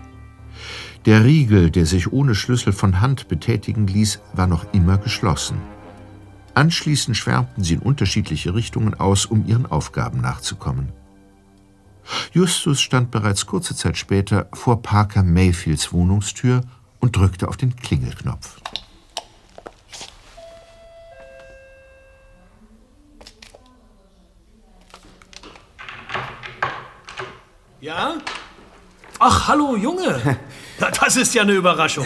Der 1.06 1.24
Riegel, 1.26 1.70
der 1.70 1.86
sich 1.86 2.12
ohne 2.12 2.34
Schlüssel 2.34 2.74
von 2.74 3.02
Hand 3.02 3.28
betätigen 3.28 3.86
ließ, 3.86 4.20
war 4.34 4.48
noch 4.48 4.66
immer 4.74 4.98
geschlossen. 4.98 5.60
Anschließend 6.56 7.16
schwärmten 7.16 7.64
sie 7.64 7.76
in 7.76 7.82
unterschiedliche 7.82 8.56
Richtungen 8.56 8.96
aus, 8.96 9.28
um 9.28 9.46
ihren 9.46 9.68
Aufgaben 9.68 10.22
nachzukommen. 10.22 10.92
Justus 12.34 12.82
stand 12.82 13.12
bereits 13.12 13.46
kurze 13.46 13.76
Zeit 13.76 13.96
später 13.96 14.48
vor 14.54 14.82
Parker 14.82 15.22
Mayfields 15.22 15.94
Wohnungstür 15.94 16.62
und 17.00 17.16
drückte 17.16 17.48
auf 17.48 17.58
den 17.58 17.76
Klingelknopf. 17.76 18.58
Ja? 27.86 28.16
Ach, 29.20 29.48
hallo, 29.48 29.76
Junge. 29.76 30.40
Das 31.00 31.16
ist 31.16 31.34
ja 31.36 31.44
eine 31.44 31.54
Überraschung. 31.54 32.06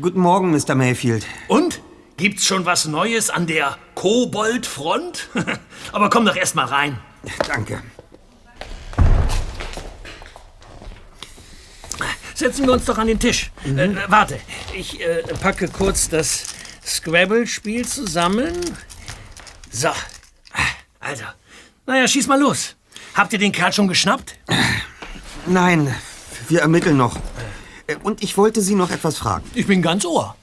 Guten 0.00 0.18
Morgen, 0.18 0.50
Mr. 0.50 0.74
Mayfield. 0.74 1.24
Und? 1.46 1.80
Gibt's 2.16 2.44
schon 2.44 2.66
was 2.66 2.86
Neues 2.86 3.30
an 3.30 3.46
der 3.46 3.78
Koboldfront? 3.94 5.28
Aber 5.92 6.10
komm 6.10 6.26
doch 6.26 6.34
erst 6.34 6.56
mal 6.56 6.66
rein. 6.66 6.98
Danke. 7.46 7.82
Setzen 12.34 12.66
wir 12.66 12.72
uns 12.72 12.84
doch 12.84 12.98
an 12.98 13.06
den 13.06 13.20
Tisch. 13.20 13.52
Äh, 13.64 13.90
warte, 14.08 14.40
ich 14.74 15.00
äh, 15.00 15.22
packe 15.40 15.68
kurz 15.68 16.08
das 16.08 16.46
Scrabble-Spiel 16.84 17.86
zusammen. 17.86 18.60
So, 19.70 19.88
also, 20.98 21.24
naja, 21.86 22.08
schieß 22.08 22.26
mal 22.26 22.40
los. 22.40 22.74
Habt 23.14 23.32
ihr 23.32 23.38
den 23.38 23.52
Kerl 23.52 23.72
schon 23.72 23.86
geschnappt? 23.86 24.36
Nein, 25.46 25.94
wir 26.48 26.60
ermitteln 26.60 26.96
noch. 26.96 27.16
Äh, 27.86 27.96
Und 28.02 28.22
ich 28.22 28.36
wollte 28.36 28.60
Sie 28.60 28.74
noch 28.74 28.90
etwas 28.90 29.18
fragen. 29.18 29.44
Ich 29.54 29.66
bin 29.66 29.82
ganz 29.82 30.04
ohr. 30.04 30.36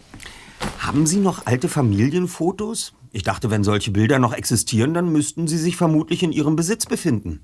Haben 0.79 1.05
Sie 1.05 1.17
noch 1.19 1.45
alte 1.45 1.69
Familienfotos? 1.69 2.93
Ich 3.11 3.23
dachte, 3.23 3.49
wenn 3.49 3.63
solche 3.63 3.91
Bilder 3.91 4.19
noch 4.19 4.33
existieren, 4.33 4.93
dann 4.93 5.11
müssten 5.11 5.47
sie 5.47 5.57
sich 5.57 5.77
vermutlich 5.77 6.21
in 6.21 6.31
Ihrem 6.31 6.55
Besitz 6.55 6.85
befinden. 6.85 7.41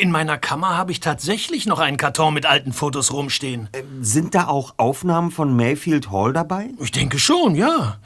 In 0.00 0.10
meiner 0.10 0.36
Kammer 0.36 0.76
habe 0.76 0.92
ich 0.92 1.00
tatsächlich 1.00 1.64
noch 1.64 1.78
einen 1.78 1.96
Karton 1.96 2.34
mit 2.34 2.44
alten 2.44 2.72
Fotos 2.74 3.12
rumstehen. 3.12 3.70
Sind 4.02 4.34
da 4.34 4.48
auch 4.48 4.74
Aufnahmen 4.76 5.30
von 5.30 5.56
Mayfield 5.56 6.10
Hall 6.10 6.34
dabei? 6.34 6.68
Ich 6.80 6.90
denke 6.92 7.18
schon, 7.18 7.54
ja. 7.54 7.98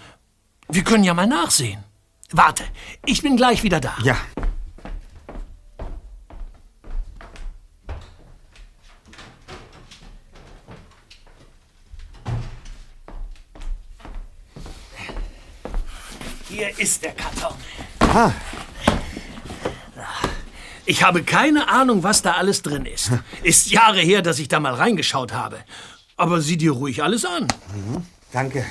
Wir 0.69 0.85
können 0.85 1.03
ja 1.03 1.15
mal 1.15 1.27
nachsehen. 1.27 1.83
Warte, 2.31 2.63
ich 3.07 3.23
bin 3.23 3.37
gleich 3.37 3.65
wieder 3.65 3.81
da. 3.81 3.95
Ja. 4.05 4.17
Hier 16.59 16.77
ist 16.77 17.05
der 17.05 17.13
Karton. 17.13 17.55
Ah, 18.01 18.33
Ich 20.87 21.05
habe 21.05 21.23
keine 21.23 21.69
Ahnung, 21.69 22.03
was 22.03 22.21
da 22.23 22.33
alles 22.33 22.63
drin 22.63 22.85
ist. 22.85 23.13
Ist 23.45 23.71
Jahre 23.71 24.01
her, 24.01 24.23
dass 24.23 24.41
ich 24.41 24.49
da 24.49 24.59
mal 24.59 24.75
reingeschaut 24.75 25.33
habe. 25.33 25.61
Aber 26.17 26.41
sieh 26.41 26.57
dir 26.57 26.73
ruhig 26.73 27.01
alles 27.05 27.25
an. 27.25 27.47
danke. 28.33 28.67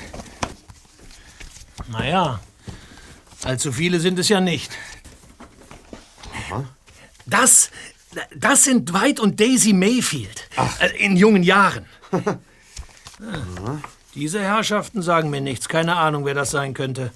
Naja, 1.86 2.40
allzu 3.44 3.72
viele 3.72 4.00
sind 4.00 4.18
es 4.18 4.28
ja 4.28 4.42
nicht. 4.42 4.70
Das, 7.24 7.70
das 8.36 8.64
sind 8.64 8.90
Dwight 8.92 9.18
und 9.18 9.40
Daisy 9.40 9.72
Mayfield. 9.72 10.46
Äh, 10.80 10.90
In 11.06 11.16
jungen 11.16 11.42
Jahren. 11.42 11.86
Ah, 13.20 13.78
Diese 14.14 14.40
Herrschaften 14.40 15.02
sagen 15.02 15.30
mir 15.30 15.40
nichts. 15.40 15.68
Keine 15.68 15.96
Ahnung, 15.96 16.24
wer 16.24 16.34
das 16.34 16.52
sein 16.52 16.72
könnte. 16.74 17.10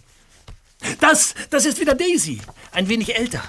Das, 1.00 1.34
das 1.50 1.64
ist 1.64 1.80
wieder 1.80 1.94
Daisy. 1.94 2.40
Ein 2.72 2.88
wenig 2.88 3.16
älter. 3.16 3.42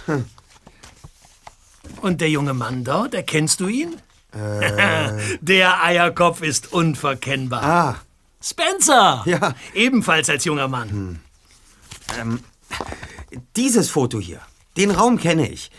Und 2.01 2.21
der 2.21 2.29
junge 2.29 2.53
Mann 2.53 2.83
dort, 2.83 3.13
erkennst 3.13 3.59
du 3.59 3.67
ihn? 3.67 3.95
der 5.41 5.83
Eierkopf 5.83 6.41
ist 6.41 6.73
unverkennbar. 6.73 7.63
Ah, 7.63 7.95
Spencer! 8.43 9.23
Ja. 9.25 9.55
Ebenfalls 9.73 10.29
als 10.29 10.43
junger 10.43 10.67
Mann. 10.67 11.21
dieses 13.55 13.89
Foto 13.89 14.19
hier. 14.19 14.41
Den 14.75 14.91
Raum 14.91 15.17
kenne 15.17 15.49
ich. 15.49 15.71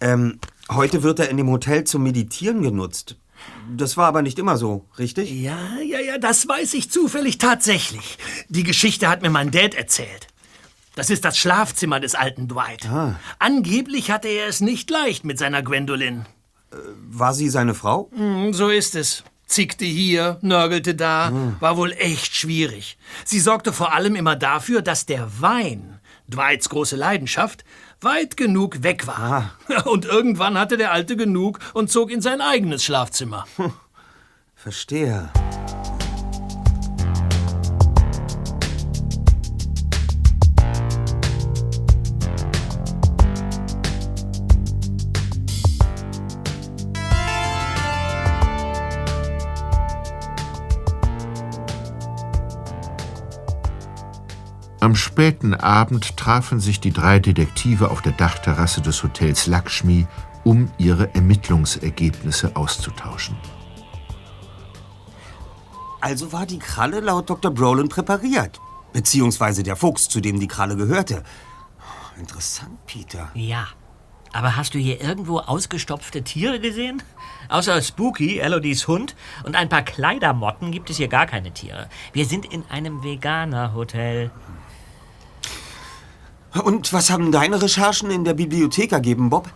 Ähm, 0.00 0.40
heute 0.70 1.02
wird 1.02 1.20
er 1.20 1.28
in 1.28 1.36
dem 1.36 1.48
Hotel 1.48 1.84
zum 1.84 2.02
Meditieren 2.02 2.62
genutzt. 2.62 3.16
Das 3.76 3.96
war 3.96 4.06
aber 4.08 4.22
nicht 4.22 4.38
immer 4.38 4.56
so, 4.56 4.86
richtig? 4.98 5.30
Ja, 5.30 5.78
ja, 5.80 6.00
ja, 6.00 6.18
das 6.18 6.48
weiß 6.48 6.74
ich 6.74 6.90
zufällig 6.90 7.38
tatsächlich. 7.38 8.18
Die 8.48 8.64
Geschichte 8.64 9.08
hat 9.08 9.22
mir 9.22 9.30
mein 9.30 9.50
Dad 9.50 9.74
erzählt. 9.74 10.26
Das 10.98 11.10
ist 11.10 11.24
das 11.24 11.38
Schlafzimmer 11.38 12.00
des 12.00 12.16
alten 12.16 12.48
Dwight. 12.48 12.88
Angeblich 13.38 14.10
hatte 14.10 14.26
er 14.26 14.48
es 14.48 14.60
nicht 14.60 14.90
leicht 14.90 15.24
mit 15.24 15.38
seiner 15.38 15.62
Gwendolyn. 15.62 16.26
War 17.08 17.34
sie 17.34 17.48
seine 17.50 17.74
Frau? 17.74 18.10
Hm, 18.12 18.52
so 18.52 18.68
ist 18.68 18.96
es. 18.96 19.22
Zickte 19.46 19.84
hier, 19.84 20.38
nörgelte 20.42 20.96
da, 20.96 21.32
war 21.60 21.76
wohl 21.76 21.92
echt 21.92 22.34
schwierig. 22.34 22.98
Sie 23.24 23.38
sorgte 23.38 23.72
vor 23.72 23.92
allem 23.92 24.16
immer 24.16 24.34
dafür, 24.34 24.82
dass 24.82 25.06
der 25.06 25.40
Wein, 25.40 26.00
Dwights 26.26 26.68
große 26.68 26.96
Leidenschaft, 26.96 27.64
weit 28.00 28.36
genug 28.36 28.82
weg 28.82 29.06
war. 29.06 29.52
Und 29.84 30.04
irgendwann 30.04 30.58
hatte 30.58 30.76
der 30.76 30.90
Alte 30.90 31.16
genug 31.16 31.60
und 31.74 31.92
zog 31.92 32.10
in 32.10 32.20
sein 32.20 32.40
eigenes 32.40 32.82
Schlafzimmer. 32.82 33.46
Verstehe. 34.56 35.30
Am 54.80 54.94
späten 54.94 55.54
Abend 55.54 56.16
trafen 56.16 56.60
sich 56.60 56.78
die 56.78 56.92
drei 56.92 57.18
Detektive 57.18 57.90
auf 57.90 58.00
der 58.00 58.12
Dachterrasse 58.12 58.80
des 58.80 59.02
Hotels 59.02 59.46
Lakshmi, 59.48 60.06
um 60.44 60.70
ihre 60.78 61.12
Ermittlungsergebnisse 61.14 62.54
auszutauschen. 62.54 63.36
Also 66.00 66.32
war 66.32 66.46
die 66.46 66.60
Kralle 66.60 67.00
laut 67.00 67.28
Dr. 67.28 67.50
Brolin 67.50 67.88
präpariert. 67.88 68.60
Beziehungsweise 68.92 69.64
der 69.64 69.74
Fuchs, 69.74 70.08
zu 70.08 70.20
dem 70.20 70.38
die 70.38 70.46
Kralle 70.46 70.76
gehörte. 70.76 71.24
Interessant, 72.16 72.78
Peter. 72.86 73.30
Ja. 73.34 73.66
Aber 74.32 74.56
hast 74.56 74.74
du 74.74 74.78
hier 74.78 75.00
irgendwo 75.00 75.38
ausgestopfte 75.38 76.22
Tiere 76.22 76.60
gesehen? 76.60 77.02
Außer 77.48 77.80
Spooky, 77.82 78.38
Elodies 78.38 78.86
Hund, 78.86 79.16
und 79.44 79.56
ein 79.56 79.68
paar 79.68 79.82
Kleidermotten 79.82 80.70
gibt 80.70 80.90
es 80.90 80.98
hier 80.98 81.08
gar 81.08 81.26
keine 81.26 81.50
Tiere. 81.52 81.88
Wir 82.12 82.26
sind 82.26 82.44
in 82.44 82.64
einem 82.68 83.02
Veganer-Hotel. 83.02 84.30
Und 86.64 86.92
was 86.92 87.10
haben 87.10 87.32
deine 87.32 87.60
Recherchen 87.60 88.10
in 88.10 88.24
der 88.24 88.34
Bibliothek 88.34 88.92
ergeben, 88.92 89.30
Bob? 89.30 89.50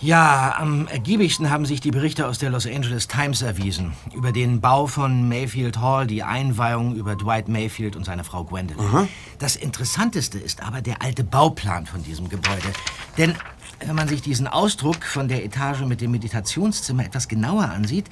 Ja, 0.00 0.56
am 0.58 0.88
ergiebigsten 0.88 1.48
haben 1.48 1.64
sich 1.64 1.80
die 1.80 1.92
Berichte 1.92 2.26
aus 2.26 2.38
der 2.38 2.50
Los 2.50 2.66
Angeles 2.66 3.06
Times 3.06 3.40
erwiesen. 3.40 3.92
Über 4.12 4.32
den 4.32 4.60
Bau 4.60 4.88
von 4.88 5.28
Mayfield 5.28 5.78
Hall, 5.78 6.08
die 6.08 6.24
Einweihung 6.24 6.96
über 6.96 7.14
Dwight 7.14 7.46
Mayfield 7.46 7.94
und 7.94 8.04
seine 8.04 8.24
Frau 8.24 8.42
Gwendolyn. 8.42 9.08
Das 9.38 9.54
Interessanteste 9.54 10.38
ist 10.38 10.60
aber 10.60 10.82
der 10.82 11.02
alte 11.02 11.22
Bauplan 11.22 11.86
von 11.86 12.02
diesem 12.02 12.28
Gebäude. 12.28 12.72
Denn 13.16 13.36
wenn 13.78 13.94
man 13.94 14.08
sich 14.08 14.22
diesen 14.22 14.48
Ausdruck 14.48 15.04
von 15.04 15.28
der 15.28 15.44
Etage 15.44 15.82
mit 15.82 16.00
dem 16.00 16.10
Meditationszimmer 16.10 17.04
etwas 17.04 17.28
genauer 17.28 17.68
ansieht, 17.68 18.06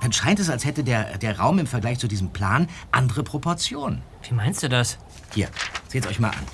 dann 0.00 0.12
scheint 0.12 0.40
es, 0.40 0.48
als 0.48 0.64
hätte 0.64 0.82
der, 0.82 1.18
der 1.18 1.38
Raum 1.38 1.58
im 1.58 1.66
Vergleich 1.66 1.98
zu 1.98 2.08
diesem 2.08 2.30
Plan 2.30 2.68
andere 2.90 3.22
Proportionen. 3.22 4.00
Wie 4.26 4.34
meinst 4.34 4.62
du 4.62 4.70
das? 4.70 4.96
Hier, 5.34 5.48
seht 5.88 6.06
euch 6.06 6.18
mal 6.18 6.30
an. 6.30 6.46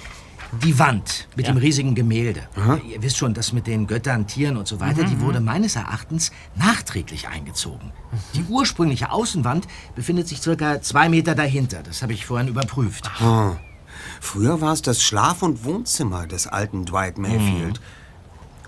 Die 0.63 0.79
Wand 0.79 1.29
mit 1.37 1.47
Ja. 1.47 1.53
dem 1.53 1.59
riesigen 1.59 1.95
Gemälde. 1.95 2.43
Ihr 2.89 3.03
wisst 3.03 3.17
schon, 3.19 3.35
das 3.35 3.53
mit 3.53 3.67
den 3.67 3.87
Göttern, 3.87 4.27
Tieren 4.27 4.57
und 4.57 4.67
so 4.67 4.81
weiter, 4.81 5.05
die 5.05 5.21
wurde 5.21 5.41
meines 5.41 5.77
Erachtens 5.77 6.33
nachträglich 6.57 7.29
eingezogen. 7.29 7.93
Die 8.35 8.43
ursprüngliche 8.49 9.13
Außenwand 9.13 9.69
befindet 9.95 10.27
sich 10.29 10.41
circa 10.41 10.83
zwei 10.83 11.09
Meter 11.09 11.35
dahinter. 11.35 11.83
Das 11.85 12.03
habe 12.03 12.13
ich 12.15 12.27
vorhin 12.27 12.49
überprüft. 12.49 13.09
Ah. 13.21 13.53
Früher 14.21 14.61
war 14.61 14.73
es 14.73 14.83
das 14.83 15.03
Schlaf- 15.03 15.43
und 15.43 15.65
Wohnzimmer 15.65 16.27
des 16.27 16.47
alten 16.47 16.85
Dwight 16.85 17.17
Mayfield. 17.19 17.81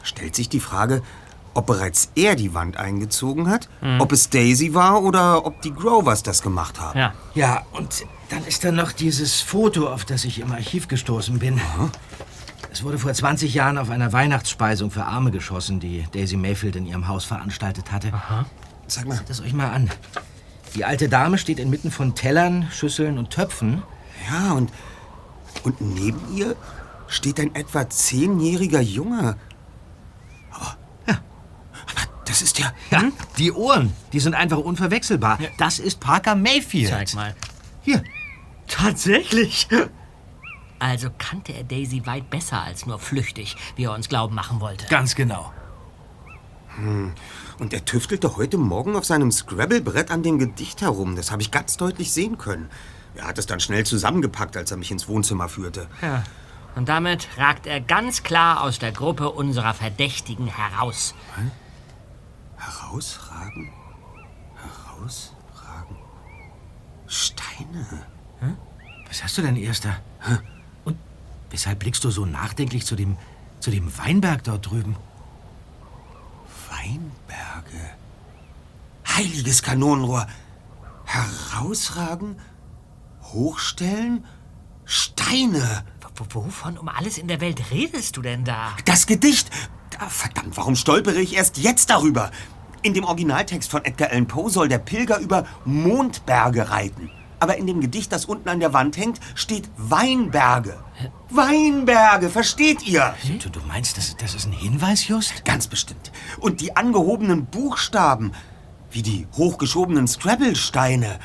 Stellt 0.03 0.35
sich 0.37 0.49
die 0.49 0.61
Frage, 0.61 1.03
ob 1.55 1.67
bereits 1.67 2.11
er 2.15 2.35
die 2.37 2.55
Wand 2.55 2.77
eingezogen 2.77 3.49
hat, 3.51 3.69
ob 3.99 4.13
es 4.13 4.31
Daisy 4.31 4.73
war 4.75 5.03
oder 5.03 5.45
ob 5.45 5.61
die 5.63 5.73
Grovers 5.75 6.23
das 6.23 6.43
gemacht 6.43 6.81
haben. 6.81 6.99
Ja. 6.99 7.15
Ja, 7.35 7.63
und 7.73 8.05
dann 8.33 8.47
ist 8.47 8.65
da 8.65 8.73
noch 8.73 8.93
dieses 8.93 9.43
Foto, 9.43 9.89
auf 9.89 10.07
das 10.07 10.25
ich 10.25 10.39
im 10.39 10.53
Archiv 10.53 10.89
gestoßen 10.89 11.39
bin. 11.39 11.61
Es 12.73 12.83
wurde 12.83 12.99
vor 12.99 13.13
20 13.13 13.53
Jahren 13.53 13.77
auf 13.77 13.91
einer 13.91 14.11
Weihnachtsspeisung 14.15 14.91
für 14.91 15.05
Arme 15.05 15.31
geschossen, 15.31 15.81
die 15.81 16.07
Daisy 16.13 16.39
Mayfield 16.39 16.77
in 16.77 16.87
ihrem 16.87 17.09
Haus 17.09 17.27
veranstaltet 17.27 17.93
hatte. 17.93 18.11
Sag 18.87 19.07
mal. 19.07 19.19
Seht 19.19 19.29
das 19.29 19.43
euch 19.43 19.53
mal 19.53 19.69
an. 19.69 19.91
Die 20.75 20.87
alte 20.87 21.11
Dame 21.11 21.37
steht 21.37 21.59
inmitten 21.59 21.91
von 21.91 22.15
Tellern, 22.15 22.69
Schüsseln 22.73 23.19
und 23.19 23.29
Töpfen. 23.29 23.83
Ja, 24.31 24.53
und, 24.53 24.73
und 25.65 25.83
neben 25.83 26.35
ihr 26.35 26.57
steht 27.09 27.39
ein 27.39 27.55
etwa 27.55 27.91
zehnjähriger 27.91 28.81
Junge. 28.81 29.37
Aber, 30.53 30.79
ja, 31.07 31.19
aber 31.83 32.25
das 32.25 32.41
ist 32.41 32.59
ja... 32.59 32.73
Ja, 32.91 33.03
die 33.37 33.53
Ohren, 33.53 33.93
die 34.15 34.21
sind 34.21 34.35
einfach 34.35 34.57
unverwechselbar. 34.59 35.39
Das 35.59 35.79
ist 35.79 36.01
Parker 36.01 36.35
Mayfield. 36.35 36.89
Zeig 36.89 37.13
mal. 37.13 37.35
Hier. 37.83 38.03
Tatsächlich. 38.73 39.69
Also 40.79 41.11
kannte 41.19 41.53
er 41.53 41.63
Daisy 41.63 42.07
weit 42.07 42.31
besser 42.31 42.63
als 42.63 42.87
nur 42.87 42.99
flüchtig, 42.99 43.57
wie 43.77 43.85
er 43.85 43.93
uns 43.95 44.09
glauben 44.09 44.35
machen 44.35 44.61
wollte. 44.61 44.87
Ganz 44.87 45.15
genau. 45.15 45.53
Hm. 46.77 47.13
Und 47.59 47.75
er 47.75 47.85
tüftelte 47.85 48.37
heute 48.37 48.57
Morgen 48.57 48.97
auf 48.97 49.05
seinem 49.05 49.31
Scrabble-Brett 49.31 50.11
an 50.11 50.23
dem 50.23 50.39
Gedicht 50.39 50.81
herum. 50.81 51.17
Das 51.17 51.31
habe 51.31 51.43
ich 51.43 51.51
ganz 51.51 51.77
deutlich 51.77 52.13
sehen 52.13 52.39
können. 52.39 52.71
Er 53.15 53.27
hat 53.27 53.39
es 53.39 53.47
dann 53.47 53.61
schnell 53.61 53.85
zusammengepackt, 53.85 54.57
als 54.57 54.71
er 54.71 54.79
mich 54.79 54.91
ins 54.91 55.07
Wohnzimmer 55.07 55.49
führte. 55.49 55.87
Ja. 56.01 56.25
Und 56.75 56.89
damit 56.89 57.29
ragt 57.37 57.67
er 57.67 57.81
ganz 57.81 58.23
klar 58.23 58.63
aus 58.63 58.79
der 58.79 58.93
Gruppe 58.93 59.31
unserer 59.31 59.75
Verdächtigen 59.75 60.47
heraus. 60.47 61.15
Herausragen? 62.57 63.71
Herausragen? 64.57 65.97
Steine? 67.07 68.07
Was 69.09 69.23
hast 69.23 69.37
du 69.39 69.43
denn, 69.43 69.57
Erster? 69.57 69.97
Und 70.85 70.97
weshalb 71.51 71.81
blickst 71.81 72.03
du 72.05 72.11
so 72.11 72.25
nachdenklich 72.25 72.87
zu 72.87 72.97
dem, 72.97 73.17
zu 73.61 73.71
dem 73.71 73.97
Weinberg 73.99 74.45
dort 74.45 74.71
drüben? 74.71 74.97
Weinberge? 76.71 77.91
Heiliges 79.07 79.63
Kanonenrohr! 79.63 80.27
Herausragen? 81.05 82.37
Hochstellen? 83.23 84.25
Steine! 84.85 85.85
Wovon 86.17 86.79
um 86.79 86.89
alles 86.89 87.19
in 87.19 87.29
der 87.29 87.41
Welt 87.41 87.71
redest 87.71 88.17
du 88.17 88.23
denn 88.23 88.45
da? 88.45 88.77
Das 88.85 89.07
Gedicht! 89.07 89.51
Ah, 89.99 90.09
verdammt, 90.09 90.57
warum 90.57 90.75
stolpere 90.75 91.21
ich 91.21 91.35
erst 91.37 91.59
jetzt 91.59 91.91
darüber? 91.91 92.31
In 92.83 92.95
dem 92.95 93.05
Originaltext 93.05 93.71
von 93.71 93.85
Edgar 93.85 94.11
Allan 94.11 94.27
Poe 94.27 94.51
soll 94.51 94.69
der 94.69 94.79
Pilger 94.79 95.19
über 95.19 95.47
Mondberge 95.65 96.71
reiten. 96.71 97.11
Aber 97.43 97.57
in 97.57 97.67
dem 97.67 97.81
Gedicht, 97.81 98.13
das 98.13 98.27
unten 98.27 98.49
an 98.49 98.61
der 98.61 98.73
Wand 98.73 98.97
hängt, 98.97 99.19
steht 99.35 99.69
Weinberge. 99.77 100.79
Weinberge, 101.29 102.31
versteht 102.31 102.87
ihr? 102.87 103.17
Du, 103.43 103.51
du 103.51 103.59
meinst, 103.67 103.97
das, 103.97 104.17
das 104.17 104.37
ist 104.37 104.47
ein 104.47 104.53
Hinweis, 104.53 105.09
Just? 105.09 105.45
Ganz 105.45 105.67
bestimmt. 105.67 106.13
Und 106.39 106.61
die 106.61 106.77
angehobenen 106.77 107.47
Buchstaben, 107.47 108.31
wie 108.93 109.03
die 109.03 109.27
hochgeschobenen 109.33 110.07
Scrabble-Steine. 110.07 111.19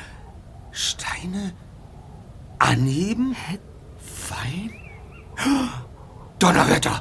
Steine? 0.72 1.52
Anheben? 2.58 3.36
Wein? 4.28 4.72
Donnerwetter! 6.40 7.00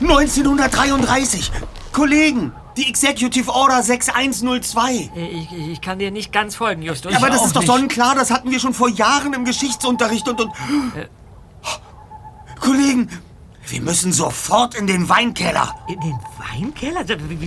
1933! 0.00 1.52
Kollegen, 1.92 2.50
die 2.78 2.88
Executive 2.88 3.52
Order 3.52 3.82
6102. 3.82 5.10
Ich, 5.14 5.52
ich 5.72 5.80
kann 5.80 5.98
dir 5.98 6.10
nicht 6.10 6.32
ganz 6.32 6.56
folgen, 6.56 6.82
Justus. 6.82 7.14
Aber 7.14 7.28
das 7.28 7.44
ist 7.44 7.56
doch 7.56 7.60
nicht. 7.60 7.70
sonnenklar, 7.70 8.14
das 8.14 8.30
hatten 8.30 8.50
wir 8.50 8.60
schon 8.60 8.72
vor 8.72 8.88
Jahren 8.88 9.32
im 9.32 9.44
Geschichtsunterricht 9.44 10.28
und 10.28 10.40
und. 10.40 10.52
Kollegen, 12.60 13.08
wir 13.66 13.80
müssen 13.82 14.12
sofort 14.12 14.74
in 14.74 14.86
den 14.86 15.08
Weinkeller. 15.08 15.74
In 15.88 16.00
den 16.00 16.18
Weinkeller? 16.38 17.04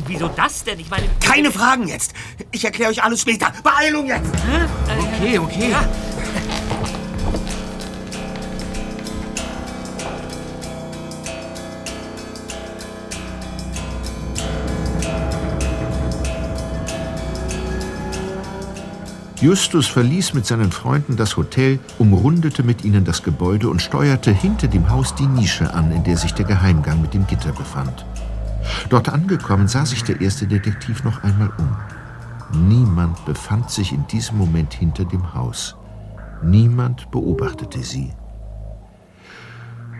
Wieso 0.07 0.27
das 0.27 0.63
denn? 0.63 0.79
Ich 0.79 0.89
meine. 0.89 1.07
Keine 1.19 1.51
Fragen 1.51 1.88
jetzt. 1.88 2.13
Ich 2.51 2.63
erkläre 2.63 2.91
euch 2.91 3.03
alles 3.03 3.21
später. 3.21 3.51
Beeilung 3.63 4.07
jetzt! 4.07 4.29
Okay, 5.19 5.39
okay. 5.39 5.75
Justus 19.41 19.87
verließ 19.87 20.35
mit 20.35 20.45
seinen 20.45 20.71
Freunden 20.71 21.17
das 21.17 21.35
Hotel, 21.35 21.79
umrundete 21.97 22.61
mit 22.61 22.85
ihnen 22.85 23.05
das 23.05 23.23
Gebäude 23.23 23.69
und 23.69 23.81
steuerte 23.81 24.29
hinter 24.29 24.67
dem 24.67 24.91
Haus 24.91 25.15
die 25.15 25.25
Nische 25.25 25.73
an, 25.73 25.91
in 25.91 26.03
der 26.03 26.15
sich 26.15 26.35
der 26.35 26.45
Geheimgang 26.45 27.01
mit 27.01 27.15
dem 27.15 27.25
Gitter 27.25 27.51
befand. 27.51 28.05
Dort 28.89 29.09
angekommen, 29.09 29.67
sah 29.67 29.83
sich 29.83 30.03
der 30.03 30.21
erste 30.21 30.45
Detektiv 30.45 31.03
noch 31.03 31.23
einmal 31.23 31.51
um. 31.57 31.75
Niemand 32.67 33.25
befand 33.25 33.71
sich 33.71 33.91
in 33.91 34.05
diesem 34.05 34.37
Moment 34.37 34.75
hinter 34.75 35.05
dem 35.05 35.33
Haus. 35.33 35.75
Niemand 36.43 37.09
beobachtete 37.09 37.81
sie. 37.81 38.13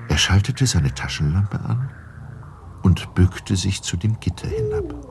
Er 0.08 0.20
schaltete 0.20 0.68
seine 0.68 0.94
Taschenlampe 0.94 1.60
an 1.62 1.90
und 2.84 3.16
bückte 3.16 3.56
sich 3.56 3.82
zu 3.82 3.98
dem 3.98 4.20
Gitter 4.20 4.48
hinab. 4.48 5.11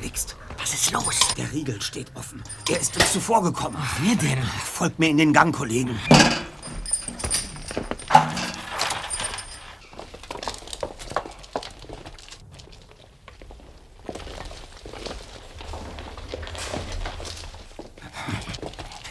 Verflixt. 0.00 0.36
Was 0.58 0.72
ist 0.72 0.92
los? 0.92 1.18
Der 1.36 1.52
Riegel 1.52 1.80
steht 1.80 2.10
offen. 2.14 2.42
Er 2.70 2.80
ist 2.80 2.96
uns 2.96 3.12
zuvorgekommen. 3.12 3.78
Wer 4.00 4.16
denn? 4.16 4.42
Folgt 4.42 4.98
mir 4.98 5.08
in 5.08 5.18
den 5.18 5.32
Gang, 5.32 5.54
Kollegen. 5.54 5.98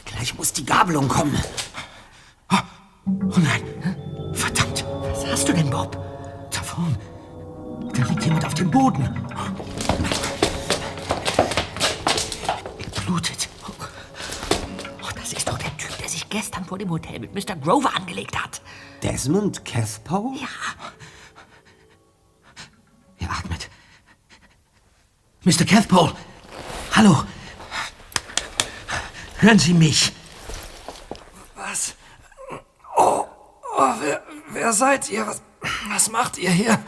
Gleich 0.05 0.35
muss 0.35 0.53
die 0.53 0.65
Gabelung 0.65 1.07
kommen. 1.07 1.37
Dem 16.79 16.89
Hotel 16.89 17.19
mit 17.19 17.33
Mr. 17.33 17.55
Grover 17.55 17.95
angelegt 17.95 18.41
hat. 18.41 18.61
Desmond 19.03 19.63
Cathpoe? 19.65 20.35
Ja. 20.35 20.47
Er 23.19 23.31
atmet. 23.31 23.69
Mr. 25.43 25.65
Cathpole. 25.65 26.13
Hallo. 26.95 27.23
Hören 29.37 29.59
Sie 29.59 29.73
mich. 29.73 30.11
Was? 31.55 31.95
Oh, 32.97 33.25
oh 33.77 33.93
wer, 34.01 34.21
wer 34.49 34.73
seid 34.73 35.09
ihr? 35.09 35.25
Was, 35.25 35.41
was 35.89 36.11
macht 36.11 36.37
ihr 36.37 36.51
hier? 36.51 36.83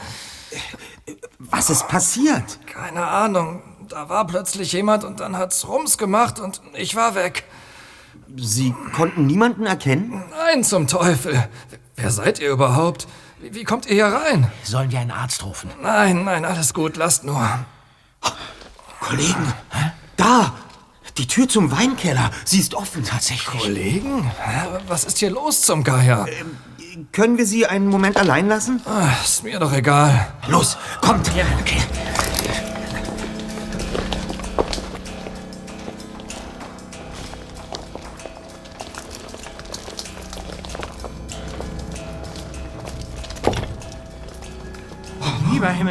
Was 1.39 1.69
ist 1.69 1.87
passiert? 1.87 2.59
Keine 2.67 3.07
Ahnung. 3.07 3.63
Da 3.87 4.09
war 4.09 4.27
plötzlich 4.27 4.71
jemand 4.73 5.03
und 5.03 5.19
dann 5.19 5.37
hat's 5.37 5.67
Rums 5.67 5.97
gemacht 5.97 6.39
und 6.39 6.61
ich 6.73 6.95
war 6.95 7.15
weg. 7.15 7.45
Sie 8.37 8.73
konnten 8.95 9.25
niemanden 9.25 9.65
erkennen? 9.65 10.23
Nein, 10.31 10.63
zum 10.63 10.87
Teufel. 10.87 11.47
Wer 11.95 12.11
seid 12.11 12.39
ihr 12.39 12.51
überhaupt? 12.51 13.07
Wie, 13.39 13.53
wie 13.53 13.63
kommt 13.63 13.85
ihr 13.87 13.93
hier 13.93 14.05
rein? 14.07 14.51
Sollen 14.63 14.91
wir 14.91 14.99
einen 14.99 15.11
Arzt 15.11 15.43
rufen? 15.43 15.69
Nein, 15.81 16.23
nein, 16.23 16.45
alles 16.45 16.73
gut, 16.73 16.97
lasst 16.97 17.23
nur. 17.23 17.47
Kollegen, 18.99 19.53
da! 20.17 20.53
Die 21.17 21.27
Tür 21.27 21.47
zum 21.49 21.71
Weinkeller. 21.71 22.31
Sie 22.45 22.59
ist 22.59 22.73
offen. 22.73 23.03
Tatsächlich. 23.03 23.61
Kollegen? 23.61 24.23
Hä, 24.39 24.67
Was 24.87 25.03
ist 25.03 25.17
hier 25.17 25.29
los 25.29 25.61
zum 25.61 25.83
Geier? 25.83 26.25
Können 27.11 27.37
wir 27.37 27.45
Sie 27.45 27.65
einen 27.65 27.87
Moment 27.87 28.15
allein 28.17 28.47
lassen? 28.47 28.81
Ah, 28.85 29.09
ist 29.23 29.43
mir 29.43 29.59
doch 29.59 29.73
egal. 29.73 30.27
Los, 30.47 30.77
kommt! 31.01 31.29
Okay. 31.29 31.81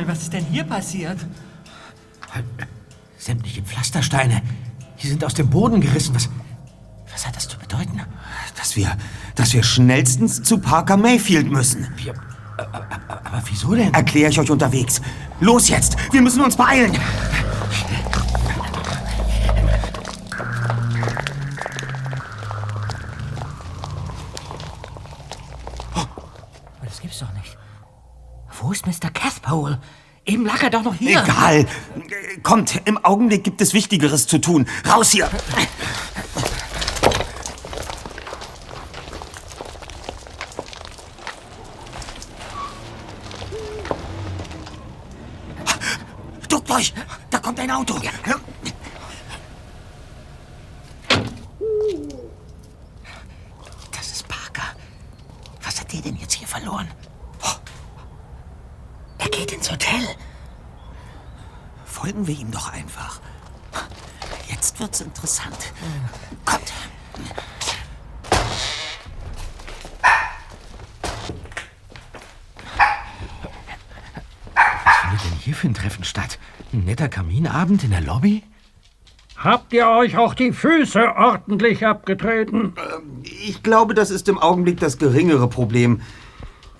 Himmel, 0.00 0.12
was 0.14 0.22
ist 0.22 0.32
denn 0.32 0.44
hier 0.46 0.64
passiert? 0.64 1.18
Sämtliche 3.18 3.62
Pflastersteine. 3.62 4.42
Die 5.02 5.06
sind 5.06 5.24
aus 5.24 5.34
dem 5.34 5.50
Boden 5.50 5.80
gerissen. 5.80 6.14
Was, 6.14 6.28
was 7.12 7.26
hat 7.26 7.36
das 7.36 7.48
zu 7.48 7.58
bedeuten? 7.58 8.00
Dass 8.56 8.76
wir, 8.76 8.96
dass 9.34 9.52
wir 9.52 9.62
schnellstens 9.62 10.42
zu 10.42 10.58
Parker 10.58 10.96
Mayfield 10.96 11.50
müssen. 11.50 11.88
Wir, 11.96 12.14
aber, 12.56 12.86
aber 13.08 13.42
wieso 13.46 13.74
denn? 13.74 13.92
Erkläre 13.92 14.30
ich 14.30 14.38
euch 14.38 14.50
unterwegs. 14.50 15.00
Los 15.40 15.68
jetzt! 15.68 15.96
Wir 16.12 16.22
müssen 16.22 16.42
uns 16.42 16.56
beeilen! 16.56 16.96
Das 26.82 27.00
gibt's 27.00 27.18
doch 27.18 27.32
nicht. 27.34 27.56
Wo 28.60 28.72
ist 28.72 28.86
Mr. 28.86 29.10
Cathpole? 29.10 29.80
Eben 30.26 30.44
lag 30.44 30.62
er 30.62 30.70
doch 30.70 30.82
noch 30.82 30.94
hier. 30.94 31.22
Egal. 31.22 31.66
Kommt, 32.42 32.80
im 32.84 33.02
Augenblick 33.04 33.42
gibt 33.42 33.60
es 33.60 33.74
Wichtigeres 33.74 34.26
zu 34.26 34.38
tun. 34.38 34.66
Raus 34.88 35.10
hier! 35.10 35.28
Duckt 46.48 46.70
euch! 46.70 46.92
Da 47.30 47.38
kommt 47.38 47.58
ein 47.60 47.70
Auto! 47.70 47.94
Das 53.92 54.12
ist 54.12 54.28
Parker. 54.28 54.62
Was 55.62 55.80
hat 55.80 55.92
der 55.92 56.02
denn 56.02 56.16
jetzt 56.16 56.34
hier 56.34 56.46
verloren? 56.46 56.88
Geht 59.40 59.52
ins 59.52 59.72
Hotel. 59.72 60.06
Folgen 61.86 62.26
wir 62.26 62.38
ihm 62.38 62.50
doch 62.50 62.70
einfach. 62.74 63.22
Jetzt 64.50 64.78
wird's 64.78 65.00
interessant. 65.00 65.72
Kommt. 66.44 66.70
Was 74.54 74.96
findet 75.00 75.24
denn 75.24 75.38
hier 75.38 75.54
für 75.54 75.68
ein 75.68 75.74
Treffen 75.74 76.04
statt? 76.04 76.38
Ein 76.74 76.84
netter 76.84 77.08
Kaminabend 77.08 77.82
in 77.82 77.92
der 77.92 78.02
Lobby? 78.02 78.42
Habt 79.38 79.72
ihr 79.72 79.88
euch 79.88 80.18
auch 80.18 80.34
die 80.34 80.52
Füße 80.52 81.16
ordentlich 81.16 81.86
abgetreten? 81.86 82.74
Ich 83.22 83.62
glaube, 83.62 83.94
das 83.94 84.10
ist 84.10 84.28
im 84.28 84.36
Augenblick 84.36 84.80
das 84.80 84.98
geringere 84.98 85.48
Problem. 85.48 86.02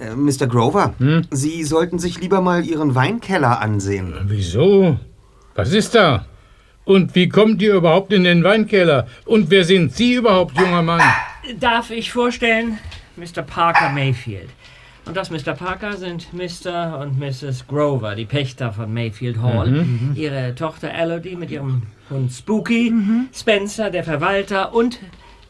Äh, 0.01 0.15
Mr. 0.17 0.47
Grover, 0.47 0.95
Sie 1.31 1.63
sollten 1.63 1.99
sich 1.99 2.21
lieber 2.21 2.41
mal 2.41 2.65
Ihren 2.65 2.95
Weinkeller 2.95 3.61
ansehen. 3.61 4.15
Wieso? 4.25 4.99
Was 5.55 5.73
ist 5.73 5.95
da? 5.95 6.25
Und 6.85 7.15
wie 7.15 7.29
kommt 7.29 7.61
ihr 7.61 7.75
überhaupt 7.75 8.13
in 8.13 8.25
den 8.25 8.43
Weinkeller? 8.43 9.07
Und 9.27 9.51
wer 9.51 9.65
sind 9.65 9.95
Sie 9.95 10.15
überhaupt, 10.15 10.59
junger 10.59 10.83
Mann? 10.83 11.03
Darf 11.61 11.91
ich 11.91 12.11
vorstellen, 12.11 12.79
Mr. 13.17 13.43
Parker 13.43 13.91
Mayfield. 13.91 14.49
Und 15.05 15.17
das, 15.17 15.31
Mr. 15.31 15.53
Parker, 15.53 15.97
sind 15.97 16.29
Mr. 16.33 16.99
und 16.99 17.19
Mrs. 17.19 17.67
Grover, 17.67 18.15
die 18.15 18.25
Pächter 18.25 18.73
von 18.73 18.93
Mayfield 18.93 19.43
Hall. 19.43 19.71
Mhm. 19.71 20.13
Ihre 20.15 20.55
Tochter 20.55 20.91
Elodie 20.93 21.37
mit 21.37 21.51
ihrem 21.51 21.83
Hund 22.09 22.33
Spooky, 22.33 22.95
Spencer, 23.35 23.91
der 23.91 24.05
Verwalter 24.05 24.75
und 24.75 24.99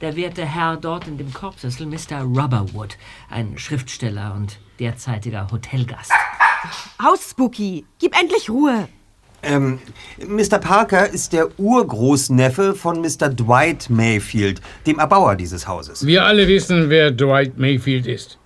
der 0.01 0.17
werte 0.17 0.45
Herr 0.45 0.77
dort 0.77 1.07
in 1.07 1.19
dem 1.19 1.33
Korbsessel, 1.33 1.87
Mr. 1.87 2.23
Rubberwood, 2.23 2.97
ein 3.29 3.59
Schriftsteller 3.59 4.35
und 4.35 4.59
derzeitiger 4.79 5.49
Hotelgast. 5.51 6.13
Aus, 6.99 7.31
Spooky! 7.31 7.85
Gib 7.99 8.19
endlich 8.19 8.49
Ruhe! 8.49 8.89
Ähm, 9.43 9.79
Mr. 10.27 10.59
Parker 10.59 11.09
ist 11.09 11.33
der 11.33 11.59
Urgroßneffe 11.59 12.75
von 12.75 13.01
Mr. 13.01 13.31
Dwight 13.31 13.89
Mayfield, 13.89 14.61
dem 14.87 14.99
Erbauer 14.99 15.37
dieses 15.37 15.67
Hauses. 15.67 16.07
Wir 16.07 16.25
alle 16.25 16.47
wissen, 16.47 16.91
wer 16.91 17.11
Dwight 17.11 17.59
Mayfield 17.59 18.07
ist. 18.07 18.39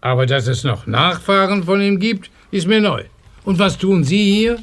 Aber 0.00 0.26
dass 0.26 0.46
es 0.46 0.64
noch 0.64 0.86
Nachfahren 0.86 1.64
von 1.64 1.80
ihm 1.80 2.00
gibt, 2.00 2.30
ist 2.50 2.66
mir 2.66 2.80
neu. 2.80 3.04
Und 3.44 3.58
was 3.58 3.78
tun 3.78 4.02
Sie 4.02 4.32
hier? 4.32 4.58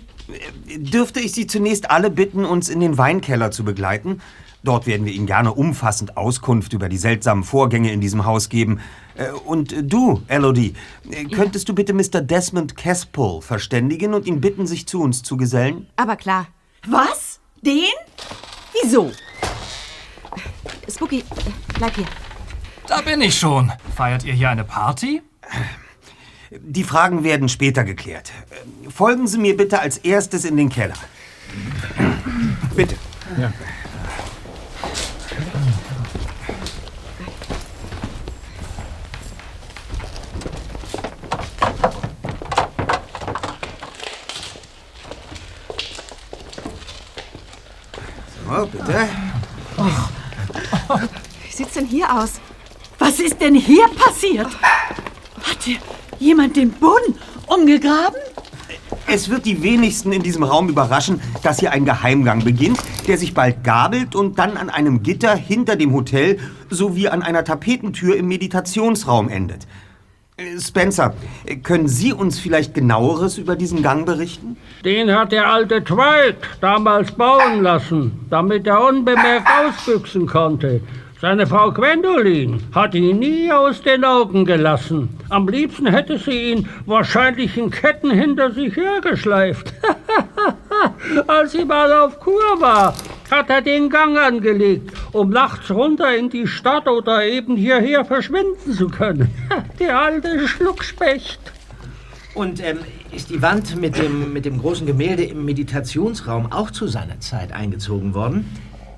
Dürfte 0.76 1.22
ich 1.22 1.32
Sie 1.32 1.48
zunächst 1.48 1.90
alle 1.90 2.10
bitten, 2.10 2.44
uns 2.44 2.68
in 2.68 2.82
den 2.82 2.98
Weinkeller 2.98 3.52
zu 3.52 3.64
begleiten? 3.64 4.22
Dort 4.64 4.88
werden 4.88 5.06
wir 5.06 5.14
Ihnen 5.14 5.28
gerne 5.28 5.54
umfassend 5.54 6.18
Auskunft 6.18 6.74
über 6.74 6.90
die 6.90 6.98
seltsamen 6.98 7.44
Vorgänge 7.44 7.92
in 7.92 8.02
diesem 8.02 8.26
Haus 8.26 8.50
geben. 8.50 8.80
Äh, 9.16 9.32
Und 9.46 9.74
du, 9.82 10.22
Elodie, 10.28 10.74
äh, 11.10 11.26
könntest 11.26 11.70
du 11.70 11.76
bitte 11.76 11.94
Mr. 11.94 12.22
Desmond 12.22 12.76
Caspol 12.76 13.42
verständigen 13.42 14.14
und 14.14 14.26
ihn 14.26 14.42
bitten, 14.42 14.68
sich 14.68 14.88
zu 14.88 15.02
uns 15.02 15.24
zu 15.24 15.38
gesellen? 15.38 15.88
Aber 15.96 16.16
klar. 16.16 16.48
Was? 16.88 17.40
Den? 17.62 17.84
Wieso? 18.82 19.12
Spooky, 20.90 21.20
äh, 21.20 21.24
bleib 21.78 21.96
hier. 21.96 22.06
Da 22.88 23.02
bin 23.02 23.22
ich 23.22 23.38
schon. 23.38 23.72
Feiert 23.96 24.24
ihr 24.24 24.34
hier 24.34 24.50
eine 24.50 24.64
Party? 24.64 25.22
Die 26.52 26.84
Fragen 26.86 27.24
werden 27.26 27.50
später 27.50 27.84
geklärt. 27.84 28.32
Äh, 28.86 28.90
Folgen 28.90 29.28
Sie 29.28 29.38
mir 29.38 29.56
bitte 29.56 29.80
als 29.80 29.98
erstes 29.98 30.46
in 30.46 30.56
den 30.58 30.70
Keller. 30.70 30.96
Bitte. 32.76 32.96
Ja. 33.40 33.52
Bitte. 48.66 49.08
Wie 51.46 51.52
sieht's 51.54 51.74
denn 51.74 51.86
hier 51.86 52.12
aus? 52.12 52.40
Was 52.98 53.20
ist 53.20 53.40
denn 53.40 53.54
hier 53.54 53.88
passiert? 53.90 54.48
Hat 54.48 55.62
hier 55.64 55.78
jemand 56.18 56.56
den 56.56 56.72
Boden 56.72 57.16
umgegraben? 57.46 58.16
Es 59.06 59.30
wird 59.30 59.46
die 59.46 59.62
wenigsten 59.62 60.12
in 60.12 60.24
diesem 60.24 60.44
Raum 60.44 60.70
überraschen, 60.70 61.22
dass 61.44 61.60
hier 61.60 61.72
ein 61.72 61.86
Geheimgang 61.86 62.44
beginnt, 62.44 62.80
der 63.08 63.18
sich 63.18 63.34
bald 63.34 63.64
gabelt 63.64 64.16
und 64.16 64.40
dann 64.40 64.58
an 64.58 64.70
einem 64.70 65.04
Gitter 65.04 65.36
hinter 65.36 65.76
dem 65.76 65.94
Hotel 65.94 66.40
sowie 66.70 67.08
an 67.08 67.22
einer 67.22 67.44
Tapetentür 67.44 68.18
im 68.18 68.28
Meditationsraum 68.28 69.30
endet. 69.30 69.68
Äh, 70.40 70.60
Spencer, 70.60 71.16
können 71.64 71.88
Sie 71.88 72.14
uns 72.14 72.40
vielleicht 72.40 72.76
genaueres 72.76 73.40
über 73.40 73.56
diesen 73.56 73.82
Gang 73.82 74.06
berichten? 74.06 74.56
Den 74.86 75.12
hat 75.12 75.32
der 75.32 75.52
alte 75.52 75.82
Dwight 75.82 76.38
damals 76.62 77.12
bauen 77.12 77.64
lassen, 77.64 78.28
damit 78.30 78.68
er 78.68 78.84
unbemerkt 78.88 79.48
ausbüchsen 79.48 80.28
konnte. 80.28 80.82
Seine 81.20 81.48
Frau 81.48 81.72
Gwendolyn 81.72 82.62
hat 82.76 82.94
ihn 82.94 83.18
nie 83.18 83.52
aus 83.52 83.82
den 83.82 84.06
Augen 84.06 84.46
gelassen. 84.46 85.10
Am 85.30 85.50
liebsten 85.50 85.88
hätte 85.88 86.20
sie 86.20 86.52
ihn 86.52 86.70
wahrscheinlich 86.86 87.58
in 87.58 87.72
Ketten 87.72 88.12
hinter 88.12 88.52
sich 88.52 88.76
hergeschleift. 88.76 89.74
Als 91.28 91.54
sie 91.54 91.66
mal 91.66 91.92
auf 91.92 92.20
Kur 92.20 92.62
war, 92.62 92.94
hat 93.30 93.50
er 93.50 93.62
den 93.62 93.90
Gang 93.90 94.18
angelegt, 94.18 94.92
um 95.12 95.30
nachts 95.30 95.70
runter 95.72 96.16
in 96.16 96.30
die 96.30 96.48
Stadt 96.48 96.88
oder 96.88 97.26
eben 97.26 97.56
hierher 97.56 98.06
verschwinden 98.06 98.74
zu 98.74 98.88
können. 98.88 99.30
Der 99.80 100.00
alte 100.00 100.48
Schluckspecht. 100.48 101.40
Und 102.34 102.64
ähm, 102.64 102.78
ist 103.12 103.30
die 103.30 103.42
Wand 103.42 103.76
mit 103.82 103.98
dem, 103.98 104.32
mit 104.32 104.46
dem 104.46 104.60
großen 104.60 104.86
Gemälde 104.86 105.24
im 105.24 105.44
Meditationsraum 105.46 106.52
auch 106.52 106.70
zu 106.72 106.88
seiner 106.88 107.20
Zeit 107.20 107.52
eingezogen 107.52 108.14
worden? 108.14 108.46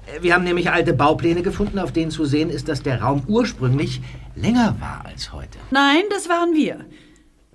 Äh, 0.07 0.21
Wir 0.21 0.34
haben 0.36 0.43
nämlich 0.43 0.69
alte 0.71 0.93
Baupläne 0.93 1.41
gefunden, 1.41 1.80
auf 1.80 1.93
denen 1.93 2.11
zu 2.11 2.25
sehen 2.25 2.49
ist, 2.49 2.67
dass 2.67 2.84
der 2.84 3.01
Raum 3.01 3.23
ursprünglich 3.27 4.01
länger 4.36 4.75
war 4.80 5.03
als 5.05 5.32
heute. 5.32 5.57
Nein, 5.71 6.03
das 6.09 6.27
waren 6.27 6.53
wir. 6.53 6.86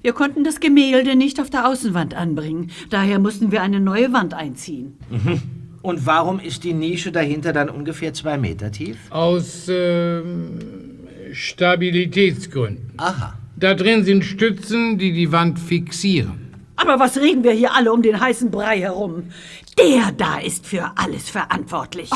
Wir 0.01 0.13
konnten 0.13 0.45
das 0.45 0.61
Gemälde 0.61 1.17
nicht 1.17 1.41
auf 1.41 1.51
der 1.51 1.67
Außenwand 1.69 2.15
anbringen. 2.15 2.71
Daher 2.91 3.19
mussten 3.19 3.53
wir 3.53 3.63
eine 3.63 3.81
neue 3.81 4.13
Wand 4.13 4.35
einziehen. 4.35 4.99
Mhm. 5.11 5.41
Und 5.85 6.07
warum 6.07 6.41
ist 6.41 6.65
die 6.65 6.73
Nische 6.73 7.13
dahinter 7.13 7.53
dann 7.53 7.69
ungefähr 7.69 8.15
zwei 8.15 8.39
Meter 8.39 8.73
tief? 8.73 8.97
Aus 9.11 9.69
ähm, 9.69 10.59
Stabilitätsgründen. 11.31 12.95
Aha. 12.97 13.35
Da 13.55 13.75
drin 13.75 14.03
sind 14.03 14.25
Stützen, 14.25 14.97
die 14.97 15.13
die 15.13 15.31
Wand 15.31 15.59
fixieren. 15.59 16.55
Aber 16.77 16.99
was 16.99 17.19
reden 17.19 17.45
wir 17.45 17.53
hier 17.53 17.75
alle 17.75 17.93
um 17.93 18.01
den 18.01 18.19
heißen 18.19 18.51
Brei 18.51 18.81
herum? 18.81 19.25
Der 19.79 20.11
da 20.13 20.39
ist 20.39 20.67
für 20.67 20.91
alles 20.97 21.29
verantwortlich. 21.29 22.09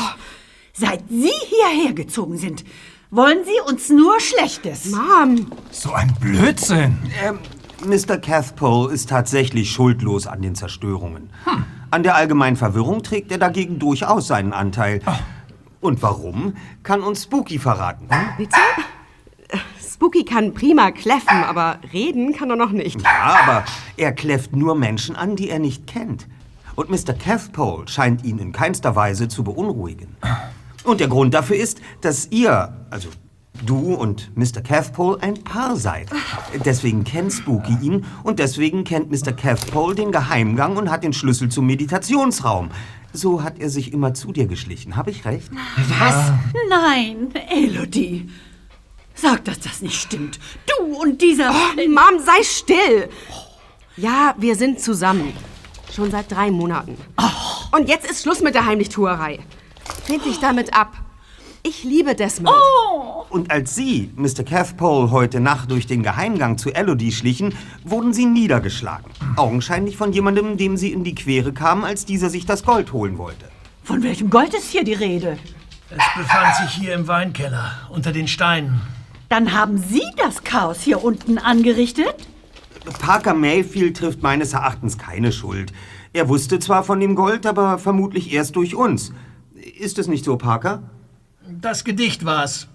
Seit 0.73 1.03
Sie 1.07 1.29
hierher 1.29 1.93
gezogen 1.93 2.39
sind, 2.39 2.65
wollen 3.11 3.45
Sie 3.45 3.71
uns 3.71 3.91
nur 3.91 4.19
Schlechtes. 4.19 4.89
Mom! 4.89 5.45
So 5.69 5.93
ein 5.93 6.11
Blödsinn. 6.19 6.97
Ähm, 7.23 7.37
Mr. 7.85 8.17
Cathpole 8.17 8.91
ist 8.91 9.09
tatsächlich 9.09 9.69
schuldlos 9.69 10.25
an 10.25 10.41
den 10.41 10.55
Zerstörungen. 10.55 11.29
An 11.91 12.03
der 12.03 12.15
allgemeinen 12.15 12.55
Verwirrung 12.55 13.01
trägt 13.01 13.31
er 13.31 13.39
dagegen 13.39 13.79
durchaus 13.79 14.27
seinen 14.27 14.53
Anteil. 14.53 15.01
Und 15.81 16.01
warum, 16.01 16.55
kann 16.83 17.01
uns 17.01 17.23
Spooky 17.23 17.57
verraten. 17.57 18.07
Bitte? 18.37 18.57
Spooky 19.81 20.23
kann 20.23 20.53
prima 20.53 20.91
kläffen, 20.91 21.43
aber 21.43 21.79
reden 21.91 22.33
kann 22.33 22.49
er 22.49 22.55
noch 22.55 22.71
nicht. 22.71 23.01
Ja, 23.01 23.39
aber 23.43 23.65
er 23.97 24.11
kläfft 24.11 24.55
nur 24.55 24.75
Menschen 24.75 25.15
an, 25.15 25.35
die 25.35 25.49
er 25.49 25.59
nicht 25.59 25.87
kennt. 25.87 26.27
Und 26.75 26.89
Mr. 26.89 27.13
Cathpole 27.13 27.87
scheint 27.87 28.23
ihn 28.23 28.37
in 28.37 28.51
keinster 28.51 28.95
Weise 28.95 29.27
zu 29.27 29.43
beunruhigen. 29.43 30.15
Und 30.83 30.99
der 30.99 31.07
Grund 31.07 31.33
dafür 31.33 31.57
ist, 31.57 31.81
dass 32.01 32.27
ihr, 32.27 32.73
also 32.89 33.09
du 33.65 33.93
und 33.93 34.35
Mr. 34.35 34.61
Cathpole, 34.61 35.21
ein 35.21 35.43
Paar 35.43 35.75
seid. 35.75 36.09
Deswegen 36.65 37.03
kennt 37.03 37.33
Spooky 37.33 37.77
ihn 37.81 38.05
und 38.23 38.39
deswegen 38.39 38.83
kennt 38.83 39.11
Mr. 39.11 39.33
Cathpole 39.33 39.95
den 39.95 40.11
Geheimgang 40.11 40.77
und 40.77 40.89
hat 40.89 41.03
den 41.03 41.13
Schlüssel 41.13 41.49
zum 41.49 41.65
Meditationsraum. 41.67 42.71
So 43.13 43.43
hat 43.43 43.59
er 43.59 43.69
sich 43.69 43.91
immer 43.93 44.13
zu 44.13 44.31
dir 44.31 44.45
geschlichen. 44.45 44.95
Habe 44.95 45.11
ich 45.11 45.25
recht? 45.25 45.49
Was? 45.97 46.31
Nein, 46.69 47.33
Elodie. 47.49 48.29
Sag, 49.15 49.43
dass 49.45 49.59
das 49.59 49.81
nicht 49.81 49.99
stimmt. 49.99 50.39
Du 50.67 51.01
und 51.01 51.21
dieser... 51.21 51.51
Oh, 51.51 51.89
Mom, 51.89 52.23
sei 52.23 52.43
still! 52.43 53.09
Ja, 53.97 54.35
wir 54.37 54.55
sind 54.55 54.79
zusammen. 54.79 55.33
Schon 55.93 56.11
seit 56.11 56.31
drei 56.31 56.51
Monaten. 56.51 56.95
Und 57.71 57.89
jetzt 57.89 58.09
ist 58.09 58.23
Schluss 58.23 58.41
mit 58.41 58.55
der 58.55 58.65
Heimlichtuerei. 58.65 59.39
Find 60.05 60.23
dich 60.23 60.39
damit 60.39 60.73
ab. 60.73 60.93
Ich 61.61 61.83
liebe 61.83 62.15
Desmond. 62.15 62.55
Und 63.29 63.51
als 63.51 63.75
Sie, 63.75 64.11
Mr. 64.15 64.43
Cathpole, 64.45 65.11
heute 65.11 65.41
Nacht 65.41 65.69
durch 65.69 65.87
den 65.87 66.03
Geheimgang 66.03 66.57
zu 66.57 66.73
Elodie 66.73 67.11
schlichen, 67.11 67.53
wurden 67.83 68.13
Sie 68.13 68.25
niedergeschlagen. 68.25 69.11
Augenscheinlich 69.35 69.97
von 69.97 70.13
jemandem, 70.13 70.57
dem 70.57 70.77
Sie 70.77 70.93
in 70.93 71.03
die 71.03 71.15
Quere 71.15 71.51
kamen, 71.51 71.83
als 71.83 72.05
dieser 72.05 72.29
sich 72.29 72.45
das 72.45 72.63
Gold 72.63 72.93
holen 72.93 73.17
wollte. 73.17 73.45
Von 73.83 74.03
welchem 74.03 74.29
Gold 74.29 74.53
ist 74.53 74.71
hier 74.71 74.85
die 74.85 74.93
Rede? 74.93 75.37
Es 75.89 76.03
befand 76.15 76.55
sich 76.55 76.81
hier 76.81 76.93
im 76.93 77.07
Weinkeller, 77.07 77.71
unter 77.89 78.13
den 78.13 78.27
Steinen. 78.27 78.81
Dann 79.27 79.53
haben 79.53 79.77
Sie 79.77 80.03
das 80.17 80.43
Chaos 80.43 80.81
hier 80.81 81.03
unten 81.03 81.37
angerichtet? 81.37 82.15
Parker 82.99 83.33
Mayfield 83.33 83.97
trifft 83.97 84.23
meines 84.23 84.53
Erachtens 84.53 84.97
keine 84.97 85.31
Schuld. 85.31 85.73
Er 86.13 86.29
wusste 86.29 86.59
zwar 86.59 86.83
von 86.83 86.99
dem 86.99 87.15
Gold, 87.15 87.45
aber 87.45 87.77
vermutlich 87.77 88.33
erst 88.33 88.55
durch 88.55 88.75
uns. 88.75 89.11
Ist 89.77 89.99
es 89.99 90.07
nicht 90.07 90.23
so, 90.23 90.37
Parker? 90.37 90.83
Das 91.47 91.83
Gedicht 91.83 92.25
war's. 92.25 92.67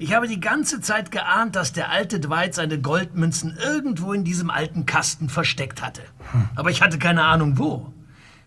Ich 0.00 0.14
habe 0.14 0.28
die 0.28 0.40
ganze 0.40 0.80
Zeit 0.80 1.10
geahnt, 1.10 1.56
dass 1.56 1.72
der 1.72 1.90
alte 1.90 2.20
Dwight 2.20 2.54
seine 2.54 2.80
Goldmünzen 2.80 3.56
irgendwo 3.56 4.12
in 4.12 4.22
diesem 4.22 4.48
alten 4.48 4.86
Kasten 4.86 5.28
versteckt 5.28 5.82
hatte. 5.82 6.02
Aber 6.54 6.70
ich 6.70 6.82
hatte 6.82 6.98
keine 6.98 7.24
Ahnung 7.24 7.58
wo. 7.58 7.92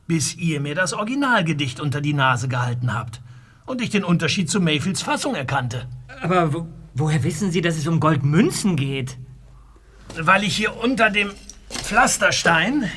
Bis 0.08 0.36
ihr 0.36 0.62
mir 0.62 0.76
das 0.76 0.94
Originalgedicht 0.94 1.80
unter 1.80 2.00
die 2.00 2.14
Nase 2.14 2.48
gehalten 2.48 2.94
habt. 2.94 3.22
Und 3.66 3.82
ich 3.82 3.90
den 3.90 4.04
Unterschied 4.04 4.50
zu 4.50 4.62
Mayfields 4.62 5.02
Fassung 5.02 5.36
erkannte. 5.36 5.88
Aber 6.22 6.54
wo, 6.54 6.68
woher 6.94 7.24
wissen 7.24 7.52
Sie, 7.52 7.62
dass 7.62 7.78
es 7.78 7.88
um 7.88 8.00
Goldmünzen 8.00 8.76
geht? 8.76 9.18
Weil 10.18 10.44
ich 10.44 10.56
hier 10.56 10.76
unter 10.78 11.10
dem 11.10 11.32
Pflasterstein 11.70 12.90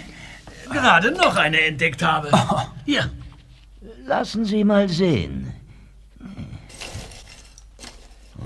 gerade 0.71 1.11
noch 1.13 1.37
eine 1.37 1.61
entdeckt 1.61 2.03
habe. 2.03 2.31
Hier. 2.85 3.11
Lassen 4.07 4.45
Sie 4.45 4.65
mal 4.65 4.89
sehen. 4.89 5.53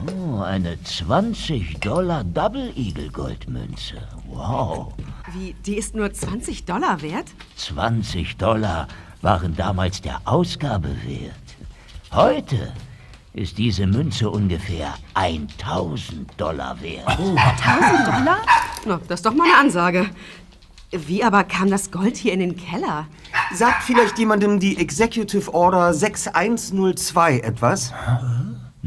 Oh, 0.07 0.41
eine 0.43 0.81
20 0.83 1.81
Dollar 1.81 2.23
Double 2.23 2.73
Eagle 2.77 3.11
Goldmünze. 3.11 3.97
Wow. 4.27 4.93
Wie, 5.33 5.55
die 5.67 5.77
ist 5.77 5.95
nur 5.95 6.13
20 6.13 6.65
Dollar 6.65 7.03
wert? 7.03 7.27
20 7.57 8.37
Dollar 8.37 8.87
waren 9.23 9.57
damals 9.57 10.01
der 10.01 10.21
Ausgabe 10.25 10.89
wert. 11.05 11.35
Heute 12.13 12.73
ist 13.33 13.59
diese 13.59 13.87
Münze 13.87 14.31
ungefähr 14.31 14.95
1000 15.15 16.41
Dollar 16.41 16.81
wert. 16.81 17.19
Oh, 17.19 17.37
1000 17.37 18.07
Dollar? 18.07 18.39
Na, 18.87 19.01
das 19.09 19.21
ist 19.21 19.27
doch 19.27 19.35
mal 19.35 19.45
eine 19.45 19.59
Ansage. 19.59 20.09
Wie 20.91 21.23
aber 21.23 21.45
kam 21.45 21.71
das 21.71 21.91
Gold 21.91 22.17
hier 22.17 22.33
in 22.33 22.41
den 22.41 22.57
Keller? 22.57 23.07
Sagt 23.53 23.83
vielleicht 23.83 24.19
jemandem 24.19 24.59
die 24.61 24.79
Executive 24.79 25.53
Order 25.53 25.93
6102 25.93 27.41
etwas? 27.41 27.93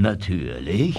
Natürlich. 0.01 0.95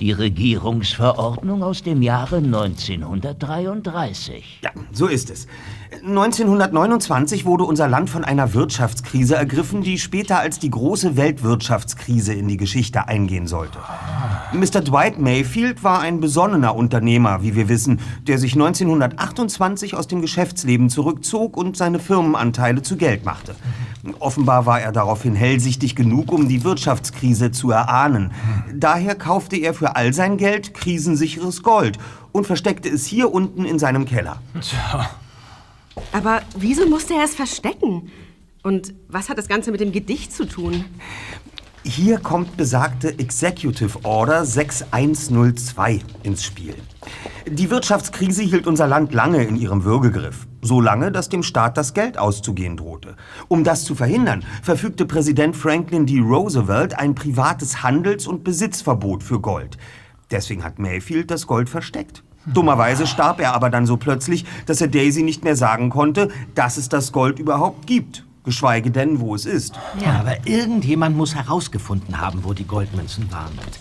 Die 0.00 0.12
Regierungsverordnung 0.12 1.62
aus 1.62 1.82
dem 1.82 2.00
Jahre 2.00 2.36
1933. 2.36 4.60
Ja, 4.62 4.70
so 4.92 5.08
ist 5.08 5.28
es. 5.28 5.46
1929 5.92 7.44
wurde 7.44 7.64
unser 7.64 7.88
Land 7.88 8.10
von 8.10 8.24
einer 8.24 8.54
Wirtschaftskrise 8.54 9.36
ergriffen, 9.36 9.82
die 9.82 9.98
später 9.98 10.38
als 10.38 10.58
die 10.58 10.70
große 10.70 11.16
Weltwirtschaftskrise 11.16 12.32
in 12.34 12.48
die 12.48 12.56
Geschichte 12.56 13.06
eingehen 13.06 13.46
sollte. 13.46 13.78
Mr. 14.52 14.80
Dwight 14.80 15.18
Mayfield 15.18 15.84
war 15.84 16.00
ein 16.00 16.20
besonnener 16.20 16.74
Unternehmer, 16.74 17.42
wie 17.42 17.54
wir 17.54 17.68
wissen, 17.68 18.00
der 18.26 18.38
sich 18.38 18.54
1928 18.54 19.94
aus 19.94 20.08
dem 20.08 20.20
Geschäftsleben 20.20 20.90
zurückzog 20.90 21.56
und 21.56 21.76
seine 21.76 21.98
Firmenanteile 21.98 22.82
zu 22.82 22.96
Geld 22.96 23.24
machte. 23.24 23.54
Offenbar 24.18 24.66
war 24.66 24.80
er 24.80 24.92
daraufhin 24.92 25.34
hellsichtig 25.34 25.96
genug, 25.96 26.32
um 26.32 26.48
die 26.48 26.64
Wirtschaftskrise 26.64 27.50
zu 27.50 27.70
erahnen. 27.70 28.32
Daher 28.72 29.14
kaufte 29.14 29.56
er 29.56 29.74
für 29.74 29.96
all 29.96 30.12
sein 30.12 30.36
Geld 30.36 30.74
krisensicheres 30.74 31.62
Gold 31.62 31.98
und 32.32 32.46
versteckte 32.46 32.88
es 32.88 33.06
hier 33.06 33.32
unten 33.32 33.64
in 33.64 33.78
seinem 33.78 34.04
Keller. 34.04 34.38
Tja. 34.60 35.10
Aber 36.12 36.42
wieso 36.56 36.88
musste 36.88 37.14
er 37.14 37.24
es 37.24 37.34
verstecken? 37.34 38.10
Und 38.62 38.94
was 39.08 39.28
hat 39.28 39.38
das 39.38 39.48
Ganze 39.48 39.70
mit 39.70 39.80
dem 39.80 39.92
Gedicht 39.92 40.32
zu 40.32 40.44
tun? 40.44 40.84
Hier 41.84 42.18
kommt 42.18 42.56
besagte 42.56 43.16
Executive 43.18 44.04
Order 44.04 44.44
6102 44.44 46.00
ins 46.24 46.44
Spiel. 46.44 46.74
Die 47.48 47.70
Wirtschaftskrise 47.70 48.42
hielt 48.42 48.66
unser 48.66 48.88
Land 48.88 49.14
lange 49.14 49.44
in 49.44 49.54
ihrem 49.54 49.84
Würgegriff. 49.84 50.48
So 50.62 50.80
lange, 50.80 51.12
dass 51.12 51.28
dem 51.28 51.44
Staat 51.44 51.76
das 51.76 51.94
Geld 51.94 52.18
auszugehen 52.18 52.76
drohte. 52.76 53.14
Um 53.46 53.62
das 53.62 53.84
zu 53.84 53.94
verhindern, 53.94 54.42
verfügte 54.62 55.06
Präsident 55.06 55.56
Franklin 55.56 56.06
D. 56.06 56.18
Roosevelt 56.18 56.98
ein 56.98 57.14
privates 57.14 57.84
Handels- 57.84 58.26
und 58.26 58.42
Besitzverbot 58.42 59.22
für 59.22 59.38
Gold. 59.38 59.78
Deswegen 60.32 60.64
hat 60.64 60.80
Mayfield 60.80 61.30
das 61.30 61.46
Gold 61.46 61.68
versteckt. 61.68 62.24
Dummerweise 62.46 63.06
starb 63.06 63.40
er 63.40 63.54
aber 63.54 63.70
dann 63.70 63.86
so 63.86 63.96
plötzlich, 63.96 64.44
dass 64.66 64.80
er 64.80 64.88
Daisy 64.88 65.22
nicht 65.22 65.44
mehr 65.44 65.56
sagen 65.56 65.90
konnte, 65.90 66.28
dass 66.54 66.76
es 66.76 66.88
das 66.88 67.12
Gold 67.12 67.38
überhaupt 67.38 67.86
gibt. 67.86 68.24
Geschweige 68.44 68.92
denn, 68.92 69.20
wo 69.20 69.34
es 69.34 69.44
ist. 69.44 69.74
Ja, 70.04 70.20
aber 70.20 70.46
irgendjemand 70.46 71.16
muss 71.16 71.34
herausgefunden 71.34 72.20
haben, 72.20 72.44
wo 72.44 72.52
die 72.52 72.66
Goldmünzen 72.66 73.30
waren. 73.32 73.58
Und 73.58 73.78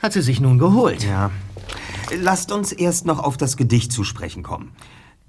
hat 0.00 0.12
sie 0.12 0.22
sich 0.22 0.40
nun 0.40 0.58
geholt. 0.58 1.04
Ja. 1.04 1.30
Lasst 2.16 2.52
uns 2.52 2.72
erst 2.72 3.04
noch 3.06 3.18
auf 3.18 3.36
das 3.36 3.56
Gedicht 3.56 3.92
zu 3.92 4.04
sprechen 4.04 4.42
kommen. 4.42 4.72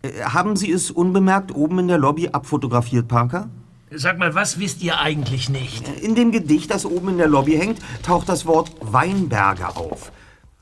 Äh, 0.01 0.21
Haben 0.23 0.55
Sie 0.55 0.71
es 0.71 0.91
unbemerkt 0.91 1.53
oben 1.53 1.79
in 1.79 1.87
der 1.87 1.97
Lobby 1.97 2.29
abfotografiert, 2.29 3.07
Parker? 3.07 3.49
Sag 3.93 4.17
mal, 4.19 4.33
was 4.35 4.57
wisst 4.59 4.81
ihr 4.81 4.99
eigentlich 4.99 5.49
nicht? 5.49 5.85
In 6.01 6.15
dem 6.15 6.31
Gedicht, 6.31 6.71
das 6.71 6.85
oben 6.85 7.09
in 7.09 7.17
der 7.17 7.27
Lobby 7.27 7.57
hängt, 7.57 7.79
taucht 8.03 8.29
das 8.29 8.45
Wort 8.45 8.71
Weinberge 8.79 9.75
auf. 9.75 10.13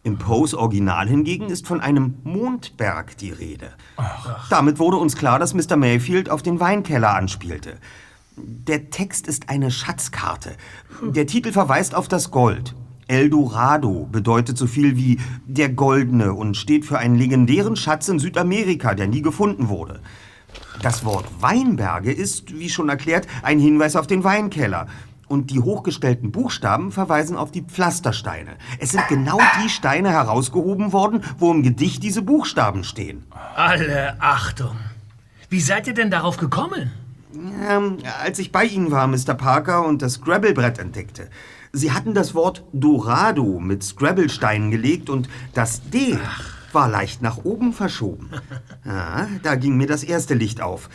Im 0.09 0.17
Poes 0.17 0.55
Original 0.55 1.07
hingegen 1.07 1.51
ist 1.51 1.67
von 1.67 1.81
einem 1.81 2.15
Mondberg 2.23 3.15
die 3.17 3.29
Rede. 3.29 3.73
Damit 4.49 4.79
wurde 4.79 4.97
uns 4.97 5.15
klar, 5.15 5.37
dass 5.37 5.53
Mr. 5.53 5.75
Mayfield 5.75 6.31
auf 6.31 6.41
den 6.41 6.59
Weinkeller 6.59 7.13
anspielte. 7.13 7.77
Der 8.35 8.89
Text 8.89 9.27
ist 9.27 9.49
eine 9.49 9.69
Schatzkarte. 9.69 10.53
Der 11.03 11.27
Titel 11.27 11.51
verweist 11.51 11.93
auf 11.93 12.07
das 12.07 12.31
Gold. 12.31 12.73
Eldorado 13.05 14.07
bedeutet 14.11 14.57
so 14.57 14.65
viel 14.65 14.97
wie 14.97 15.19
der 15.45 15.69
Goldene 15.69 16.33
und 16.33 16.57
steht 16.57 16.85
für 16.85 16.97
einen 16.97 17.15
legendären 17.15 17.75
Schatz 17.75 18.07
in 18.07 18.17
Südamerika, 18.17 18.95
der 18.95 19.05
nie 19.05 19.21
gefunden 19.21 19.69
wurde. 19.69 19.99
Das 20.81 21.05
Wort 21.05 21.27
Weinberge 21.39 22.11
ist, 22.11 22.57
wie 22.57 22.69
schon 22.69 22.89
erklärt, 22.89 23.27
ein 23.43 23.59
Hinweis 23.59 23.95
auf 23.95 24.07
den 24.07 24.23
Weinkeller. 24.23 24.87
Und 25.29 25.51
die 25.51 25.59
hochgestellten 25.59 26.31
Buchstaben 26.31 26.91
verweisen 26.91 27.37
auf 27.37 27.51
die 27.51 27.61
Pflastersteine. 27.61 28.57
Es 28.79 28.91
sind 28.91 29.07
genau 29.07 29.39
die 29.63 29.69
Steine 29.69 30.09
herausgehoben 30.09 30.91
worden, 30.91 31.23
wo 31.37 31.51
im 31.51 31.63
Gedicht 31.63 32.03
diese 32.03 32.23
Buchstaben 32.23 32.83
stehen. 32.83 33.23
Alle 33.55 34.19
Achtung. 34.19 34.75
Wie 35.47 35.61
seid 35.61 35.87
ihr 35.87 35.93
denn 35.93 36.09
darauf 36.11 36.37
gekommen? 36.37 36.91
Ähm, 37.67 37.99
als 38.21 38.39
ich 38.39 38.51
bei 38.51 38.65
Ihnen 38.65 38.91
war, 38.91 39.07
Mr. 39.07 39.35
Parker, 39.35 39.85
und 39.85 40.01
das 40.01 40.13
Scrabble-Brett 40.13 40.79
entdeckte. 40.79 41.29
Sie 41.71 41.91
hatten 41.91 42.15
das 42.15 42.33
Wort 42.33 42.63
Dorado 42.73 43.59
mit 43.59 43.83
Scrabble-Steinen 43.83 44.71
gelegt 44.71 45.09
und 45.09 45.29
das 45.53 45.87
D 45.89 46.17
war 46.73 46.89
leicht 46.89 47.21
nach 47.21 47.37
oben 47.43 47.73
verschoben. 47.73 48.31
Ja, 48.83 49.27
da 49.43 49.55
ging 49.55 49.77
mir 49.77 49.87
das 49.87 50.03
erste 50.03 50.33
Licht 50.33 50.61
auf. 50.61 50.89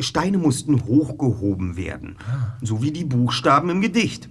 Steine 0.00 0.38
mussten 0.38 0.84
hochgehoben 0.86 1.76
werden, 1.76 2.16
so 2.60 2.82
wie 2.82 2.90
die 2.90 3.04
Buchstaben 3.04 3.70
im 3.70 3.80
Gedicht. 3.80 4.28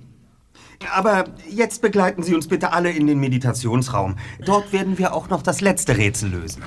Aber 0.93 1.25
jetzt 1.49 1.81
begleiten 1.81 2.23
Sie 2.23 2.35
uns 2.35 2.47
bitte 2.47 2.73
alle 2.73 2.91
in 2.91 3.07
den 3.07 3.19
Meditationsraum. 3.19 4.17
Dort 4.45 4.73
werden 4.73 4.97
wir 4.97 5.13
auch 5.13 5.29
noch 5.29 5.41
das 5.41 5.61
letzte 5.61 5.97
Rätsel 5.97 6.31
lösen. 6.31 6.63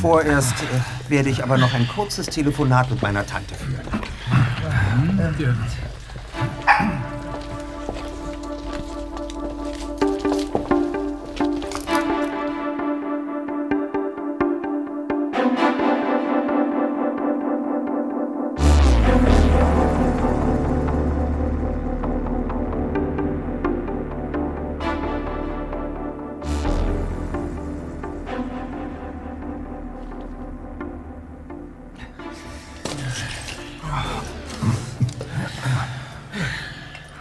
Vorerst 0.00 0.54
äh, 0.54 1.10
werde 1.10 1.28
ich 1.28 1.42
aber 1.42 1.58
noch 1.58 1.74
ein 1.74 1.86
kurzes 1.88 2.26
Telefonat 2.26 2.90
mit 2.90 3.02
meiner 3.02 3.26
Tante 3.26 3.54
führen. 3.54 3.84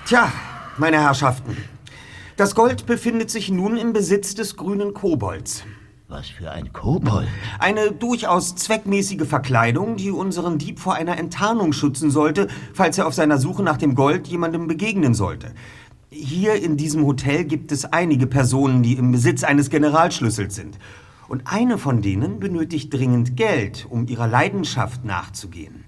Tja, 0.06 0.32
meine 0.78 1.02
Herrschaften. 1.02 1.58
Das 2.38 2.56
Gold 2.56 2.86
befindet 2.86 3.30
sich 3.30 3.52
nun 3.52 3.78
im 3.78 3.94
Besitz 3.94 4.34
des 4.34 4.56
grünen 4.56 4.94
Kobolds. 4.94 5.64
Was 6.08 6.28
für 6.30 6.50
ein 6.50 6.74
Kobold? 6.74 7.28
Eine 7.60 7.92
durchaus 7.92 8.56
zweckmäßige 8.56 9.28
Verkleidung, 9.28 9.96
die 9.96 10.10
unseren 10.10 10.58
Dieb 10.58 10.80
vor 10.80 10.96
einer 10.96 11.20
Enttarnung 11.20 11.72
schützen 11.72 12.10
sollte, 12.10 12.48
falls 12.74 12.98
er 12.98 13.06
auf 13.06 13.14
seiner 13.14 13.38
Suche 13.38 13.62
nach 13.62 13.78
dem 13.78 13.94
Gold 13.94 14.28
jemandem 14.28 14.68
begegnen 14.68 15.14
sollte. 15.14 15.52
Hier 16.10 16.56
in 16.56 16.78
diesem 16.78 17.06
Hotel 17.06 17.44
gibt 17.44 17.72
es 17.72 17.86
einige 17.86 18.26
Personen, 18.26 18.82
die 18.82 18.94
im 18.94 19.12
Besitz 19.12 19.44
eines 19.44 19.70
Generalschlüssels 19.70 20.56
sind. 20.56 20.80
Und 21.28 21.44
eine 21.46 21.78
von 21.78 22.02
denen 22.02 22.40
benötigt 22.40 22.92
dringend 22.92 23.38
Geld, 23.38 23.86
um 23.88 24.08
ihrer 24.08 24.28
Leidenschaft 24.28 25.06
nachzugehen. 25.06 25.86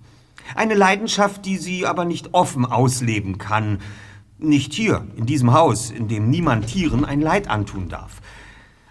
Eine 0.55 0.73
Leidenschaft, 0.73 1.45
die 1.45 1.57
sie 1.57 1.85
aber 1.85 2.05
nicht 2.05 2.33
offen 2.33 2.65
ausleben 2.65 3.37
kann. 3.37 3.79
Nicht 4.37 4.73
hier, 4.73 5.07
in 5.15 5.25
diesem 5.25 5.53
Haus, 5.53 5.91
in 5.91 6.07
dem 6.07 6.29
niemand 6.29 6.67
Tieren 6.67 7.05
ein 7.05 7.21
Leid 7.21 7.47
antun 7.49 7.89
darf. 7.89 8.21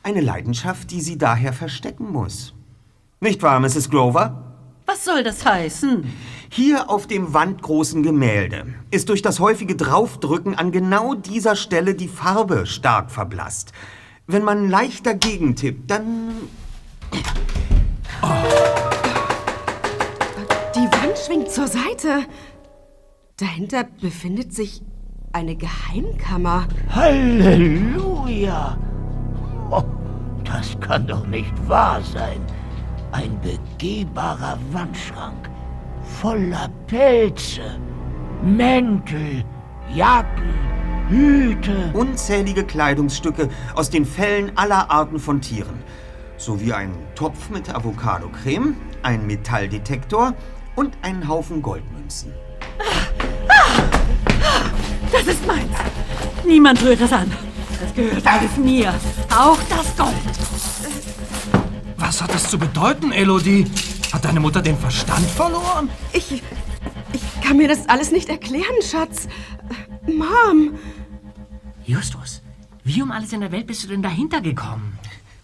Eine 0.03 0.21
Leidenschaft, 0.21 0.91
die 0.91 1.01
sie 1.01 1.19
daher 1.19 1.53
verstecken 1.53 2.11
muss. 2.11 2.55
Nicht 3.21 3.43
wahr, 3.43 3.61
Mrs. 3.61 3.91
Grover? 3.91 4.57
Was 4.87 5.05
soll 5.05 5.23
das 5.23 5.45
heißen? 5.45 6.05
Hier 6.49 6.91
auf 6.91 7.07
dem 7.07 7.35
wandgroßen 7.35 8.03
Gemälde 8.03 8.75
ist 8.91 9.09
durch 9.09 9.23
das 9.23 9.39
häufige 9.39 9.77
Draufdrücken 9.77 10.57
an 10.57 10.73
genau 10.73 11.15
dieser 11.15 11.55
Stelle 11.55 11.95
die 11.95 12.09
Farbe 12.09 12.67
stark 12.67 13.11
verblasst. 13.11 13.73
Wenn 14.27 14.43
man 14.43 14.69
leicht 14.69 15.07
dagegen 15.07 15.55
tippt, 15.55 15.91
dann... 15.91 16.33
Wand 18.21 19.10
schwingt 21.25 21.51
zur 21.51 21.69
Seite. 21.69 22.27
Dahinter 23.37 23.85
befindet 24.01 24.53
sich 24.55 24.83
eine 25.33 25.57
Geheimkammer. 25.57 26.67
Halleluja! 26.91 28.77
Oh, 29.71 29.85
das 30.45 30.79
kann 30.81 31.07
doch 31.07 31.27
nicht 31.27 31.53
wahr 31.69 32.03
sein. 32.03 32.41
Ein 33.13 33.41
begehbarer 33.41 34.59
Wandschrank 34.73 35.51
voller 36.21 36.69
Pelze, 36.87 37.79
Mäntel, 38.43 39.45
Jacken, 39.95 40.55
Hüte. 41.09 41.91
Unzählige 41.95 42.65
Kleidungsstücke 42.65 43.49
aus 43.75 43.91
den 43.91 44.05
Fellen 44.05 44.53
aller 44.57 44.91
Arten 44.91 45.19
von 45.19 45.41
Tieren. 45.41 45.83
Sowie 46.37 46.73
ein 46.73 46.93
Topf 47.15 47.51
mit 47.51 47.75
Avocado-Creme, 47.75 48.77
ein 49.03 49.27
Metalldetektor 49.27 50.35
und 50.77 50.97
einen 51.03 51.27
Haufen 51.29 51.63
Goldmünzen. 51.63 52.33
Das 55.13 55.27
ist 55.27 55.47
meins. 55.47 55.77
Niemand 56.47 56.83
rührt 56.83 57.01
das 57.01 57.13
an. 57.13 57.31
Das 57.81 57.95
gehört 57.95 58.27
alles 58.27 58.57
mir. 58.57 58.95
Auch 59.37 59.59
das 59.69 59.97
Gold. 59.97 60.15
Was 61.97 62.23
hat 62.23 62.33
das 62.33 62.49
zu 62.49 62.59
bedeuten, 62.59 63.13
Elodie? 63.13 63.67
Hat 64.13 64.25
deine 64.25 64.41
Mutter 64.41 64.63
den 64.63 64.79
Verstand 64.79 65.27
verloren? 65.27 65.89
Ich. 66.13 66.43
Ich 67.13 67.41
kann 67.41 67.57
mir 67.57 67.69
das 67.69 67.89
alles 67.89 68.13
nicht 68.13 68.29
erklären, 68.29 68.83
Schatz. 68.83 69.29
Mom. 70.07 70.79
Justus, 71.85 72.43
wie 72.85 73.03
um 73.03 73.11
alles 73.11 73.33
in 73.33 73.41
der 73.41 73.53
Welt 73.53 73.67
bist 73.67 73.83
du 73.85 73.89
denn 73.89 74.03
dahinter 74.03 74.41
gekommen? 74.41 74.99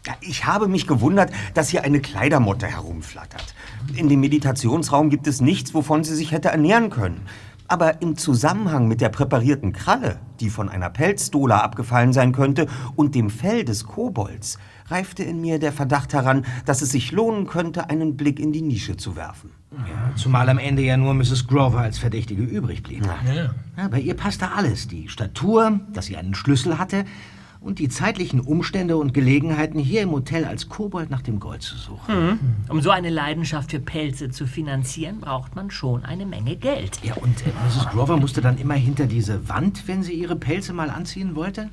Ja, 0.07 0.15
Ich 0.21 0.47
habe 0.47 0.69
mich 0.69 0.87
gewundert, 0.87 1.33
dass 1.55 1.69
hier 1.69 1.83
eine 1.83 2.01
Kleidermotte 2.01 2.67
herumflattert. 2.67 3.55
In 3.95 4.09
dem 4.09 4.21
Meditationsraum 4.21 5.11
gibt 5.11 5.27
es 5.27 5.41
nichts, 5.41 5.75
wovon 5.75 6.05
sie 6.05 6.15
sich 6.15 6.31
hätte 6.33 6.49
ernähren 6.49 6.91
können. 6.91 7.23
Aber 7.69 8.01
im 8.01 8.17
Zusammenhang 8.17 8.87
mit 8.87 9.01
der 9.01 9.09
präparierten 9.09 9.73
Kralle, 9.73 10.21
die 10.39 10.51
von 10.51 10.69
einer 10.69 10.89
Pelzdola 10.89 11.59
abgefallen 11.59 12.13
sein 12.13 12.31
könnte, 12.31 12.69
und 12.95 13.17
dem 13.17 13.29
Fell 13.29 13.65
des 13.65 13.85
Kobolds, 13.85 14.59
reifte 14.87 15.25
in 15.25 15.41
mir 15.41 15.59
der 15.59 15.73
Verdacht 15.73 16.13
heran, 16.13 16.47
dass 16.65 16.81
es 16.83 16.93
sich 16.93 17.11
lohnen 17.11 17.49
könnte, 17.49 17.91
einen 17.91 18.17
Blick 18.17 18.39
in 18.39 18.53
die 18.53 18.63
Nische 18.63 18.97
zu 18.97 19.17
werfen. 19.17 19.51
Ja, 19.73 20.15
zumal 20.15 20.49
am 20.49 20.59
Ende 20.59 20.83
ja 20.83 20.97
nur 20.97 21.13
Mrs. 21.15 21.49
Grover 21.49 21.81
als 21.81 21.99
Verdächtige 21.99 22.45
übrig 22.45 22.85
blieb. 22.85 23.05
Ja, 23.77 23.89
bei 23.89 23.99
ihr 23.99 24.15
passte 24.15 24.53
alles. 24.53 24.87
Die 24.87 25.09
Statur, 25.09 25.81
dass 25.93 26.07
sie 26.07 26.17
einen 26.17 26.37
Schlüssel 26.37 26.79
hatte 26.79 27.05
und 27.67 27.81
die 27.81 27.89
zeitlichen 27.89 28.41
Umstände 28.41 28.97
und 28.97 29.13
Gelegenheiten, 29.13 29.81
hier 29.81 30.03
im 30.03 30.13
Hotel 30.13 30.45
als 30.45 30.69
Kobold 30.69 31.11
nach 31.11 31.21
dem 31.21 31.41
Gold 31.41 31.63
zu 31.63 31.77
suchen. 31.77 32.15
Hm. 32.15 32.39
Um 32.69 32.81
so 32.81 32.91
eine 32.91 33.11
Leidenschaft 33.11 33.73
für 33.73 33.81
Pelze 33.81 34.31
zu 34.31 34.47
finanzieren, 34.47 35.21
braucht 35.21 35.57
man 35.57 35.73
schon 35.73 36.05
eine 36.05 36.27
Menge 36.27 36.55
Geld. 36.55 37.01
Ja, 37.03 37.15
und 37.15 37.45
äh, 37.45 37.51
Mrs. 37.67 37.89
Grover 37.89 38.17
musste 38.19 38.41
dann 38.41 38.57
immer 38.59 38.75
hinter 38.75 39.07
diese 39.07 39.49
Wand, 39.49 39.89
wenn 39.89 40.05
sie 40.05 40.13
ihre 40.13 40.37
Pelze 40.37 40.73
mal 40.73 40.91
anziehen 40.91 41.35
wollte? 41.35 41.69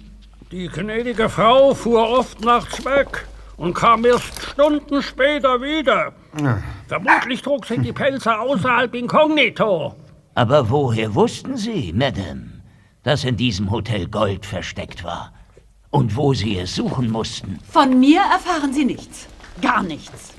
Die 0.51 0.67
gnädige 0.67 1.29
Frau 1.29 1.75
fuhr 1.75 2.09
oft 2.09 2.43
nachts 2.43 2.83
weg 2.85 3.27
und 3.57 3.75
kam 3.75 4.03
erst 4.03 4.41
Stunden 4.51 5.01
später 5.03 5.61
wieder. 5.61 6.13
Vermutlich 6.87 7.43
trug 7.43 7.67
sie 7.67 7.77
die 7.77 7.93
Pelze 7.93 8.39
außerhalb 8.39 8.93
inkognito. 8.95 9.95
Aber 10.33 10.71
woher 10.71 11.13
wussten 11.13 11.55
Sie, 11.55 11.93
Madame, 11.93 12.63
dass 13.03 13.23
in 13.23 13.37
diesem 13.37 13.69
Hotel 13.69 14.07
Gold 14.07 14.47
versteckt 14.47 15.03
war? 15.03 15.31
Und 15.93 16.15
wo 16.15 16.33
Sie 16.33 16.57
es 16.57 16.73
suchen 16.73 17.11
mussten? 17.11 17.59
Von 17.71 17.99
mir 17.99 18.19
erfahren 18.19 18.73
Sie 18.73 18.83
nichts. 18.83 19.27
Gar 19.61 19.83
nichts. 19.83 20.33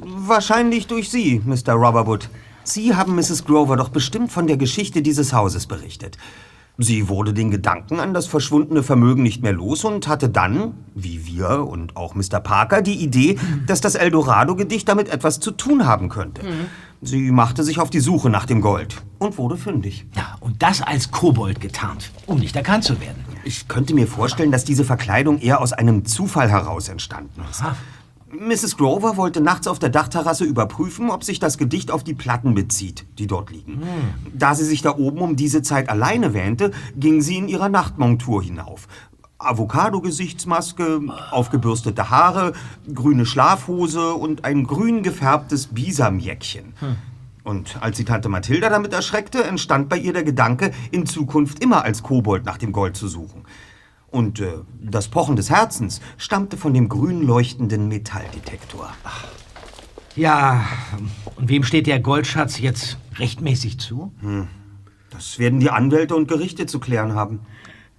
Wahrscheinlich 0.00 0.86
durch 0.86 1.10
Sie, 1.10 1.42
Mr. 1.44 1.74
Rubberwood. 1.74 2.30
Sie 2.64 2.94
haben 2.94 3.14
Mrs. 3.14 3.44
Grover 3.44 3.76
doch 3.76 3.90
bestimmt 3.90 4.32
von 4.32 4.46
der 4.46 4.56
Geschichte 4.56 5.02
dieses 5.02 5.34
Hauses 5.34 5.66
berichtet. 5.66 6.16
Sie 6.78 7.10
wurde 7.10 7.34
den 7.34 7.50
Gedanken 7.50 8.00
an 8.00 8.14
das 8.14 8.26
verschwundene 8.26 8.82
Vermögen 8.82 9.22
nicht 9.22 9.42
mehr 9.42 9.52
los 9.52 9.84
und 9.84 10.08
hatte 10.08 10.30
dann, 10.30 10.72
wie 10.94 11.26
wir 11.26 11.66
und 11.68 11.98
auch 11.98 12.14
Mr. 12.14 12.40
Parker, 12.40 12.80
die 12.80 12.94
Idee, 12.94 13.38
dass 13.66 13.82
das 13.82 13.94
Eldorado-Gedicht 13.94 14.88
damit 14.88 15.10
etwas 15.10 15.38
zu 15.38 15.50
tun 15.50 15.84
haben 15.84 16.08
könnte. 16.08 16.40
Sie 17.04 17.32
machte 17.32 17.64
sich 17.64 17.80
auf 17.80 17.90
die 17.90 17.98
Suche 17.98 18.30
nach 18.30 18.46
dem 18.46 18.60
Gold 18.60 19.02
und 19.18 19.36
wurde 19.36 19.56
fündig. 19.56 20.06
Ja, 20.14 20.36
und 20.38 20.62
das 20.62 20.82
als 20.82 21.10
Kobold 21.10 21.60
getarnt, 21.60 22.12
um 22.26 22.38
nicht 22.38 22.54
erkannt 22.54 22.84
zu 22.84 23.00
werden. 23.00 23.24
Ich 23.42 23.66
könnte 23.66 23.92
mir 23.92 24.06
vorstellen, 24.06 24.52
dass 24.52 24.64
diese 24.64 24.84
Verkleidung 24.84 25.40
eher 25.40 25.60
aus 25.60 25.72
einem 25.72 26.04
Zufall 26.04 26.48
heraus 26.48 26.88
entstanden 26.88 27.42
ist. 27.50 27.64
Mrs. 28.30 28.76
Grover 28.76 29.16
wollte 29.16 29.40
nachts 29.40 29.66
auf 29.66 29.80
der 29.80 29.88
Dachterrasse 29.88 30.44
überprüfen, 30.44 31.10
ob 31.10 31.24
sich 31.24 31.40
das 31.40 31.58
Gedicht 31.58 31.90
auf 31.90 32.04
die 32.04 32.14
Platten 32.14 32.54
bezieht, 32.54 33.04
die 33.18 33.26
dort 33.26 33.50
liegen. 33.50 33.82
Da 34.32 34.54
sie 34.54 34.64
sich 34.64 34.80
da 34.80 34.96
oben 34.96 35.18
um 35.18 35.34
diese 35.34 35.62
Zeit 35.62 35.88
alleine 35.88 36.34
wähnte, 36.34 36.70
ging 36.96 37.20
sie 37.20 37.36
in 37.36 37.48
ihrer 37.48 37.68
Nachtmontur 37.68 38.44
hinauf. 38.44 38.86
Avocado-Gesichtsmaske, 39.44 41.00
aufgebürstete 41.30 42.10
Haare, 42.10 42.52
grüne 42.92 43.26
Schlafhose 43.26 44.14
und 44.14 44.44
ein 44.44 44.64
grün 44.64 45.02
gefärbtes 45.02 45.68
Bisamjäckchen. 45.68 46.74
Und 47.44 47.78
als 47.80 47.96
sie 47.96 48.04
Tante 48.04 48.28
Mathilda 48.28 48.68
damit 48.68 48.92
erschreckte, 48.92 49.44
entstand 49.44 49.88
bei 49.88 49.96
ihr 49.96 50.12
der 50.12 50.22
Gedanke, 50.22 50.72
in 50.90 51.06
Zukunft 51.06 51.62
immer 51.62 51.84
als 51.84 52.02
Kobold 52.02 52.44
nach 52.44 52.58
dem 52.58 52.72
Gold 52.72 52.96
zu 52.96 53.08
suchen. 53.08 53.44
Und 54.12 54.40
äh, 54.40 54.52
das 54.80 55.08
Pochen 55.08 55.36
des 55.36 55.50
Herzens 55.50 56.00
stammte 56.18 56.56
von 56.56 56.74
dem 56.74 56.88
grün 56.88 57.26
leuchtenden 57.26 57.88
Metalldetektor. 57.88 58.92
Ja, 60.14 60.66
und 61.36 61.48
wem 61.48 61.64
steht 61.64 61.86
der 61.86 61.98
Goldschatz 61.98 62.58
jetzt 62.58 62.98
rechtmäßig 63.18 63.80
zu? 63.80 64.12
Hm. 64.20 64.48
Das 65.08 65.38
werden 65.38 65.60
die 65.60 65.70
Anwälte 65.70 66.14
und 66.14 66.28
Gerichte 66.28 66.66
zu 66.66 66.78
klären 66.78 67.14
haben. 67.14 67.40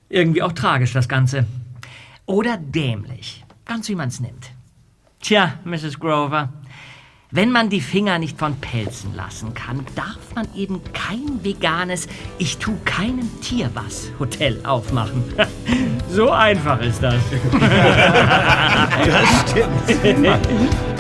Irgendwie 0.09 0.41
auch 0.41 0.51
tragisch, 0.51 0.93
das 0.93 1.07
Ganze. 1.07 1.45
Oder 2.25 2.57
dämlich. 2.57 3.43
Ganz 3.65 3.89
wie 3.89 3.95
man 3.95 4.09
es 4.09 4.19
nimmt. 4.19 4.51
Tja, 5.21 5.53
Mrs. 5.63 5.99
Grover, 5.99 6.49
wenn 7.31 7.49
man 7.49 7.69
die 7.69 7.81
Finger 7.81 8.19
nicht 8.19 8.37
von 8.37 8.57
Pelzen 8.57 9.15
lassen 9.15 9.55
kann, 9.55 9.83
darf 9.95 10.35
man 10.35 10.47
eben 10.55 10.81
kein 10.93 11.43
veganes 11.43 12.07
Ich 12.37 12.57
tu 12.57 12.77
keinem 12.85 13.27
Tier 13.41 13.71
was 13.73 14.11
Hotel 14.19 14.59
aufmachen. 14.63 15.23
so 16.09 16.29
einfach 16.29 16.79
ist 16.81 17.01
das. 17.01 17.15
Das 19.05 19.51
stimmt. 19.51 20.92